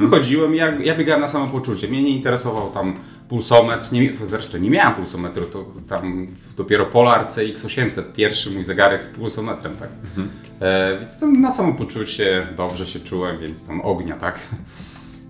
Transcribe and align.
Wychodziłem, 0.00 0.54
ja, 0.54 0.78
ja 0.78 0.96
biegałem 0.96 1.20
na 1.20 1.28
samopoczucie. 1.28 1.88
Mnie 1.88 2.02
nie 2.02 2.10
interesował 2.10 2.70
tam 2.70 2.96
pulsometr, 3.28 3.92
nie, 3.92 4.16
zresztą 4.26 4.58
nie 4.58 4.70
miałem 4.70 4.94
pulsometru, 4.94 5.44
to 5.44 5.64
tam 5.88 6.26
dopiero 6.56 6.86
Polar 6.86 7.26
CX800, 7.26 8.02
pierwszy 8.16 8.50
mój 8.50 8.64
zegarek 8.64 9.04
z 9.04 9.06
pulsometrem, 9.06 9.76
tak. 9.76 9.90
E, 10.60 10.98
więc 11.00 11.20
tam 11.20 11.40
na 11.40 11.50
samopoczucie 11.50 12.48
dobrze 12.56 12.86
się 12.86 13.00
czułem, 13.00 13.38
więc 13.38 13.66
tam 13.66 13.80
ognia, 13.80 14.16
tak. 14.16 14.38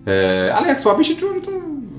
E, 0.06 0.54
ale 0.54 0.69
jak 0.69 0.81
słabiej 0.81 1.05
się 1.05 1.17
czułem, 1.17 1.41
to 1.41 1.51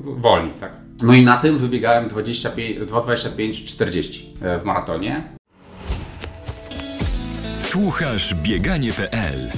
wolniej, 0.04 0.54
tak. 0.60 0.72
No 1.04 1.14
i 1.14 1.26
na 1.26 1.38
tym 1.38 1.58
wybiegałem 1.58 2.08
2.25-40 2.08 4.22
e, 4.42 4.60
w 4.60 4.64
maratonie. 4.64 5.24
Słuchasz 7.60 8.36
bieganie.pl 8.36 9.52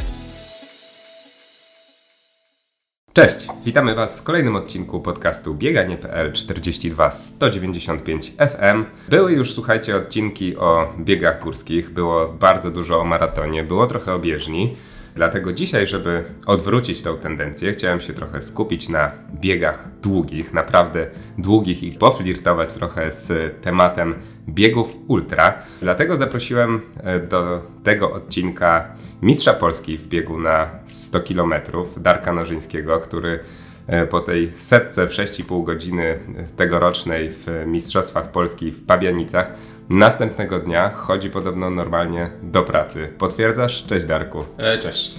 Cześć, 3.14 3.48
witamy 3.66 3.96
Was 3.96 4.18
w 4.20 4.24
kolejnym 4.24 4.56
odcinku 4.56 5.00
podcastu 5.00 5.56
Bieganie.pl 5.56 6.32
42 6.32 7.12
195 7.12 8.32
FM. 8.32 8.86
Były 9.10 9.32
już, 9.32 9.54
słuchajcie, 9.54 9.96
odcinki 9.96 10.58
o 10.58 10.94
biegach 11.00 11.44
górskich, 11.44 11.90
było 11.90 12.28
bardzo 12.28 12.72
dużo 12.72 13.00
o 13.00 13.04
maratonie, 13.04 13.64
było 13.64 13.88
trochę 13.88 14.14
o 14.14 14.20
bieżni. 14.20 14.76
Dlatego 15.16 15.54
dzisiaj, 15.54 15.88
żeby 15.88 16.24
odwrócić 16.46 17.02
tę 17.02 17.18
tendencję, 17.18 17.74
chciałem 17.74 18.02
się 18.02 18.14
trochę 18.14 18.42
skupić 18.42 18.90
na 18.90 19.12
biegach 19.34 19.88
długich, 20.02 20.54
naprawdę 20.54 21.08
długich 21.38 21.84
i 21.84 21.92
poflirtować 21.92 22.74
trochę 22.74 23.12
z 23.12 23.54
tematem 23.62 24.16
biegów 24.50 24.96
ultra. 25.08 25.54
Dlatego 25.82 26.18
zaprosiłem 26.18 26.82
e, 27.04 27.20
do 27.20 27.64
tego 27.84 28.12
odcinka 28.12 28.96
mistrza 29.22 29.54
Polski 29.54 29.98
w 29.98 30.08
biegu 30.08 30.40
na 30.40 30.70
100 30.86 31.20
km, 31.22 31.54
Darka 31.98 32.34
Nożyńskiego, 32.34 33.00
który 33.00 33.40
e, 33.88 34.08
po 34.08 34.20
tej 34.20 34.52
setce 34.56 35.08
w 35.08 35.12
6,5 35.12 35.64
godziny 35.64 36.20
tegorocznej 36.58 37.32
w 37.32 37.48
Mistrzostwach 37.68 38.32
Polski 38.32 38.72
w 38.72 38.86
Pabianicach 38.86 39.54
następnego 39.90 40.60
dnia 40.60 40.90
chodzi 40.90 41.30
podobno 41.30 41.70
normalnie 41.70 42.30
do 42.44 42.64
pracy. 42.64 43.14
Potwierdzasz? 43.18 43.86
Cześć 43.86 44.06
Darku. 44.06 44.46
E, 44.58 44.80
cześć. 44.80 45.16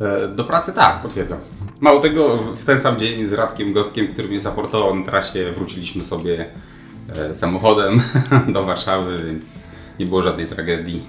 E, 0.00 0.28
do 0.28 0.44
pracy 0.44 0.72
tak, 0.72 1.02
potwierdzam. 1.02 1.38
Mało 1.80 2.00
tego, 2.00 2.36
w 2.36 2.64
ten 2.64 2.78
sam 2.78 2.98
dzień 2.98 3.26
z 3.26 3.32
Radkiem 3.32 3.72
Gostkiem, 3.72 4.08
który 4.08 4.28
mnie 4.28 4.40
zaportował 4.40 4.94
na 4.94 5.04
trasie, 5.04 5.52
wróciliśmy 5.52 6.04
sobie 6.04 6.46
e, 7.16 7.34
samochodem 7.34 8.02
do 8.54 8.64
Warszawy, 8.64 9.22
więc 9.26 9.68
nie 9.98 10.06
było 10.06 10.22
żadnej 10.22 10.46
tragedii. 10.46 11.02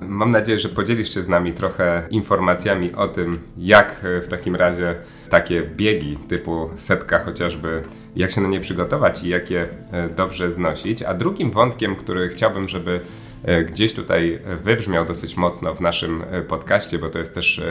Mam 0.00 0.30
nadzieję, 0.30 0.58
że 0.58 0.68
podzielisz 0.68 1.14
się 1.14 1.22
z 1.22 1.28
nami 1.28 1.52
trochę 1.52 2.02
informacjami 2.10 2.94
o 2.94 3.08
tym, 3.08 3.38
jak 3.58 4.00
w 4.22 4.28
takim 4.28 4.56
razie 4.56 4.94
takie 5.28 5.62
biegi 5.62 6.16
typu 6.28 6.70
setka 6.74 7.18
chociażby, 7.18 7.82
jak 8.16 8.30
się 8.30 8.40
na 8.40 8.48
nie 8.48 8.60
przygotować 8.60 9.24
i 9.24 9.28
jak 9.28 9.50
je 9.50 9.68
e, 9.92 10.08
dobrze 10.08 10.52
znosić. 10.52 11.02
A 11.02 11.14
drugim 11.14 11.50
wątkiem, 11.50 11.96
który 11.96 12.28
chciałbym, 12.28 12.68
żeby 12.68 13.00
e, 13.44 13.64
gdzieś 13.64 13.94
tutaj 13.94 14.40
wybrzmiał 14.56 15.06
dosyć 15.06 15.36
mocno 15.36 15.74
w 15.74 15.80
naszym 15.80 16.24
e, 16.30 16.42
podcaście, 16.42 16.98
bo 16.98 17.10
to 17.10 17.18
jest 17.18 17.34
też, 17.34 17.62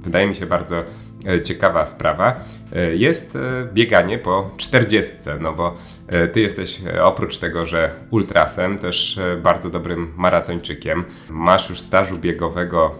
wydaje 0.00 0.26
mi 0.26 0.34
się, 0.34 0.46
bardzo 0.46 0.82
ciekawa 1.44 1.86
sprawa, 1.86 2.40
jest 2.94 3.38
bieganie 3.72 4.18
po 4.18 4.50
40. 4.56 5.12
No 5.40 5.52
bo 5.52 5.76
ty 6.32 6.40
jesteś 6.40 6.82
oprócz 7.02 7.38
tego, 7.38 7.66
że 7.66 7.90
ultrasem, 8.10 8.78
też 8.78 9.20
bardzo 9.42 9.70
dobrym 9.70 10.12
maratończykiem. 10.16 11.04
Masz 11.30 11.70
już 11.70 11.80
stażu 11.80 12.18
biegowego 12.18 12.94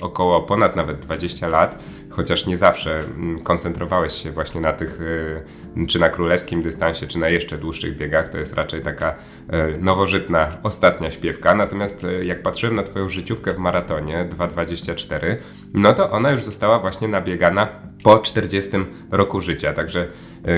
około 0.00 0.42
ponad 0.42 0.76
nawet 0.76 0.98
20 0.98 1.48
lat 1.48 1.84
chociaż 2.12 2.46
nie 2.46 2.56
zawsze 2.56 3.00
mm, 3.00 3.38
koncentrowałeś 3.38 4.12
się 4.12 4.30
właśnie 4.30 4.60
na 4.60 4.72
tych, 4.72 5.00
y, 5.00 5.86
czy 5.86 5.98
na 5.98 6.08
królewskim 6.08 6.62
dystansie, 6.62 7.06
czy 7.06 7.18
na 7.18 7.28
jeszcze 7.28 7.58
dłuższych 7.58 7.96
biegach, 7.96 8.28
to 8.28 8.38
jest 8.38 8.54
raczej 8.54 8.82
taka 8.82 9.14
y, 9.14 9.78
nowożytna 9.78 10.58
ostatnia 10.62 11.10
śpiewka. 11.10 11.54
Natomiast 11.54 12.04
y, 12.04 12.24
jak 12.24 12.42
patrzyłem 12.42 12.76
na 12.76 12.82
Twoją 12.82 13.08
życiówkę 13.08 13.52
w 13.52 13.58
maratonie 13.58 14.28
2.24, 14.30 15.36
no 15.74 15.94
to 15.94 16.10
ona 16.10 16.30
już 16.30 16.42
została 16.42 16.78
właśnie 16.78 17.08
nabiegana 17.08 17.68
po 18.02 18.18
40 18.18 18.70
roku 19.10 19.40
życia. 19.40 19.72
Także 19.72 20.06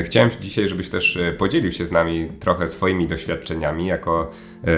chciałem 0.05 0.31
dzisiaj, 0.41 0.69
żebyś 0.69 0.91
też 0.91 1.19
podzielił 1.39 1.73
się 1.73 1.87
z 1.87 1.93
nami 1.93 2.29
trochę 2.41 2.69
swoimi 2.69 3.07
doświadczeniami 3.07 3.87
jako 3.87 4.31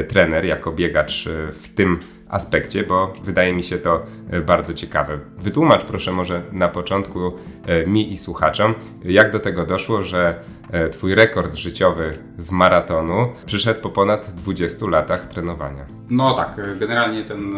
trener, 0.08 0.44
jako 0.44 0.72
biegacz 0.72 1.28
w 1.52 1.74
tym 1.74 1.98
aspekcie, 2.28 2.82
bo 2.82 3.14
wydaje 3.22 3.52
mi 3.52 3.62
się 3.62 3.78
to 3.78 4.02
e, 4.30 4.40
bardzo 4.40 4.74
ciekawe. 4.74 5.18
Wytłumacz 5.38 5.84
proszę 5.84 6.12
może 6.12 6.42
na 6.52 6.68
początku 6.68 7.32
e, 7.66 7.86
mi 7.86 8.12
i 8.12 8.16
słuchaczom, 8.16 8.74
jak 9.04 9.32
do 9.32 9.40
tego 9.40 9.66
doszło, 9.66 10.02
że 10.02 10.40
e, 10.70 10.88
Twój 10.88 11.14
rekord 11.14 11.54
życiowy 11.54 12.18
z 12.38 12.52
maratonu 12.52 13.28
przyszedł 13.46 13.80
po 13.80 13.90
ponad 13.90 14.34
20 14.34 14.86
latach 14.86 15.26
trenowania. 15.26 15.86
No 16.10 16.34
tak, 16.34 16.60
generalnie 16.78 17.24
ten 17.24 17.54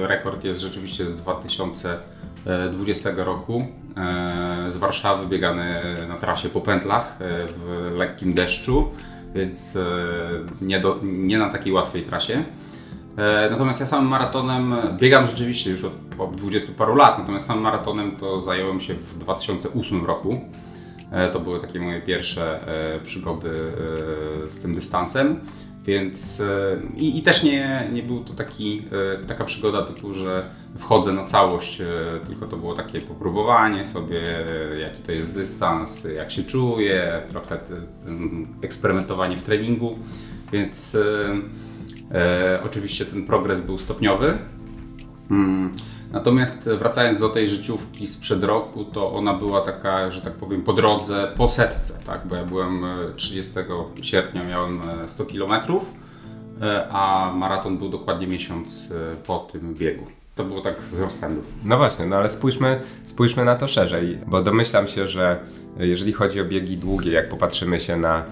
rekord 0.00 0.44
jest 0.44 0.60
rzeczywiście 0.60 1.06
z 1.06 1.16
2020 1.16 3.10
roku. 3.16 3.66
Z 4.66 4.76
Warszawy 4.76 5.26
biegany 5.26 5.82
na 6.08 6.16
trasie 6.16 6.48
po 6.48 6.60
pętlach 6.60 7.16
w 7.56 7.92
lekkim 7.96 8.34
deszczu, 8.34 8.90
więc 9.34 9.78
nie, 10.60 10.80
do, 10.80 10.98
nie 11.02 11.38
na 11.38 11.48
takiej 11.48 11.72
łatwej 11.72 12.02
trasie. 12.02 12.44
E, 13.20 13.50
natomiast 13.50 13.80
ja 13.80 13.86
samym 13.86 14.08
maratonem 14.08 14.74
biegam 14.98 15.26
rzeczywiście 15.26 15.70
już 15.70 15.84
od, 15.84 15.92
od 16.18 16.36
20 16.36 16.72
paru 16.72 16.96
lat, 16.96 17.18
natomiast 17.18 17.46
samym 17.46 17.62
maratonem 17.62 18.16
to 18.16 18.40
zająłem 18.40 18.80
się 18.80 18.94
w 18.94 19.18
2008 19.18 20.06
roku. 20.06 20.40
E, 21.10 21.30
to 21.30 21.40
były 21.40 21.60
takie 21.60 21.80
moje 21.80 22.00
pierwsze 22.00 22.68
e, 22.96 23.00
przygody 23.00 23.50
z 24.48 24.60
tym 24.62 24.74
dystansem. 24.74 25.40
Więc 25.84 26.42
i, 26.96 27.18
i, 27.18 27.22
też 27.22 27.42
nie, 27.42 27.88
nie 27.92 28.02
był 28.02 28.24
to 28.24 28.34
taki, 28.34 28.82
taka 29.26 29.44
przygoda 29.44 29.82
typu, 29.82 30.14
że 30.14 30.50
wchodzę 30.78 31.12
na 31.12 31.24
całość, 31.24 31.82
tylko 32.26 32.46
to 32.46 32.56
było 32.56 32.74
takie 32.74 33.00
popróbowanie 33.00 33.84
sobie, 33.84 34.22
jaki 34.80 35.02
to 35.02 35.12
jest 35.12 35.34
dystans, 35.34 36.08
jak 36.16 36.30
się 36.30 36.42
czuję, 36.42 37.22
trochę 37.28 37.58
eksperymentowanie 38.62 39.36
w 39.36 39.42
treningu. 39.42 39.98
Więc 40.52 40.96
oczywiście 42.64 43.06
ten 43.06 43.26
progres 43.26 43.60
był 43.60 43.78
stopniowy. 43.78 44.38
Hmm. 45.28 45.72
Natomiast 46.12 46.68
wracając 46.68 47.18
do 47.18 47.28
tej 47.28 47.48
życiówki 47.48 48.06
sprzed 48.06 48.44
roku, 48.44 48.84
to 48.84 49.12
ona 49.12 49.34
była 49.34 49.60
taka, 49.60 50.10
że 50.10 50.20
tak 50.20 50.32
powiem, 50.32 50.62
po 50.62 50.72
drodze, 50.72 51.32
po 51.36 51.48
setce, 51.48 52.04
tak? 52.06 52.26
bo 52.26 52.36
ja 52.36 52.44
byłem 52.44 52.84
30 53.16 53.58
e, 53.58 53.64
sierpnia, 54.04 54.44
miałem 54.44 54.80
100 55.06 55.22
e, 55.22 55.26
km, 55.26 55.52
e, 56.62 56.88
a 56.90 57.32
maraton 57.36 57.78
był 57.78 57.88
dokładnie 57.88 58.26
miesiąc 58.26 58.88
po 59.26 59.38
tym 59.52 59.74
biegu. 59.74 60.06
To 60.34 60.44
było 60.44 60.60
tak 60.60 60.82
z 60.82 61.00
rozpędu. 61.00 61.42
No 61.64 61.76
właśnie, 61.76 62.06
no 62.06 62.16
ale 62.16 62.30
spójrzmy, 62.30 62.80
spójrzmy 63.04 63.44
na 63.44 63.56
to 63.56 63.68
szerzej, 63.68 64.18
bo 64.26 64.42
domyślam 64.42 64.86
się, 64.86 65.08
że 65.08 65.38
jeżeli 65.78 66.12
chodzi 66.12 66.40
o 66.40 66.44
biegi 66.44 66.76
długie, 66.76 67.12
jak 67.12 67.28
popatrzymy 67.28 67.80
się 67.80 67.96
na 67.96 68.24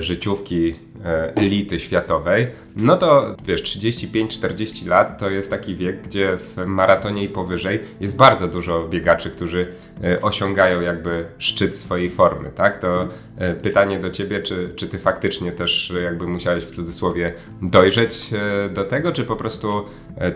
życiówki 0.00 0.74
E, 1.04 1.36
elity 1.36 1.78
światowej, 1.78 2.46
no 2.76 2.96
to 2.96 3.36
wiesz, 3.44 3.62
35-40 3.62 4.86
lat 4.86 5.18
to 5.18 5.30
jest 5.30 5.50
taki 5.50 5.74
wiek, 5.74 6.02
gdzie 6.02 6.36
w 6.38 6.56
maratonie 6.66 7.24
i 7.24 7.28
powyżej 7.28 7.80
jest 8.00 8.16
bardzo 8.16 8.48
dużo 8.48 8.88
biegaczy, 8.88 9.30
którzy 9.30 9.72
e, 10.04 10.20
osiągają 10.20 10.80
jakby 10.80 11.26
szczyt 11.38 11.76
swojej 11.76 12.10
formy, 12.10 12.50
tak? 12.54 12.80
To 12.80 13.08
e, 13.36 13.54
pytanie 13.54 13.98
do 13.98 14.10
ciebie, 14.10 14.42
czy, 14.42 14.72
czy 14.76 14.88
ty 14.88 14.98
faktycznie 14.98 15.52
też 15.52 15.92
jakby 16.02 16.26
musiałeś 16.26 16.64
w 16.64 16.70
cudzysłowie 16.70 17.34
dojrzeć 17.62 18.30
do 18.74 18.84
tego, 18.84 19.12
czy 19.12 19.24
po 19.24 19.36
prostu 19.36 19.84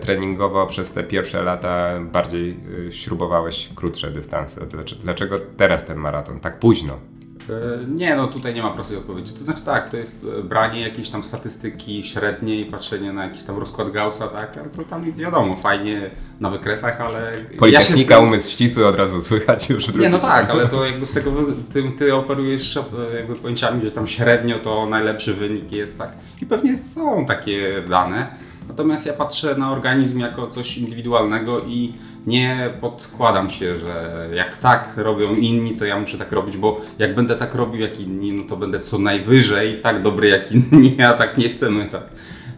treningowo 0.01 0.67
przez 0.67 0.93
te 0.93 1.03
pierwsze 1.03 1.43
lata 1.43 1.99
bardziej 1.99 2.59
śrubowałeś 2.89 3.69
krótsze 3.75 4.11
dystanse? 4.11 4.61
Dlaczego 5.03 5.39
teraz 5.57 5.85
ten 5.85 5.97
maraton 5.97 6.39
tak 6.39 6.59
późno? 6.59 7.14
E, 7.49 7.85
nie, 7.87 8.15
no 8.15 8.27
tutaj 8.27 8.53
nie 8.53 8.63
ma 8.63 8.71
prostej 8.71 8.97
odpowiedzi. 8.97 9.33
To 9.33 9.39
znaczy 9.39 9.65
tak, 9.65 9.89
to 9.89 9.97
jest 9.97 10.25
e, 10.39 10.43
branie 10.43 10.81
jakiejś 10.81 11.09
tam 11.09 11.23
statystyki 11.23 12.03
średniej, 12.03 12.65
patrzenie 12.65 13.13
na 13.13 13.23
jakiś 13.23 13.43
tam 13.43 13.57
rozkład 13.57 13.91
Gaussa, 13.91 14.27
tak, 14.27 14.57
ale 14.57 14.69
to 14.69 14.83
tam 14.83 15.05
nic 15.05 15.19
wiadomo, 15.19 15.55
fajnie 15.55 16.11
na 16.39 16.49
wykresach, 16.49 17.01
ale... 17.01 17.31
Politechnika, 17.59 18.13
ja 18.13 18.19
tym... 18.19 18.27
umysł 18.27 18.51
ścisły 18.51 18.87
od 18.87 18.95
razu 18.95 19.21
słychać 19.21 19.69
już. 19.69 19.93
Nie, 19.93 20.09
no 20.09 20.19
tak, 20.19 20.49
ale 20.49 20.67
to 20.67 20.85
jakby 20.85 21.05
z 21.05 21.13
tego, 21.13 21.31
ty, 21.73 21.91
ty 21.97 22.15
operujesz 22.15 22.77
e, 22.77 22.81
jakby 23.15 23.35
pojęciami, 23.35 23.83
że 23.83 23.91
tam 23.91 24.07
średnio 24.07 24.59
to 24.59 24.85
najlepszy 24.85 25.33
wynik 25.33 25.71
jest, 25.71 25.97
tak, 25.97 26.13
i 26.41 26.45
pewnie 26.45 26.77
są 26.77 27.25
takie 27.25 27.81
dane, 27.89 28.35
Natomiast 28.67 29.05
ja 29.05 29.13
patrzę 29.13 29.55
na 29.55 29.71
organizm 29.71 30.19
jako 30.19 30.47
coś 30.47 30.77
indywidualnego 30.77 31.59
i 31.59 31.93
nie 32.27 32.69
podkładam 32.81 33.49
się, 33.49 33.75
że 33.75 34.27
jak 34.33 34.57
tak 34.57 34.93
robią 34.97 35.35
inni, 35.35 35.75
to 35.75 35.85
ja 35.85 35.99
muszę 35.99 36.17
tak 36.17 36.31
robić, 36.31 36.57
bo 36.57 36.81
jak 36.99 37.15
będę 37.15 37.35
tak 37.35 37.55
robił 37.55 37.81
jak 37.81 37.99
inni, 37.99 38.31
no 38.31 38.43
to 38.43 38.57
będę 38.57 38.79
co 38.79 38.99
najwyżej 38.99 39.81
tak 39.81 40.01
dobry 40.01 40.27
jak 40.27 40.51
inni, 40.51 41.01
a 41.09 41.13
tak 41.13 41.37
nie 41.37 41.49
chcemy 41.49 41.85
tak. 41.85 42.03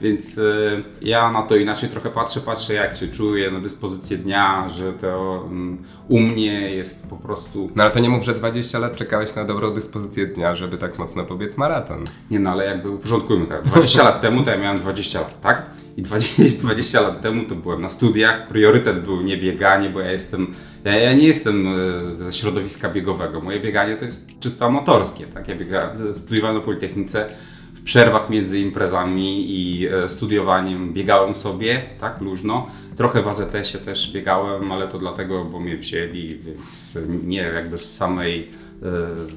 Więc 0.02 0.38
y, 0.38 0.84
ja 1.02 1.32
na 1.32 1.42
to 1.42 1.56
inaczej 1.56 1.90
trochę 1.90 2.10
patrzę, 2.10 2.40
patrzę 2.40 2.74
jak 2.74 2.98
się 2.98 3.08
czuję 3.08 3.52
na 3.52 3.60
dyspozycję 3.60 4.18
dnia, 4.18 4.70
że 4.70 4.94
to 4.94 5.42
um, 5.44 5.84
u 6.08 6.20
mnie 6.20 6.72
jest 6.76 7.10
po 7.10 7.16
prostu... 7.16 7.72
No 7.76 7.84
ale 7.84 7.92
to 7.92 8.00
nie 8.00 8.10
mów, 8.10 8.24
że 8.26 8.34
20 8.34 8.80
lat 8.80 8.96
czekałeś 8.96 9.36
na 9.36 9.46
dobrą 9.46 9.74
dyspozycję 9.74 10.28
dnia, 10.28 10.56
żeby 10.56 10.78
tak 10.78 11.00
mocno 11.00 11.26
pobiec 11.26 11.58
maraton. 11.58 12.04
Nie 12.32 12.40
no, 12.40 12.50
ale 12.50 12.66
jakby 12.66 12.90
uporządkujmy 12.90 13.46
tak. 13.46 13.64
20 13.64 14.04
lat 14.04 14.22
temu 14.22 14.44
to 14.44 14.52
ja 14.52 14.58
miałem 14.58 14.78
20 14.78 15.22
lat, 15.22 15.42
tak? 15.42 15.66
I 15.98 16.02
20, 16.02 16.44
20 16.60 17.02
lat 17.08 17.22
temu 17.22 17.46
to 17.46 17.56
byłem 17.56 17.82
na 17.82 17.90
studiach, 17.90 18.48
priorytet 18.48 19.00
był 19.00 19.22
nie 19.22 19.38
bieganie, 19.38 19.90
bo 19.90 20.00
ja 20.00 20.12
jestem, 20.12 20.54
ja, 20.84 20.96
ja 20.96 21.14
nie 21.14 21.28
jestem 21.28 21.68
e, 22.08 22.12
ze 22.12 22.34
środowiska 22.34 22.90
biegowego. 22.90 23.42
Moje 23.42 23.60
bieganie 23.60 23.96
to 23.96 24.06
jest 24.06 24.40
czysto 24.40 24.66
amatorskie, 24.66 25.26
tak? 25.26 25.48
Ja 25.48 25.56
biegałem, 25.56 26.14
studiowałem 26.14 26.58
na 26.58 26.64
Politechnice, 26.64 27.30
w 27.78 27.84
przerwach 27.84 28.30
między 28.30 28.60
imprezami 28.60 29.46
i 29.50 29.88
e, 29.88 30.10
studiowaniem 30.10 30.94
biegałem 30.94 31.36
sobie, 31.36 31.82
tak, 32.00 32.22
luźno. 32.22 32.68
Trochę 32.96 33.22
w 33.22 33.28
AZS-ie 33.28 33.86
też 33.86 34.14
biegałem, 34.14 34.72
ale 34.72 34.88
to 34.88 34.98
dlatego, 34.98 35.46
bo 35.46 35.60
mnie 35.60 35.78
wzięli, 35.78 36.36
więc 36.36 36.98
nie 37.24 37.42
jakby 37.42 37.78
z 37.78 37.96
samej, 37.98 38.50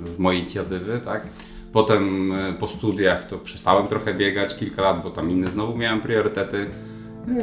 e, 0.04 0.08
z 0.08 0.18
mojej 0.18 0.40
inicjatywy, 0.40 1.00
tak. 1.04 1.26
Potem 1.72 2.32
e, 2.32 2.52
po 2.52 2.68
studiach 2.68 3.26
to 3.26 3.38
przestałem 3.38 3.86
trochę 3.86 4.14
biegać 4.14 4.56
kilka 4.56 4.82
lat, 4.82 5.02
bo 5.02 5.10
tam 5.10 5.30
inne 5.30 5.46
znowu 5.46 5.78
miałem 5.78 6.00
priorytety. 6.00 6.66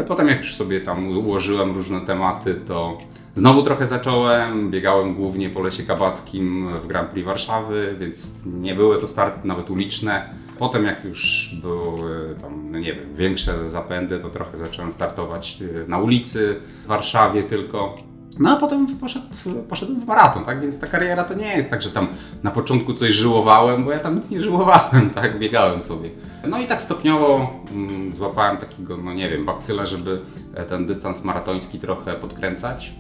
Potem 0.08 0.28
jak 0.28 0.38
już 0.38 0.56
sobie 0.56 0.82
tam 0.82 1.18
ułożyłem 1.18 1.74
różne 1.74 2.02
tematy, 2.02 2.56
to 2.68 2.98
znowu 3.36 3.64
trochę 3.64 3.86
zacząłem. 3.86 4.72
Biegałem 4.72 5.14
głównie 5.14 5.50
po 5.50 5.62
Lesie 5.62 5.84
Kabackim 5.84 6.80
w 6.80 6.88
Grand 6.88 7.10
Prix 7.10 7.26
Warszawy, 7.26 7.96
więc 8.00 8.34
nie 8.46 8.76
były 8.76 9.02
to 9.02 9.08
starty 9.08 9.48
nawet 9.48 9.70
uliczne. 9.70 10.30
Potem 10.58 10.86
jak 10.86 11.06
już 11.06 11.52
były 11.62 12.36
tam, 12.42 12.72
no 12.72 12.80
nie 12.80 12.94
wiem, 12.94 13.16
większe 13.16 13.70
zapędy, 13.70 14.20
to 14.20 14.30
trochę 14.30 14.58
zacząłem 14.58 14.92
startować 14.92 15.62
e, 15.62 15.88
na 15.88 15.98
ulicy 15.98 16.56
w 16.84 16.88
Warszawie 16.88 17.44
tylko. 17.44 17.96
No 18.40 18.50
a 18.50 18.56
potem 18.56 18.88
poszedł, 18.98 19.26
poszedłem 19.70 20.00
w 20.00 20.06
maraton, 20.06 20.46
tak? 20.46 20.62
Więc 20.62 20.80
ta 20.80 20.88
kariera 20.88 21.24
to 21.24 21.34
nie 21.34 21.56
jest 21.56 21.70
tak, 21.70 21.82
że 21.82 21.90
tam 21.90 22.08
na 22.44 22.52
początku 22.52 22.94
coś 22.94 23.14
żyłowałem, 23.14 23.86
bo 23.86 23.92
ja 23.92 24.00
tam 24.00 24.16
nic 24.16 24.32
nie 24.32 24.42
żyłowałem, 24.42 25.10
tak? 25.16 25.40
Biegałem 25.40 25.82
sobie. 25.82 26.10
No 26.48 26.60
i 26.60 26.66
tak 26.66 26.82
stopniowo 26.82 27.50
mm, 27.72 28.14
złapałem 28.14 28.58
takiego, 28.58 28.98
no 28.98 29.14
nie 29.14 29.30
wiem, 29.30 29.46
bakcyla, 29.46 29.86
żeby 29.86 30.22
e, 30.54 30.66
ten 30.66 30.86
dystans 30.86 31.24
maratoński 31.24 31.80
trochę 31.80 32.14
podkręcać. 32.14 32.94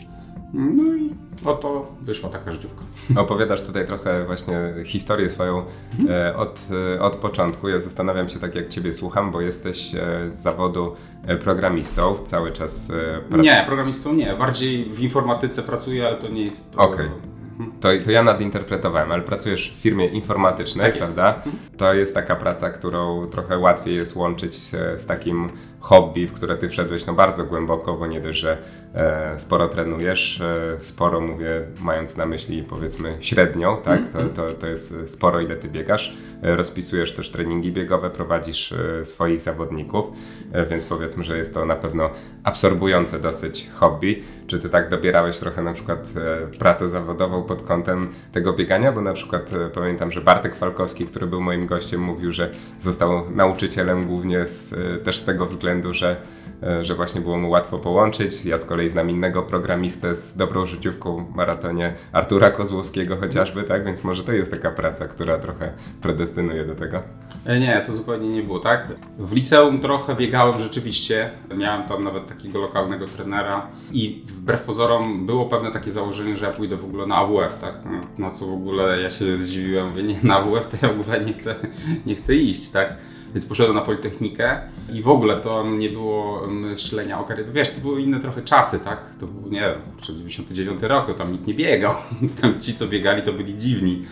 No 0.53 0.95
i 0.95 1.15
oto 1.45 1.91
wyszła 2.01 2.29
taka 2.29 2.51
życiówka. 2.51 2.81
Opowiadasz 3.21 3.63
tutaj 3.63 3.85
trochę 3.85 4.25
właśnie 4.25 4.73
historię 4.85 5.29
swoją 5.29 5.63
mhm. 5.99 6.35
od, 6.35 6.67
e, 6.95 7.01
od 7.01 7.15
początku. 7.15 7.69
Ja 7.69 7.81
zastanawiam 7.81 8.29
się 8.29 8.39
tak 8.39 8.55
jak 8.55 8.67
Ciebie 8.67 8.93
słucham, 8.93 9.31
bo 9.31 9.41
jesteś 9.41 9.91
z 10.27 10.33
zawodu 10.33 10.95
programistą, 11.39 12.15
cały 12.15 12.51
czas 12.51 12.91
prac... 13.29 13.43
Nie, 13.43 13.63
programistą 13.65 14.13
nie, 14.13 14.35
bardziej 14.35 14.89
w 14.91 14.99
informatyce 14.99 15.63
pracuję, 15.63 16.07
ale 16.07 16.15
to 16.15 16.27
nie 16.27 16.45
jest... 16.45 16.73
Okej. 16.75 17.07
Okay. 17.07 17.37
To, 17.79 17.89
to 18.03 18.11
ja 18.11 18.23
nadinterpretowałem, 18.23 19.11
ale 19.11 19.23
pracujesz 19.23 19.71
w 19.71 19.81
firmie 19.81 20.07
informatycznej, 20.07 20.91
tak 20.91 20.97
prawda? 20.97 21.41
Jest. 21.45 21.77
To 21.77 21.93
jest 21.93 22.15
taka 22.15 22.35
praca, 22.35 22.69
którą 22.69 23.27
trochę 23.27 23.57
łatwiej 23.57 23.95
jest 23.95 24.15
łączyć 24.15 24.55
z 24.95 25.05
takim 25.05 25.49
hobby, 25.79 26.27
w 26.27 26.33
które 26.33 26.57
ty 26.57 26.69
wszedłeś 26.69 27.05
no 27.05 27.13
bardzo 27.13 27.43
głęboko, 27.43 27.93
bo 27.93 28.07
nie 28.07 28.21
dość, 28.21 28.39
że 28.39 28.57
e, 28.93 29.39
sporo 29.39 29.69
trenujesz, 29.69 30.41
e, 30.41 30.79
sporo 30.79 31.21
mówię, 31.21 31.67
mając 31.81 32.17
na 32.17 32.25
myśli 32.25 32.63
powiedzmy 32.63 33.17
średnią, 33.19 33.77
tak? 33.77 34.01
To, 34.09 34.29
to, 34.29 34.53
to 34.53 34.67
jest 34.67 34.95
sporo, 35.05 35.41
ile 35.41 35.55
ty 35.55 35.67
biegasz. 35.67 36.17
E, 36.43 36.55
rozpisujesz 36.55 37.13
też 37.13 37.31
treningi 37.31 37.71
biegowe, 37.71 38.09
prowadzisz 38.09 38.71
e, 38.71 39.05
swoich 39.05 39.41
zawodników, 39.41 40.05
e, 40.51 40.65
więc 40.65 40.85
powiedzmy, 40.85 41.23
że 41.23 41.37
jest 41.37 41.53
to 41.53 41.65
na 41.65 41.75
pewno 41.75 42.09
absorbujące 42.43 43.19
dosyć 43.19 43.69
hobby. 43.73 44.23
Czy 44.47 44.59
ty 44.59 44.69
tak 44.69 44.89
dobierałeś 44.89 45.37
trochę 45.37 45.61
na 45.61 45.73
przykład 45.73 45.99
e, 46.15 46.57
pracę 46.57 46.89
zawodową 46.89 47.43
pod 47.43 47.61
kątem 47.61 48.09
tego 48.31 48.53
biegania? 48.53 48.91
Bo 48.91 49.01
na 49.01 49.13
przykład 49.13 49.51
pamiętam, 49.73 50.11
że 50.11 50.21
Bartek 50.21 50.55
Falkowski, 50.55 51.05
który 51.05 51.27
był 51.27 51.41
moim 51.41 51.65
gościem, 51.65 52.01
mówił, 52.01 52.31
że 52.31 52.51
został 52.79 53.31
nauczycielem 53.31 54.05
głównie 54.05 54.45
z, 54.45 54.75
też 55.03 55.17
z 55.17 55.23
tego 55.23 55.45
względu, 55.45 55.67
względu, 55.77 55.93
że, 55.93 56.15
e, 56.63 56.83
że 56.83 56.95
właśnie 56.95 57.21
było 57.21 57.37
mu 57.37 57.49
łatwo 57.49 57.79
połączyć. 57.79 58.45
Ja 58.45 58.57
z 58.57 58.65
kolei 58.65 58.89
znam 58.89 59.09
innego 59.09 59.43
programistę 59.43 60.15
z 60.15 60.37
dobrą 60.37 60.65
życiówką 60.65 61.25
w 61.25 61.35
maratonie 61.35 61.93
Artura 62.11 62.49
Kozłowskiego 62.51 63.17
chociażby, 63.17 63.63
tak? 63.63 63.85
Więc 63.85 64.03
może 64.03 64.23
to 64.23 64.31
jest 64.31 64.51
taka 64.51 64.71
praca, 64.71 65.07
która 65.07 65.37
trochę 65.37 65.73
predestynuje 66.01 66.65
do 66.65 66.75
tego. 66.75 67.01
E, 67.45 67.59
nie, 67.59 67.83
to 67.85 67.91
zupełnie 67.91 68.29
nie 68.29 68.43
było 68.43 68.59
tak. 68.59 68.87
W 69.19 69.33
liceum 69.33 69.79
trochę 69.79 70.15
biegałem 70.15 70.59
rzeczywiście. 70.59 71.29
Miałem 71.55 71.87
tam 71.87 72.03
nawet 72.03 72.27
takiego 72.27 72.59
lokalnego 72.59 73.05
trenera 73.05 73.67
i 73.91 74.23
wbrew 74.27 74.61
pozorom 74.61 75.25
było 75.25 75.45
pewne 75.45 75.71
takie 75.71 75.91
założenie, 75.91 76.35
że 76.35 76.45
ja 76.45 76.51
pójdę 76.51 76.75
w 76.75 76.85
ogóle 76.85 77.05
na 77.05 77.15
AWF, 77.15 77.57
tak? 77.61 77.75
Na 78.17 78.29
co 78.29 78.45
w 78.45 78.53
ogóle 78.53 79.01
ja 79.01 79.09
się 79.09 79.37
zdziwiłem, 79.37 79.89
mówię, 79.89 80.03
nie, 80.03 80.15
na 80.23 80.35
AWF 80.37 80.67
to 80.67 80.87
ja 80.87 80.93
w 80.93 81.01
ogóle 81.01 81.25
nie 81.25 81.33
chcę, 81.33 81.55
nie 82.05 82.15
chcę 82.15 82.35
iść, 82.35 82.69
tak? 82.69 82.95
Więc 83.37 83.45
poszedłem 83.45 83.75
na 83.75 83.81
Politechnikę 83.81 84.59
i 84.93 85.01
w 85.01 85.09
ogóle 85.09 85.35
to 85.35 85.65
nie 85.67 85.89
było 85.89 86.47
myślenia 86.47 87.19
o 87.19 87.23
karierze. 87.23 87.51
Wiesz, 87.51 87.69
to 87.69 87.81
były 87.81 88.01
inne 88.01 88.19
trochę 88.19 88.41
czasy, 88.41 88.79
tak? 88.79 89.15
To 89.19 89.27
był, 89.27 89.51
nie 89.51 89.59
wiem, 89.59 89.75
99 90.01 90.83
rok, 90.83 91.07
to 91.07 91.13
tam 91.13 91.31
nikt 91.31 91.47
nie 91.47 91.53
biegał. 91.53 91.93
Tam 92.41 92.61
ci, 92.61 92.73
co 92.73 92.87
biegali, 92.87 93.21
to 93.21 93.33
byli 93.33 93.57
dziwni. 93.57 94.03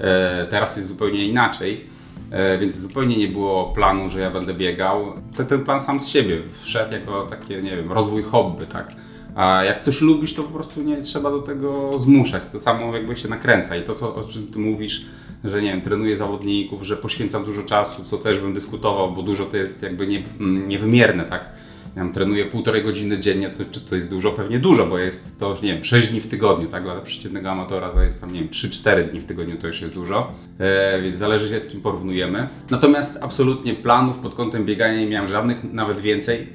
E, 0.00 0.46
teraz 0.50 0.76
jest 0.76 0.88
zupełnie 0.88 1.26
inaczej. 1.26 1.86
E, 2.30 2.58
więc 2.58 2.76
zupełnie 2.76 3.16
nie 3.16 3.28
było 3.28 3.72
planu, 3.72 4.08
że 4.08 4.20
ja 4.20 4.30
będę 4.30 4.54
biegał. 4.54 5.12
Ten, 5.48 5.64
plan 5.64 5.80
sam 5.80 6.00
z 6.00 6.08
siebie 6.08 6.42
wszedł 6.62 6.92
jako 6.92 7.26
takie, 7.26 7.62
nie 7.62 7.76
wiem, 7.76 7.92
rozwój 7.92 8.22
hobby, 8.22 8.66
tak? 8.66 8.92
A 9.34 9.64
jak 9.64 9.80
coś 9.80 10.00
lubisz, 10.00 10.34
to 10.34 10.42
po 10.42 10.54
prostu 10.54 10.82
nie 10.82 11.02
trzeba 11.02 11.30
do 11.30 11.42
tego 11.42 11.98
zmuszać. 11.98 12.46
To 12.52 12.58
samo 12.58 12.94
jakby 12.96 13.16
się 13.16 13.28
nakręca. 13.28 13.76
I 13.76 13.82
to, 13.82 13.94
co, 13.94 14.14
o 14.14 14.24
czym 14.24 14.46
ty 14.46 14.58
mówisz, 14.58 15.06
że 15.44 15.62
nie 15.62 15.72
wiem, 15.72 15.80
trenuję 15.80 16.16
zawodników, 16.16 16.82
że 16.82 16.96
poświęcam 16.96 17.44
dużo 17.44 17.62
czasu, 17.62 18.04
co 18.04 18.18
też 18.18 18.38
bym 18.38 18.54
dyskutował, 18.54 19.12
bo 19.12 19.22
dużo 19.22 19.44
to 19.44 19.56
jest 19.56 19.82
jakby 19.82 20.06
nie, 20.06 20.22
mm, 20.40 20.68
niewymierne, 20.68 21.24
tak? 21.24 21.50
Ja 21.96 22.02
wiem, 22.02 22.12
trenuję 22.12 22.44
półtorej 22.44 22.82
godziny 22.82 23.18
dziennie, 23.18 23.50
to, 23.50 23.64
czy 23.70 23.80
to 23.80 23.94
jest 23.94 24.10
dużo? 24.10 24.32
Pewnie 24.32 24.58
dużo, 24.58 24.86
bo 24.86 24.98
jest 24.98 25.38
to, 25.38 25.54
nie 25.62 25.74
wiem, 25.74 25.84
6 25.84 26.08
dni 26.08 26.20
w 26.20 26.26
tygodniu, 26.26 26.68
tak? 26.68 26.82
Dla 26.82 27.00
przeciętnego 27.00 27.50
amatora 27.50 27.88
to 27.88 28.02
jest 28.02 28.20
tam, 28.20 28.32
nie 28.32 28.40
wiem, 28.40 28.48
3-4 28.48 29.10
dni 29.10 29.20
w 29.20 29.24
tygodniu 29.24 29.56
to 29.56 29.66
już 29.66 29.80
jest 29.80 29.94
dużo, 29.94 30.32
e, 30.58 31.02
więc 31.02 31.16
zależy 31.16 31.48
się 31.48 31.60
z 31.60 31.66
kim 31.66 31.80
porównujemy. 31.80 32.48
Natomiast 32.70 33.18
absolutnie 33.20 33.74
planów 33.74 34.18
pod 34.18 34.34
kątem 34.34 34.64
biegania 34.64 35.00
nie 35.00 35.06
miałem 35.06 35.28
żadnych, 35.28 35.72
nawet 35.72 36.00
więcej. 36.00 36.46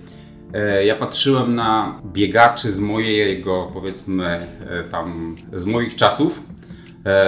E, 0.54 0.86
ja 0.86 0.96
patrzyłem 0.96 1.56
na 1.56 2.02
biegaczy 2.06 2.72
z 2.72 2.80
mojego, 2.80 3.70
powiedzmy, 3.74 4.26
e, 4.26 4.84
tam, 4.84 5.36
z 5.54 5.66
moich 5.66 5.96
czasów, 5.96 6.44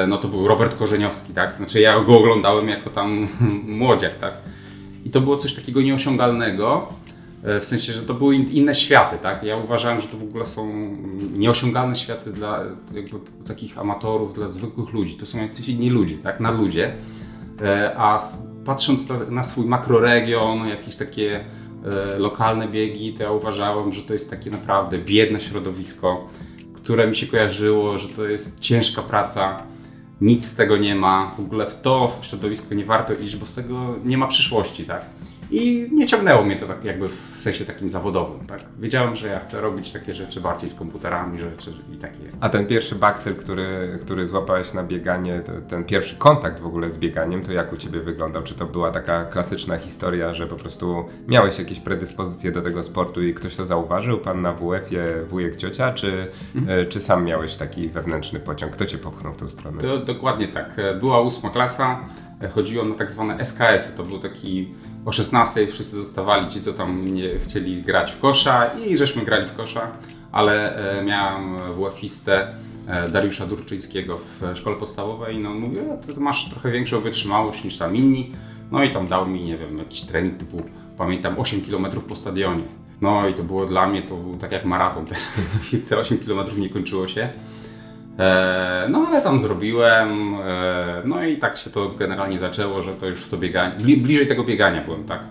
no 0.07 0.17
to 0.17 0.27
był 0.27 0.47
Robert 0.47 0.75
Korzeniowski, 0.75 1.33
tak? 1.33 1.53
Znaczy 1.53 1.79
ja 1.79 1.99
go 1.99 2.19
oglądałem 2.19 2.69
jako 2.69 2.89
tam 2.89 3.27
młodziak, 3.79 4.17
tak? 4.17 4.33
I 5.05 5.09
to 5.09 5.21
było 5.21 5.37
coś 5.37 5.53
takiego 5.53 5.81
nieosiągalnego, 5.81 6.87
e, 7.43 7.59
w 7.59 7.63
sensie, 7.63 7.93
że 7.93 8.01
to 8.01 8.13
były 8.13 8.35
inne 8.35 8.75
światy, 8.75 9.17
tak? 9.17 9.43
Ja 9.43 9.57
uważałem, 9.57 10.01
że 10.01 10.07
to 10.07 10.17
w 10.17 10.23
ogóle 10.23 10.45
są 10.45 10.73
nieosiągalne 11.33 11.95
światy 11.95 12.31
dla 12.31 12.63
takich 13.45 13.77
amatorów, 13.77 14.33
dla 14.33 14.49
zwykłych 14.49 14.93
ludzi. 14.93 15.15
To 15.15 15.25
są 15.25 15.41
jacyś 15.41 15.69
inni 15.69 15.89
ludzie, 15.89 16.17
tak? 16.17 16.39
E, 17.61 17.93
a 17.97 18.17
patrząc 18.65 19.07
na 19.29 19.43
swój 19.43 19.65
makroregion, 19.65 20.67
jakieś 20.67 20.95
takie 20.95 21.45
lokalne 22.17 22.67
biegi, 22.67 23.13
to 23.13 23.23
ja 23.23 23.31
uważałem, 23.31 23.93
że 23.93 24.01
to 24.01 24.13
jest 24.13 24.29
takie 24.29 24.49
naprawdę 24.49 24.97
biedne 24.97 25.39
środowisko 25.39 26.27
które 26.83 27.07
mi 27.07 27.15
się 27.15 27.27
kojarzyło, 27.27 27.97
że 27.97 28.09
to 28.09 28.25
jest 28.25 28.59
ciężka 28.59 29.01
praca, 29.01 29.63
nic 30.21 30.45
z 30.45 30.55
tego 30.55 30.77
nie 30.77 30.95
ma, 30.95 31.31
w 31.37 31.39
ogóle 31.39 31.67
w 31.67 31.81
to 31.81 32.17
środowisko 32.21 32.75
nie 32.75 32.85
warto 32.85 33.13
iść, 33.13 33.35
bo 33.35 33.45
z 33.45 33.53
tego 33.53 33.95
nie 34.05 34.17
ma 34.17 34.27
przyszłości, 34.27 34.83
tak? 34.83 35.05
I 35.51 35.89
nie 35.91 36.07
ciągnęło 36.07 36.43
mnie 36.43 36.55
to 36.55 36.67
tak 36.67 36.83
jakby 36.83 37.09
w 37.09 37.35
sensie 37.37 37.65
takim 37.65 37.89
zawodowym, 37.89 38.45
tak? 38.47 38.61
Wiedziałem, 38.79 39.15
że 39.15 39.27
ja 39.27 39.39
chcę 39.39 39.61
robić 39.61 39.91
takie 39.91 40.13
rzeczy 40.13 40.41
bardziej 40.41 40.69
z 40.69 40.75
komputerami, 40.75 41.39
rzeczy 41.39 41.73
i 41.93 41.97
takie. 41.97 42.19
A 42.39 42.49
ten 42.49 42.67
pierwszy 42.67 42.95
bakcyl, 42.95 43.35
który, 43.35 43.99
który 44.01 44.27
złapałeś 44.27 44.73
na 44.73 44.83
bieganie, 44.83 45.43
ten 45.67 45.83
pierwszy 45.83 46.15
kontakt 46.15 46.59
w 46.59 46.65
ogóle 46.65 46.91
z 46.91 46.99
bieganiem, 46.99 47.43
to 47.43 47.51
jak 47.51 47.73
u 47.73 47.77
Ciebie 47.77 47.99
wyglądał? 47.99 48.43
Czy 48.43 48.55
to 48.55 48.65
była 48.65 48.91
taka 48.91 49.25
klasyczna 49.25 49.77
historia, 49.77 50.33
że 50.33 50.47
po 50.47 50.55
prostu 50.55 51.05
miałeś 51.27 51.59
jakieś 51.59 51.79
predyspozycje 51.79 52.51
do 52.51 52.61
tego 52.61 52.83
sportu 52.83 53.23
i 53.23 53.33
ktoś 53.33 53.55
to 53.55 53.65
zauważył? 53.65 54.17
Pan 54.17 54.41
na 54.41 54.53
WF-ie, 54.53 55.25
wujek, 55.27 55.55
ciocia, 55.55 55.93
czy, 55.93 56.27
mhm. 56.55 56.79
E, 56.79 56.85
czy 56.85 56.99
sam 56.99 57.25
miałeś 57.25 57.57
taki 57.57 57.89
wewnętrzny 57.89 58.39
pociąg? 58.39 58.73
Kto 58.73 58.85
Cię 58.85 58.97
popchnął 58.97 59.33
w 59.33 59.37
tą 59.37 59.49
stronę? 59.49 59.81
To, 59.81 59.97
dokładnie 59.97 60.47
tak. 60.47 60.75
Była 60.99 61.21
ósma 61.21 61.49
klasa, 61.49 61.99
chodziło 62.49 62.85
na 62.85 62.95
tak 62.95 63.11
zwane 63.11 63.39
SKS-y. 63.39 63.97
To 63.97 64.03
był 64.03 64.19
taki 64.19 64.67
o 65.05 65.11
16 65.11 65.67
wszyscy 65.67 65.95
zostawali 65.95 66.47
ci, 66.47 66.61
co 66.61 66.73
tam 66.73 67.13
nie 67.13 67.39
chcieli 67.39 67.83
grać 67.83 68.11
w 68.11 68.19
kosza 68.19 68.65
i 68.65 68.97
żeśmy 68.97 69.25
grali 69.25 69.47
w 69.47 69.53
kosza, 69.53 69.91
ale 70.31 70.75
e, 70.99 71.03
miałem 71.03 71.73
WF-istę 71.73 72.47
e, 72.87 73.09
Dariusza 73.09 73.45
Durczyńskiego 73.45 74.17
w 74.17 74.57
szkole 74.57 74.75
podstawowej. 74.75 75.37
No 75.37 75.53
mówię, 75.53 75.81
ty 76.05 76.19
masz 76.19 76.49
trochę 76.49 76.71
większą 76.71 77.01
wytrzymałość 77.01 77.63
niż 77.63 77.77
tam 77.77 77.95
inni. 77.95 78.31
No 78.71 78.83
i 78.83 78.91
tam 78.91 79.07
dał 79.07 79.27
mi, 79.27 79.43
nie 79.43 79.57
wiem, 79.57 79.77
jakiś 79.77 80.01
trening 80.01 80.35
typu, 80.35 80.63
pamiętam, 80.97 81.39
8 81.39 81.61
km 81.61 82.01
po 82.01 82.15
stadionie. 82.15 82.63
No 83.01 83.27
i 83.27 83.33
to 83.33 83.43
było 83.43 83.65
dla 83.65 83.87
mnie, 83.87 84.01
to 84.01 84.15
był 84.15 84.37
tak 84.37 84.51
jak 84.51 84.65
maraton 84.65 85.05
teraz. 85.11 85.51
Te 85.89 85.97
8 85.97 86.17
km 86.17 86.39
nie 86.57 86.69
kończyło 86.69 87.07
się. 87.07 87.29
E, 88.19 88.87
no 88.89 89.05
ale 89.07 89.21
tam 89.21 89.41
zrobiłem, 89.41 90.35
e, 90.35 91.01
no 91.05 91.23
i 91.23 91.37
tak 91.37 91.57
się 91.57 91.69
to 91.69 91.89
generalnie 91.89 92.37
zaczęło, 92.37 92.81
że 92.81 92.93
to 92.93 93.07
już 93.07 93.19
w 93.19 93.29
to 93.29 93.37
bieganie, 93.37 93.97
bliżej 93.97 94.27
tego 94.27 94.43
biegania 94.43 94.81
byłem, 94.81 95.03
tak. 95.03 95.23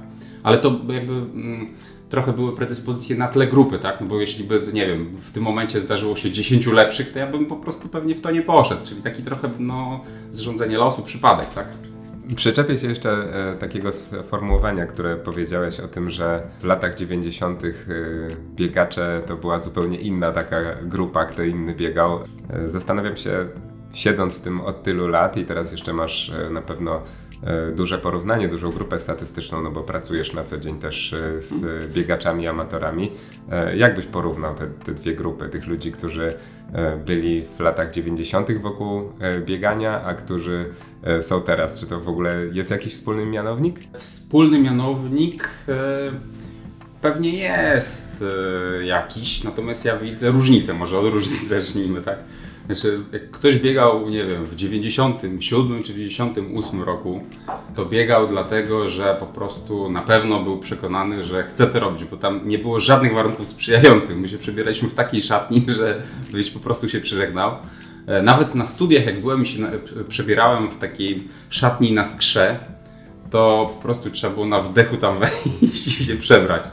Ale 0.42 0.58
to 0.58 0.80
jakby 0.88 1.12
mm, 1.12 1.74
trochę 2.08 2.32
były 2.32 2.56
predyspozycje 2.56 3.16
na 3.16 3.28
tle 3.28 3.46
grupy, 3.46 3.78
tak? 3.78 4.00
No 4.00 4.06
bo 4.06 4.20
jeśli 4.20 4.44
by, 4.44 4.62
nie 4.72 4.86
wiem, 4.86 5.16
w 5.20 5.32
tym 5.32 5.42
momencie 5.42 5.78
zdarzyło 5.78 6.16
się 6.16 6.30
10 6.30 6.66
lepszych, 6.66 7.12
to 7.12 7.18
ja 7.18 7.26
bym 7.26 7.46
po 7.46 7.56
prostu 7.56 7.88
pewnie 7.88 8.14
w 8.14 8.20
to 8.20 8.30
nie 8.30 8.42
poszedł, 8.42 8.80
czyli 8.84 9.02
taki 9.02 9.22
trochę, 9.22 9.50
no, 9.58 10.00
zrządzenie 10.32 10.78
losu, 10.78 11.02
przypadek, 11.02 11.48
tak? 11.54 11.66
Przyczepię 12.36 12.78
się 12.78 12.86
jeszcze 12.86 13.10
e, 13.10 13.56
takiego 13.56 13.92
sformułowania, 13.92 14.86
które 14.86 15.16
powiedziałeś 15.16 15.80
o 15.80 15.88
tym, 15.88 16.10
że 16.10 16.42
w 16.60 16.64
latach 16.64 16.94
90. 16.94 17.64
E, 17.64 17.68
biegacze 18.56 19.22
to 19.26 19.36
była 19.36 19.60
zupełnie 19.60 19.98
inna 19.98 20.32
taka 20.32 20.56
grupa, 20.82 21.24
kto 21.24 21.42
inny 21.42 21.74
biegał. 21.74 22.20
E, 22.50 22.68
zastanawiam 22.68 23.16
się, 23.16 23.46
siedząc 23.92 24.38
w 24.38 24.40
tym 24.40 24.60
od 24.60 24.82
tylu 24.82 25.08
lat 25.08 25.36
i 25.36 25.44
teraz 25.44 25.72
jeszcze 25.72 25.92
masz 25.92 26.32
na 26.50 26.62
pewno 26.62 27.02
duże 27.76 27.98
porównanie, 27.98 28.48
dużą 28.48 28.70
grupę 28.70 29.00
statystyczną, 29.00 29.62
no 29.62 29.70
bo 29.70 29.82
pracujesz 29.82 30.32
na 30.32 30.44
co 30.44 30.58
dzień 30.58 30.78
też 30.78 31.12
e, 31.12 31.40
z 31.40 31.92
biegaczami, 31.94 32.46
amatorami. 32.48 33.12
E, 33.50 33.76
jak 33.76 33.94
byś 33.94 34.06
porównał 34.06 34.54
te, 34.54 34.66
te 34.66 34.92
dwie 34.92 35.14
grupy, 35.14 35.48
tych 35.48 35.66
ludzi, 35.66 35.92
którzy 35.92 36.34
byli 37.06 37.44
w 37.56 37.60
latach 37.60 37.90
90. 37.90 38.58
wokół 38.58 39.12
biegania, 39.46 40.02
a 40.04 40.14
którzy 40.14 40.70
są 41.20 41.42
teraz? 41.42 41.80
Czy 41.80 41.86
to 41.86 42.00
w 42.00 42.08
ogóle 42.08 42.46
jest 42.52 42.70
jakiś 42.70 42.94
wspólny 42.94 43.26
mianownik? 43.26 43.80
Wspólny 43.94 44.58
mianownik 44.58 45.48
pewnie 47.00 47.38
jest 47.38 48.24
jakiś, 48.84 49.44
natomiast 49.44 49.84
ja 49.84 49.96
widzę 49.96 50.30
różnicę, 50.30 50.74
może 50.74 50.98
od 50.98 51.12
różnicy 51.12 51.46
zacznijmy, 51.60 52.02
tak? 52.02 52.18
Znaczy, 52.66 53.00
jak 53.12 53.30
ktoś 53.30 53.58
biegał, 53.58 54.08
nie 54.08 54.26
wiem, 54.26 54.44
w 54.44 54.56
97 54.56 55.82
czy 55.82 55.94
98 55.94 56.82
roku, 56.82 57.22
to 57.74 57.86
biegał 57.86 58.26
dlatego, 58.26 58.88
że 58.88 59.16
po 59.20 59.26
prostu 59.26 59.90
na 59.90 60.02
pewno 60.02 60.42
był 60.42 60.58
przekonany, 60.58 61.22
że 61.22 61.44
chce 61.44 61.66
to 61.66 61.80
robić, 61.80 62.04
bo 62.04 62.16
tam 62.16 62.40
nie 62.44 62.58
było 62.58 62.80
żadnych 62.80 63.14
warunków 63.14 63.46
sprzyjających. 63.46 64.16
My 64.16 64.28
się 64.28 64.38
przebieraliśmy 64.38 64.88
w 64.88 64.94
takiej 64.94 65.22
szatni, 65.22 65.66
że 65.78 66.02
byś 66.32 66.50
po 66.50 66.60
prostu 66.60 66.88
się 66.88 67.00
przyżegnał. 67.00 67.56
E, 68.06 68.22
nawet 68.22 68.54
na 68.54 68.66
studiach, 68.66 69.06
jak 69.06 69.20
byłem, 69.20 69.46
się 69.46 69.58
przebierałem 70.08 70.70
w 70.70 70.76
takiej 70.76 71.28
szatni 71.50 71.92
na 71.92 72.04
skrze, 72.04 72.58
to 73.30 73.70
po 73.74 73.82
prostu 73.82 74.10
trzeba 74.10 74.34
było 74.34 74.46
na 74.46 74.60
wdechu 74.60 74.96
tam 74.96 75.18
wejść 75.20 76.00
i 76.00 76.04
się 76.04 76.16
przebrać. 76.16 76.64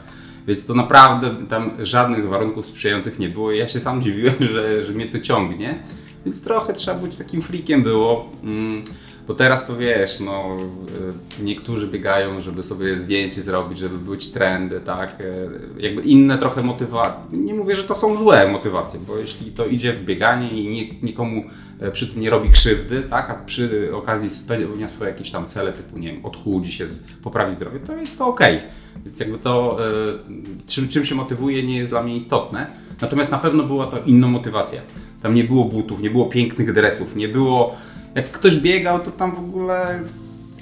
Więc 0.49 0.65
to 0.65 0.73
naprawdę 0.73 1.35
tam 1.49 1.71
żadnych 1.79 2.29
warunków 2.29 2.65
sprzyjających 2.65 3.19
nie 3.19 3.29
było. 3.29 3.51
Ja 3.51 3.67
się 3.67 3.79
sam 3.79 4.01
dziwiłem, 4.01 4.35
że, 4.53 4.83
że 4.83 4.93
mnie 4.93 5.05
to 5.05 5.19
ciągnie. 5.19 5.79
Więc 6.25 6.43
trochę 6.43 6.73
trzeba 6.73 6.99
być 6.99 7.15
takim 7.15 7.41
freakiem 7.41 7.83
było. 7.83 8.31
Mm, 8.43 8.83
bo 9.29 9.35
teraz 9.35 9.67
to 9.67 9.75
wiesz, 9.77 10.19
no, 10.19 10.57
y, 11.39 11.43
niektórzy 11.43 11.87
biegają, 11.87 12.41
żeby 12.41 12.63
sobie 12.63 12.97
zdjęcie 12.97 13.41
zrobić, 13.41 13.77
żeby 13.77 13.97
być 13.97 14.27
trendy, 14.27 14.79
tak? 14.79 15.21
Y, 15.21 15.49
jakby 15.77 16.01
inne 16.01 16.37
trochę 16.37 16.63
motywacje. 16.63 17.23
Nie 17.31 17.53
mówię, 17.53 17.75
że 17.75 17.83
to 17.83 17.95
są 17.95 18.15
złe 18.15 18.51
motywacje, 18.51 18.99
bo 19.07 19.17
jeśli 19.17 19.51
to 19.51 19.65
idzie 19.65 19.93
w 19.93 20.05
bieganie 20.05 20.49
i 20.49 20.99
nikomu 21.03 21.43
y, 21.87 21.91
przy 21.91 22.07
tym 22.07 22.21
nie 22.21 22.29
robi 22.29 22.49
krzywdy, 22.49 23.01
tak? 23.01 23.29
A 23.29 23.33
przy 23.33 23.95
okazji 23.95 24.29
spełnia 24.29 24.87
swoje 24.87 25.11
jakieś 25.11 25.31
tam 25.31 25.45
cele, 25.45 25.73
typu, 25.73 25.97
nie 25.97 26.11
wiem, 26.11 26.25
odchudzi 26.25 26.71
się, 26.71 26.85
poprawi 27.23 27.51
zdrowie, 27.55 27.79
to 27.79 27.95
jest 27.95 28.17
to 28.17 28.27
ok. 28.27 28.41
Więc 29.05 29.19
jakby 29.19 29.37
to, 29.37 29.77
czym, 30.67 30.87
czym 30.87 31.05
się 31.05 31.15
motywuje, 31.15 31.63
nie 31.63 31.77
jest 31.77 31.89
dla 31.89 32.03
mnie 32.03 32.15
istotne. 32.15 32.67
Natomiast 33.01 33.31
na 33.31 33.37
pewno 33.37 33.63
była 33.63 33.87
to 33.87 33.99
inna 33.99 34.27
motywacja. 34.27 34.81
Tam 35.21 35.35
nie 35.35 35.43
było 35.43 35.65
butów, 35.65 36.01
nie 36.01 36.09
było 36.09 36.25
pięknych 36.25 36.73
dresów, 36.73 37.15
nie 37.15 37.27
było 37.27 37.75
jak 38.15 38.31
ktoś 38.31 38.57
biegał, 38.57 38.99
to 38.99 39.11
tam 39.11 39.35
w 39.35 39.39
ogóle 39.39 39.99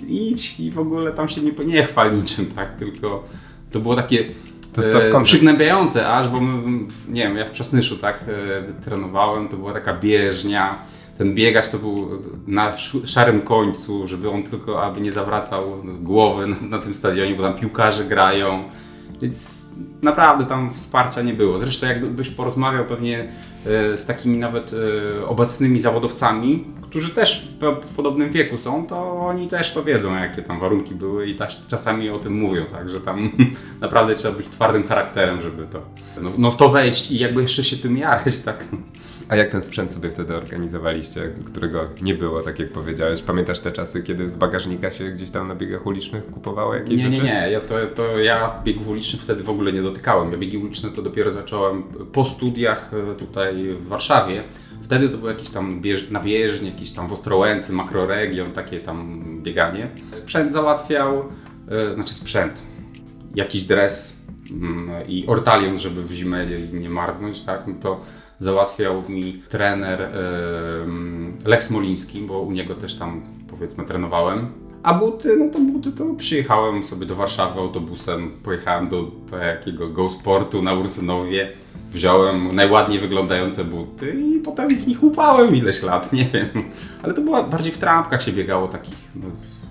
idź 0.07 0.59
i 0.59 0.71
w 0.71 0.79
ogóle 0.79 1.11
tam 1.11 1.29
się 1.29 1.41
nie, 1.41 1.51
nie 1.65 1.83
chwal 1.83 2.17
niczym, 2.17 2.45
tak? 2.45 2.75
Tylko 2.75 3.23
to 3.71 3.79
było 3.79 3.95
takie 3.95 4.25
to, 4.73 4.81
to 4.81 5.19
e, 5.19 5.23
przygnębiające 5.23 6.09
aż, 6.09 6.29
bo 6.29 6.41
my, 6.41 6.85
nie 7.09 7.23
wiem, 7.23 7.37
ja 7.37 7.45
w 7.45 7.51
Przasnyszu 7.51 7.97
tak 7.97 8.23
e, 8.27 8.83
trenowałem, 8.83 9.47
to 9.47 9.57
była 9.57 9.73
taka 9.73 9.93
bieżnia, 9.93 10.77
ten 11.17 11.35
biegacz 11.35 11.69
to 11.69 11.79
był 11.79 12.09
na 12.47 12.73
szarym 13.05 13.41
końcu, 13.41 14.07
żeby 14.07 14.29
on 14.29 14.43
tylko, 14.43 14.83
aby 14.83 15.01
nie 15.01 15.11
zawracał 15.11 15.83
głowy 15.99 16.47
na, 16.47 16.55
na 16.61 16.79
tym 16.79 16.93
stadionie, 16.93 17.35
bo 17.35 17.43
tam 17.43 17.55
piłkarze 17.55 18.05
grają, 18.05 18.63
więc 19.21 19.57
naprawdę 20.01 20.45
tam 20.45 20.73
wsparcia 20.73 21.21
nie 21.21 21.33
było. 21.33 21.59
Zresztą 21.59 21.87
jakbyś 21.87 22.29
porozmawiał 22.29 22.85
pewnie 22.85 23.31
e, 23.65 23.97
z 23.97 24.05
takimi 24.05 24.37
nawet 24.37 24.71
e, 24.73 25.27
obecnymi 25.27 25.79
zawodowcami, 25.79 26.65
którzy 26.81 27.09
też 27.09 27.47
w 27.89 27.95
podobnym 27.95 28.29
wieku 28.29 28.57
są, 28.57 28.87
to 28.87 29.19
oni 29.19 29.47
też 29.47 29.73
to 29.73 29.83
wiedzą, 29.83 30.15
jakie 30.15 30.41
tam 30.41 30.59
warunki 30.59 30.95
były 30.95 31.27
i 31.27 31.35
czasami 31.67 32.09
o 32.09 32.19
tym 32.19 32.33
mówią, 32.33 32.65
tak, 32.65 32.89
że 32.89 33.01
tam 33.01 33.31
naprawdę 33.81 34.15
trzeba 34.15 34.37
być 34.37 34.47
twardym 34.47 34.83
charakterem, 34.83 35.41
żeby 35.41 35.67
to, 35.67 35.81
no, 36.21 36.31
no 36.37 36.51
w 36.51 36.55
to 36.55 36.69
wejść 36.69 37.11
i 37.11 37.19
jakby 37.19 37.41
jeszcze 37.41 37.63
się 37.63 37.77
tym 37.77 37.97
jarać, 37.97 38.39
tak. 38.39 38.65
A 39.29 39.35
jak 39.35 39.51
ten 39.51 39.63
sprzęt 39.63 39.91
sobie 39.91 40.09
wtedy 40.09 40.35
organizowaliście, 40.35 41.33
którego 41.45 41.87
nie 42.01 42.13
było, 42.15 42.41
tak 42.41 42.59
jak 42.59 42.71
powiedziałeś? 42.71 43.21
Pamiętasz 43.21 43.59
te 43.59 43.71
czasy, 43.71 44.03
kiedy 44.03 44.29
z 44.29 44.37
bagażnika 44.37 44.91
się 44.91 45.11
gdzieś 45.11 45.31
tam 45.31 45.47
na 45.47 45.55
biegach 45.55 45.85
ulicznych 45.85 46.25
kupowało 46.25 46.75
jakieś 46.75 46.97
nie, 46.97 47.03
rzeczy? 47.03 47.23
Nie, 47.23 47.23
nie, 47.23 47.51
ja 47.51 47.61
to, 47.61 47.75
to 47.95 48.19
ja 48.19 48.61
biegów 48.63 48.87
ulicznych 48.87 49.21
wtedy 49.21 49.43
w 49.43 49.49
ogóle 49.49 49.73
nie 49.73 49.81
dotykałem. 49.81 50.31
Ja 50.31 50.37
biegi 50.37 50.57
uliczne 50.57 50.89
to 50.89 51.01
dopiero 51.01 51.31
zacząłem 51.31 51.83
po 52.11 52.25
studiach 52.25 52.91
e, 52.93 53.15
tutaj 53.15 53.77
w 53.79 53.87
Warszawie. 53.87 54.43
Wtedy 54.81 55.09
to 55.09 55.17
był 55.17 55.27
jakiś 55.27 55.49
tam 55.49 55.81
bież, 55.81 56.09
na 56.09 56.19
bieżni, 56.19 56.69
jakiś 56.69 56.91
tam 56.91 57.07
w 57.07 57.13
Ostrołęce, 57.13 57.73
makroregion, 57.73 58.51
takie 58.51 58.79
tam 58.79 59.23
bieganie. 59.43 59.89
Sprzęt 60.11 60.53
załatwiał, 60.53 61.23
yy, 61.67 61.93
znaczy 61.93 62.13
sprzęt, 62.13 62.61
jakiś 63.35 63.63
dres 63.63 64.23
yy, 64.49 65.05
i 65.07 65.27
ortalion, 65.27 65.79
żeby 65.79 66.03
w 66.03 66.11
zimę 66.11 66.45
nie, 66.45 66.79
nie 66.79 66.89
marznąć, 66.89 67.43
tak? 67.43 67.67
No 67.67 67.73
to 67.81 68.01
załatwiał 68.39 69.03
mi 69.09 69.33
trener 69.49 70.09
Lech 71.45 71.63
Smoliński, 71.63 72.21
bo 72.21 72.41
u 72.41 72.51
niego 72.51 72.75
też 72.75 72.95
tam 72.95 73.21
powiedzmy 73.49 73.85
trenowałem. 73.85 74.51
A 74.83 74.93
buty, 74.93 75.37
no 75.37 75.49
to 75.53 75.59
buty 75.59 75.91
to 75.91 76.05
przyjechałem 76.17 76.83
sobie 76.83 77.05
do 77.05 77.15
Warszawy 77.15 77.59
autobusem, 77.59 78.31
pojechałem 78.43 78.89
do 78.89 79.11
takiego 79.31 79.87
Go 79.87 80.09
Sportu 80.09 80.61
na 80.61 80.73
Ursynowie, 80.73 81.51
wziąłem 81.91 82.55
najładniej 82.55 82.99
wyglądające 82.99 83.63
buty 83.63 84.11
i 84.11 84.39
potem 84.39 84.69
w 84.69 84.87
nich 84.87 85.03
upałem 85.03 85.55
ileś 85.55 85.83
lat, 85.83 86.13
nie 86.13 86.25
wiem. 86.25 86.49
Ale 87.03 87.13
to 87.13 87.21
było 87.21 87.43
bardziej 87.43 87.71
w 87.71 87.77
trampkach 87.77 88.23
się 88.23 88.31
biegało 88.31 88.67
takich, 88.67 88.97
no, 89.15 89.25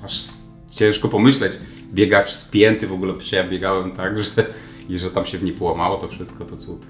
aż 0.05 0.29
ciężko 0.71 1.09
pomyśleć. 1.09 1.53
Biegacz 1.93 2.31
spięty 2.31 2.87
w 2.87 2.93
ogóle, 2.93 3.13
przecież 3.13 3.33
ja 3.33 3.49
biegałem 3.49 3.93
tak, 3.93 4.23
że 4.23 4.31
i 4.89 4.99
że 4.99 5.11
tam 5.11 5.25
się 5.25 5.39
w 5.39 5.43
niej 5.43 5.53
połamało 5.53 5.97
to 5.97 6.09
wszystko, 6.09 6.45
to 6.45 6.57
cud. 6.57 6.87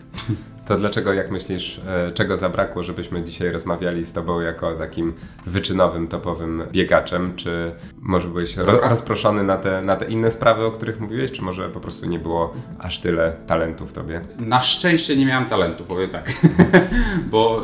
To 0.67 0.77
dlaczego, 0.77 1.13
jak 1.13 1.31
myślisz, 1.31 1.81
e, 1.87 2.13
czego 2.13 2.37
zabrakło, 2.37 2.83
żebyśmy 2.83 3.23
dzisiaj 3.23 3.53
rozmawiali 3.53 4.05
z 4.05 4.13
Tobą 4.13 4.41
jako 4.41 4.75
takim 4.75 5.15
wyczynowym, 5.47 6.09
topowym 6.09 6.63
biegaczem? 6.73 7.37
Czy 7.37 7.73
może 8.01 8.29
byłeś 8.29 8.57
ro 8.57 8.81
rozproszony 8.81 9.45
na 9.45 9.57
te, 9.57 9.83
na 9.83 9.97
te 9.97 10.07
inne 10.07 10.31
sprawy, 10.31 10.65
o 10.65 10.71
których 10.71 11.01
mówiłeś, 11.01 11.33
czy 11.33 11.43
może 11.43 11.69
po 11.69 11.81
prostu 11.81 12.07
nie 12.07 12.19
było 12.19 12.55
aż 12.79 13.01
tyle 13.01 13.33
talentu 13.47 13.87
w 13.87 13.93
Tobie? 13.93 14.21
Na 14.39 14.63
szczęście 14.63 15.17
nie 15.17 15.27
miałem 15.27 15.47
talentu, 15.47 15.85
powiem 15.85 16.11
tak. 16.11 16.33
Bo 17.31 17.63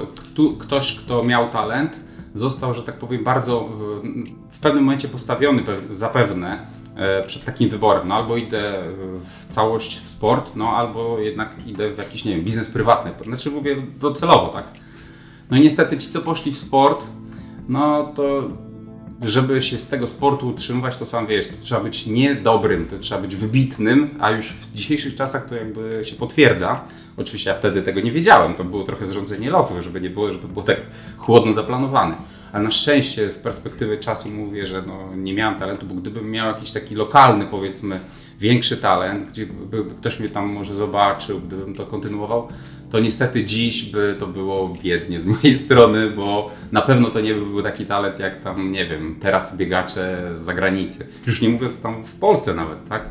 ktoś, 0.59 0.97
kto 0.97 1.25
miał 1.25 1.51
talent, 1.51 2.01
został, 2.35 2.75
że 2.75 2.83
tak 2.83 2.99
powiem, 2.99 3.25
bardzo 3.25 3.61
w, 3.61 4.03
w 4.51 4.61
pewnym 4.61 4.85
momencie 4.85 5.09
postawiony 5.09 5.63
zapewne 5.93 6.67
przed 7.27 7.45
takim 7.45 7.71
wyborem. 7.71 8.09
No 8.09 8.15
albo 8.15 8.37
idę 8.37 8.83
w 9.25 9.47
całość 9.49 10.01
w 10.01 10.11
sport, 10.11 10.57
no 10.57 10.69
albo 10.69 11.19
jednak 11.19 11.57
idę 11.67 11.95
w 11.95 11.99
jakiś, 11.99 12.25
nie 12.25 12.35
wiem, 12.35 12.45
biznes 12.45 12.69
prywatny. 12.69 13.13
Znaczy 13.25 13.51
mówię 13.51 13.77
docelowo, 14.01 14.49
tak. 14.49 14.65
No 15.51 15.57
i 15.57 15.61
niestety 15.61 15.97
ci, 15.97 16.09
co 16.09 16.21
poszli 16.21 16.53
w 16.53 16.59
sport, 16.59 17.07
no 17.69 18.13
to 18.15 18.43
żeby 19.23 19.63
się 19.63 19.79
z 19.79 19.89
tego 19.89 20.07
sportu 20.07 20.49
utrzymywać, 20.49 20.97
to 20.97 21.07
sam 21.07 21.27
wiesz, 21.27 21.49
to 21.49 21.55
trzeba 21.61 21.81
być 21.81 22.07
niedobrym, 22.07 22.87
to 22.87 22.99
trzeba 22.99 23.21
być 23.21 23.37
wybitnym, 23.37 24.11
a 24.21 24.31
już 24.31 24.53
w 24.53 24.73
dzisiejszych 24.73 25.15
czasach 25.15 25.49
to 25.49 25.55
jakby 25.55 26.01
się 26.05 26.17
potwierdza. 26.17 26.85
Oczywiście 27.17 27.51
ja 27.51 27.57
wtedy 27.57 27.83
tego 27.83 28.01
nie 28.01 28.13
wiedziałem, 28.13 28.55
to 28.55 28.65
było 28.65 28.83
trochę 28.83 29.07
zrządzenie 29.07 29.51
losu, 29.51 29.83
żeby 29.83 30.01
nie 30.01 30.11
było, 30.11 30.33
że 30.33 30.39
to 30.39 30.49
było 30.49 30.63
tak 30.63 30.77
chłodno 31.17 31.53
zaplanowane. 31.53 32.17
Ale 32.53 32.65
na 32.65 32.71
szczęście 32.71 33.31
z 33.31 33.37
perspektywy 33.37 33.99
czasu 33.99 34.29
mówię, 34.29 34.67
że 34.67 34.83
no, 34.87 35.17
nie 35.17 35.35
miałem 35.35 35.59
talentu, 35.59 35.87
bo 35.87 35.95
gdybym 35.95 36.31
miał 36.31 36.47
jakiś 36.47 36.71
taki 36.71 36.95
lokalny, 36.95 37.47
powiedzmy, 37.47 38.01
większy 38.41 38.77
talent, 38.77 39.25
gdzie 39.25 39.47
by 39.47 39.85
ktoś 39.85 40.21
mnie 40.21 40.29
tam 40.29 40.49
może 40.49 40.75
zobaczył, 40.75 41.41
gdybym 41.41 41.75
to 41.75 41.87
kontynuował, 41.87 42.49
to 42.91 43.01
niestety 43.01 43.45
dziś 43.45 43.83
by 43.83 44.17
to 44.19 44.27
było 44.27 44.77
biednie 44.83 45.21
z 45.21 45.27
mojej 45.33 45.57
strony, 45.57 46.11
bo 46.11 46.51
na 46.73 46.83
pewno 46.83 47.11
to 47.11 47.21
nie 47.21 47.35
był 47.35 47.63
taki 47.63 47.87
talent 47.87 48.19
jak 48.19 48.41
tam, 48.41 48.73
nie 48.73 48.87
wiem, 48.87 49.17
teraz 49.21 49.57
biegacze 49.57 50.31
z 50.35 50.41
zagranicy. 50.41 51.07
Już 51.27 51.43
nie 51.43 51.49
mówiąc 51.49 51.81
tam 51.81 52.05
w 52.05 52.13
Polsce 52.13 52.55
nawet, 52.55 52.89
tak? 52.89 53.09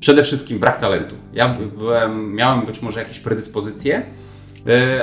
Przede 0.00 0.22
wszystkim 0.22 0.58
brak 0.58 0.80
talentu. 0.80 1.14
Ja 1.32 1.58
byłem, 1.78 2.34
miałem 2.34 2.66
być 2.66 2.82
może 2.82 3.00
jakieś 3.00 3.18
predyspozycje, 3.18 4.02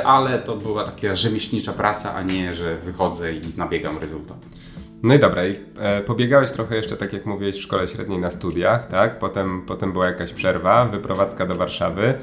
ale 0.04 0.39
to 0.39 0.56
była 0.56 0.84
taka 0.84 1.16
rzemieślnicza 1.16 1.74
praca, 1.74 2.16
a 2.16 2.22
nie, 2.22 2.54
że 2.54 2.78
wychodzę 2.78 3.34
i 3.34 3.42
nabiegam 3.58 3.98
rezultat. 4.01 4.46
No 5.04 5.16
i 5.16 5.20
dobra, 5.20 5.48
i 5.48 5.56
e, 5.80 6.01
pobiegałeś 6.01 6.51
trochę 6.51 6.75
jeszcze, 6.75 6.98
tak 6.98 7.13
jak 7.13 7.25
mówiłeś, 7.25 7.56
w 7.56 7.62
szkole 7.62 7.88
średniej 7.88 8.20
na 8.20 8.30
studiach, 8.30 8.88
tak? 8.88 9.20
Potem, 9.20 9.62
potem 9.68 9.94
była 9.94 10.06
jakaś 10.06 10.34
przerwa, 10.34 10.86
wyprowadzka 10.86 11.46
do 11.46 11.56
Warszawy 11.56 12.13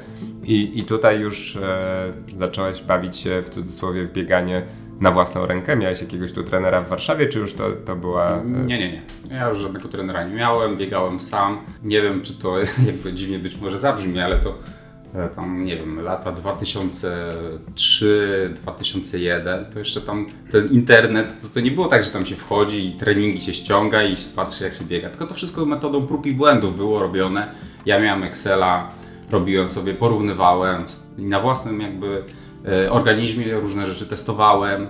i, 0.43 0.79
i 0.79 0.83
tutaj 0.83 1.19
już 1.19 1.55
e, 1.55 2.13
zacząłeś 2.33 2.81
bawić 2.81 3.17
się 3.17 3.41
w 3.41 3.49
cudzysłowie 3.49 4.03
w 4.03 4.13
bieganie 4.13 4.61
na 4.99 5.11
własną 5.11 5.45
rękę? 5.45 5.75
Miałeś 5.75 6.01
jakiegoś 6.01 6.33
tu 6.33 6.43
trenera 6.43 6.81
w 6.81 6.89
Warszawie, 6.89 7.27
czy 7.27 7.39
już 7.39 7.53
to, 7.53 7.71
to 7.85 7.95
była... 7.95 8.37
E... 8.37 8.43
Nie, 8.43 8.79
nie, 8.79 8.91
nie. 8.91 9.01
Ja 9.31 9.47
już 9.47 9.57
żadnego 9.57 9.87
trenera 9.87 10.27
nie 10.27 10.35
miałem, 10.35 10.77
biegałem 10.77 11.19
sam. 11.19 11.61
Nie 11.83 12.01
wiem, 12.01 12.21
czy 12.21 12.33
to 12.39 12.59
jakby 12.87 13.13
dziwnie 13.13 13.39
być 13.39 13.57
może 13.57 13.77
zabrzmi, 13.77 14.19
ale 14.19 14.37
to 14.37 14.49
E, 14.49 14.86
tam 15.35 15.65
nie 15.65 15.77
wiem, 15.77 15.99
lata 15.99 16.31
2003, 16.31 18.53
2001, 18.55 19.65
to 19.65 19.79
jeszcze 19.79 20.01
tam 20.01 20.27
ten 20.51 20.67
internet, 20.67 21.41
to, 21.41 21.47
to 21.53 21.59
nie 21.59 21.71
było 21.71 21.87
tak, 21.87 22.03
że 22.03 22.11
tam 22.11 22.25
się 22.25 22.35
wchodzi 22.35 22.87
i 22.87 22.91
treningi 22.91 23.41
się 23.41 23.53
ściąga 23.53 24.03
i 24.03 24.15
patrzy 24.35 24.63
jak 24.63 24.73
się 24.73 24.85
biega, 24.85 25.09
tylko 25.09 25.27
to 25.27 25.33
wszystko 25.33 25.65
metodą 25.65 26.07
prób 26.07 26.25
i 26.25 26.33
błędów 26.33 26.77
było 26.77 26.99
robione. 26.99 27.47
Ja 27.85 27.99
miałem 27.99 28.23
Excela, 28.23 28.89
robiłem 29.31 29.69
sobie, 29.69 29.93
porównywałem 29.93 30.83
na 31.17 31.39
własnym 31.39 31.81
jakby 31.81 32.23
e, 32.65 32.91
organizmie 32.91 33.53
różne 33.53 33.85
rzeczy 33.85 34.05
testowałem. 34.05 34.87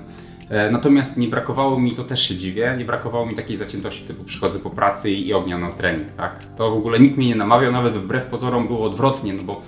E, 0.49 0.71
natomiast 0.71 1.17
nie 1.17 1.27
brakowało 1.27 1.79
mi, 1.79 1.95
to 1.95 2.03
też 2.03 2.27
się 2.27 2.35
dziwię, 2.35 2.75
nie 2.77 2.85
brakowało 2.85 3.25
mi 3.25 3.35
takiej 3.35 3.57
zaciętości 3.57 4.03
typu 4.03 4.23
przychodzę 4.23 4.59
po 4.59 4.69
pracy 4.69 5.11
i 5.11 5.33
ognia 5.33 5.57
na 5.57 5.71
trening, 5.71 6.11
tak? 6.11 6.39
To 6.57 6.71
w 6.71 6.77
ogóle 6.77 6.99
nikt 6.99 7.17
mnie 7.17 7.27
nie 7.27 7.35
namawiał, 7.35 7.71
nawet 7.71 7.97
wbrew 7.97 8.25
pozorom 8.25 8.67
było 8.67 8.85
odwrotnie, 8.85 9.33
no 9.33 9.43
bo 9.43 9.61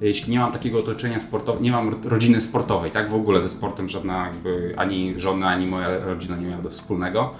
jeśli 0.00 0.32
nie 0.32 0.38
mam 0.38 0.52
takiego 0.52 0.78
otoczenia 0.78 1.20
sportowego, 1.20 1.64
nie 1.64 1.70
mam 1.70 2.02
rodziny 2.04 2.40
sportowej, 2.40 2.90
tak 2.90 3.10
w 3.10 3.14
ogóle 3.14 3.42
ze 3.42 3.48
sportem 3.48 3.88
żadna 3.88 4.26
jakby 4.26 4.74
ani 4.76 5.14
żona, 5.16 5.48
ani 5.48 5.66
moja 5.66 5.98
rodzina 5.98 6.36
nie 6.36 6.46
miała 6.46 6.62
do 6.62 6.70
wspólnego, 6.70 7.32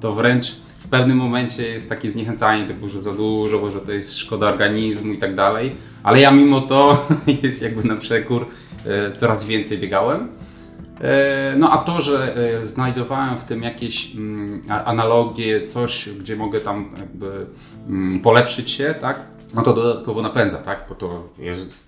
to 0.00 0.12
wręcz 0.12 0.52
w 0.78 0.88
pewnym 0.88 1.16
momencie 1.16 1.68
jest 1.68 1.88
takie 1.88 2.10
zniechęcanie 2.10 2.66
typu, 2.66 2.88
że 2.88 3.00
za 3.00 3.12
dużo, 3.12 3.58
bo 3.58 3.70
że 3.70 3.80
to 3.80 3.92
jest 3.92 4.18
szkoda 4.18 4.48
organizmu 4.48 5.12
i 5.12 5.18
tak 5.18 5.34
dalej, 5.34 5.76
ale 6.02 6.20
ja 6.20 6.30
mimo 6.30 6.60
to 6.60 7.06
jest 7.42 7.62
jakby 7.62 7.88
na 7.88 7.96
przekór 7.96 8.46
e, 8.86 9.12
coraz 9.12 9.46
więcej 9.46 9.78
biegałem. 9.78 10.28
E, 11.00 11.54
no 11.56 11.70
a 11.72 11.78
to, 11.78 12.00
że 12.00 12.36
e, 12.36 12.66
znajdowałem 12.66 13.38
w 13.38 13.44
tym 13.44 13.62
jakieś 13.62 14.14
mm, 14.16 14.60
analogie, 14.68 15.64
coś, 15.64 16.08
gdzie 16.08 16.36
mogę 16.36 16.60
tam 16.60 16.90
jakby 16.98 17.46
mm, 17.88 18.20
polepszyć 18.20 18.70
się, 18.70 18.94
tak, 19.00 19.20
no 19.54 19.62
to 19.62 19.72
dodatkowo 19.72 20.22
napędza, 20.22 20.58
tak? 20.58 20.84
Bo 20.88 20.94
to 20.94 21.28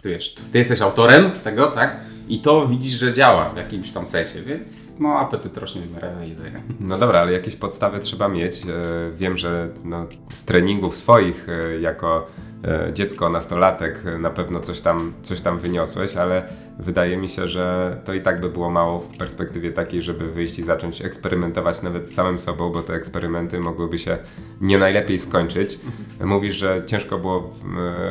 wiesz, 0.04 0.34
ty 0.52 0.58
jesteś 0.58 0.80
autorem 0.80 1.30
tego, 1.30 1.66
tak? 1.66 2.00
I 2.28 2.40
to 2.40 2.68
widzisz, 2.68 2.94
że 2.94 3.14
działa 3.14 3.50
w 3.50 3.56
jakimś 3.56 3.90
tam 3.90 4.06
sensie, 4.06 4.42
więc 4.42 5.00
no 5.00 5.18
apetyt 5.18 5.56
rośnie 5.56 5.82
w 5.82 5.92
miarę 5.92 6.28
jedzenia. 6.28 6.60
No 6.80 6.98
dobra, 6.98 7.20
ale 7.20 7.32
jakieś 7.32 7.56
podstawy 7.56 7.98
trzeba 7.98 8.28
mieć. 8.28 8.62
E, 8.62 8.66
wiem, 9.14 9.36
że 9.36 9.68
no, 9.84 10.06
z 10.32 10.44
treningów 10.44 10.96
swoich 10.96 11.48
e, 11.48 11.80
jako 11.80 12.26
e, 12.64 12.92
dziecko, 12.92 13.28
nastolatek 13.28 14.04
na 14.18 14.30
pewno 14.30 14.60
coś 14.60 14.80
tam, 14.80 15.12
coś 15.22 15.40
tam 15.40 15.58
wyniosłeś, 15.58 16.16
ale 16.16 16.48
wydaje 16.78 17.16
mi 17.16 17.28
się, 17.28 17.48
że 17.48 17.96
to 18.04 18.14
i 18.14 18.20
tak 18.20 18.40
by 18.40 18.50
było 18.50 18.70
mało 18.70 19.00
w 19.00 19.16
perspektywie 19.16 19.72
takiej, 19.72 20.02
żeby 20.02 20.32
wyjść 20.32 20.58
i 20.58 20.62
zacząć 20.62 21.02
eksperymentować 21.04 21.82
nawet 21.82 22.08
z 22.08 22.14
samym 22.14 22.38
sobą, 22.38 22.70
bo 22.70 22.82
te 22.82 22.94
eksperymenty 22.94 23.60
mogłyby 23.60 23.98
się 23.98 24.18
nie 24.60 24.78
najlepiej 24.78 25.18
skończyć. 25.18 25.78
Mówisz, 26.24 26.54
że 26.54 26.82
ciężko 26.86 27.18
było 27.18 27.50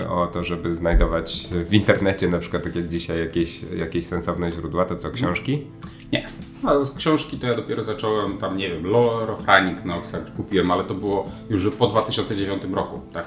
o 0.09 0.27
to, 0.27 0.43
żeby 0.43 0.75
znajdować 0.75 1.49
w 1.65 1.73
internecie 1.73 2.27
na 2.27 2.39
przykład 2.39 2.63
tak 2.63 2.75
jak 2.75 2.87
dzisiaj 2.87 3.19
jakieś, 3.19 3.63
jakieś 3.63 4.04
sensowne 4.05 4.51
źródła, 4.51 4.85
to 4.85 4.95
co, 4.95 5.11
książki? 5.11 5.67
Nie. 6.11 6.27
No, 6.63 6.85
z 6.85 6.95
książki 6.95 7.37
to 7.37 7.47
ja 7.47 7.55
dopiero 7.55 7.83
zacząłem 7.83 8.37
tam, 8.37 8.57
nie 8.57 8.69
wiem, 8.69 8.85
Lore 8.85 9.33
of 9.33 9.43
Running 9.47 9.77
Oxford 9.97 10.35
kupiłem, 10.35 10.71
ale 10.71 10.83
to 10.83 10.93
było 10.93 11.29
już 11.49 11.69
po 11.69 11.87
2009 11.87 12.63
roku, 12.73 13.01
tak. 13.13 13.25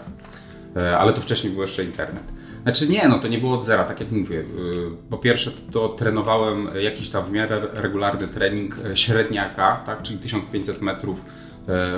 E, 0.76 0.98
ale 0.98 1.12
to 1.12 1.20
wcześniej 1.20 1.52
był 1.52 1.62
jeszcze 1.62 1.84
internet. 1.84 2.32
Znaczy 2.62 2.88
nie, 2.88 3.08
no 3.08 3.18
to 3.18 3.28
nie 3.28 3.38
było 3.38 3.54
od 3.54 3.64
zera, 3.64 3.84
tak 3.84 4.00
jak 4.00 4.10
mówię. 4.12 4.38
Y, 4.38 4.44
po 5.10 5.18
pierwsze 5.18 5.50
to 5.72 5.88
trenowałem 5.88 6.68
jakiś 6.80 7.08
tam 7.08 7.24
w 7.24 7.30
miarę 7.30 7.60
regularny 7.72 8.28
trening 8.28 8.76
e, 8.84 8.96
średniaka, 8.96 9.82
tak, 9.86 10.02
czyli 10.02 10.18
1500 10.18 10.82
metrów 10.82 11.24
e, 11.24 11.28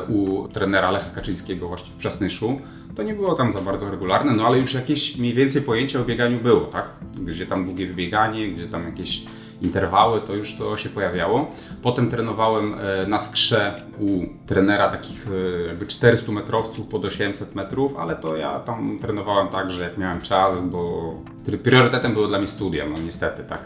u 0.09 0.48
trenera 0.48 0.90
Lecha 0.90 1.11
Kaczyńskiego 1.11 1.68
właśnie 1.68 1.92
w 1.92 1.96
Przasnyszu. 1.96 2.61
To 2.96 3.02
nie 3.02 3.14
było 3.14 3.35
tam 3.35 3.52
za 3.52 3.61
bardzo 3.61 3.90
regularne, 3.90 4.33
no 4.33 4.46
ale 4.46 4.59
już 4.59 4.74
jakieś 4.74 5.16
mniej 5.16 5.35
więcej 5.35 5.62
pojęcie 5.62 6.00
o 6.00 6.04
bieganiu 6.04 6.40
było, 6.40 6.61
tak? 6.61 6.90
Gdzie 7.24 7.46
tam 7.46 7.64
długie 7.64 7.87
wybieganie, 7.87 8.48
gdzie 8.48 8.66
tam 8.66 8.85
jakieś 8.85 9.24
interwały, 9.62 10.20
to 10.20 10.35
już 10.35 10.54
to 10.56 10.76
się 10.76 10.88
pojawiało. 10.88 11.50
Potem 11.83 12.11
trenowałem 12.11 12.74
e, 12.74 13.06
na 13.06 13.18
skrze 13.18 13.83
u 14.00 14.26
trenera 14.46 14.88
takich 14.88 15.26
e, 15.26 15.66
jakby 15.66 15.87
400 15.87 16.33
metrowców 16.33 16.87
pod 16.87 17.04
800 17.04 17.54
metrów, 17.54 17.96
ale 17.96 18.16
to 18.16 18.37
ja 18.37 18.61
tam 18.61 18.98
trenowałem 19.00 19.48
tak, 19.48 19.70
że 19.70 19.85
jak 19.85 19.98
miałem 19.98 20.20
czas, 20.20 20.61
bo 20.61 21.14
priorytetem 21.62 22.12
było 22.12 22.28
dla 22.28 22.38
mnie 22.38 22.48
studia, 22.48 22.87
no 22.87 22.94
niestety, 23.04 23.44
tak 23.44 23.64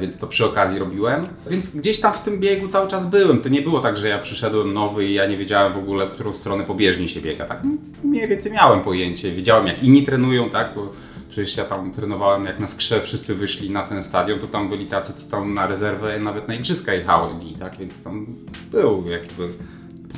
więc 0.00 0.18
to 0.18 0.26
przy 0.26 0.44
okazji 0.44 0.78
robiłem. 0.78 1.28
Więc 1.50 1.76
gdzieś 1.76 2.00
tam 2.00 2.12
w 2.12 2.20
tym 2.20 2.40
biegu 2.40 2.68
cały 2.68 2.88
czas 2.88 3.06
byłem. 3.06 3.40
To 3.40 3.48
nie 3.48 3.62
było 3.62 3.80
tak, 3.80 3.96
że 3.96 4.08
ja 4.08 4.18
przyszedłem 4.18 4.74
nowy 4.74 5.06
i 5.06 5.14
ja 5.14 5.26
nie 5.26 5.36
wiedziałem 5.36 5.72
w 5.72 5.76
ogóle, 5.76 6.06
w 6.06 6.10
którą 6.10 6.32
stronę 6.32 6.64
pobieżnie 6.64 7.08
się 7.08 7.20
biega. 7.20 7.44
Tak? 7.44 7.62
Mniej 8.04 8.28
więcej 8.28 8.52
miałem 8.52 8.80
pojęcie, 8.80 9.32
wiedziałem 9.32 9.66
jak 9.66 9.82
inni 9.82 10.02
trenują, 10.02 10.50
tak? 10.50 10.74
Bo 10.74 10.92
Przecież 11.36 11.56
ja 11.56 11.64
tam 11.64 11.92
trenowałem, 11.92 12.44
jak 12.44 12.60
na 12.60 12.66
skrze 12.66 13.00
wszyscy 13.00 13.34
wyszli 13.34 13.70
na 13.70 13.82
ten 13.82 14.02
stadion, 14.02 14.38
to 14.38 14.46
tam 14.46 14.68
byli 14.68 14.86
tacy, 14.86 15.12
co 15.12 15.30
tam 15.30 15.54
na 15.54 15.66
rezerwę 15.66 16.18
nawet 16.20 16.48
na 16.48 16.54
igrzyska 16.54 16.94
jechali, 16.94 17.56
tak? 17.58 17.78
Więc 17.78 18.04
tam 18.04 18.26
był 18.72 19.04
jakby 19.08 19.48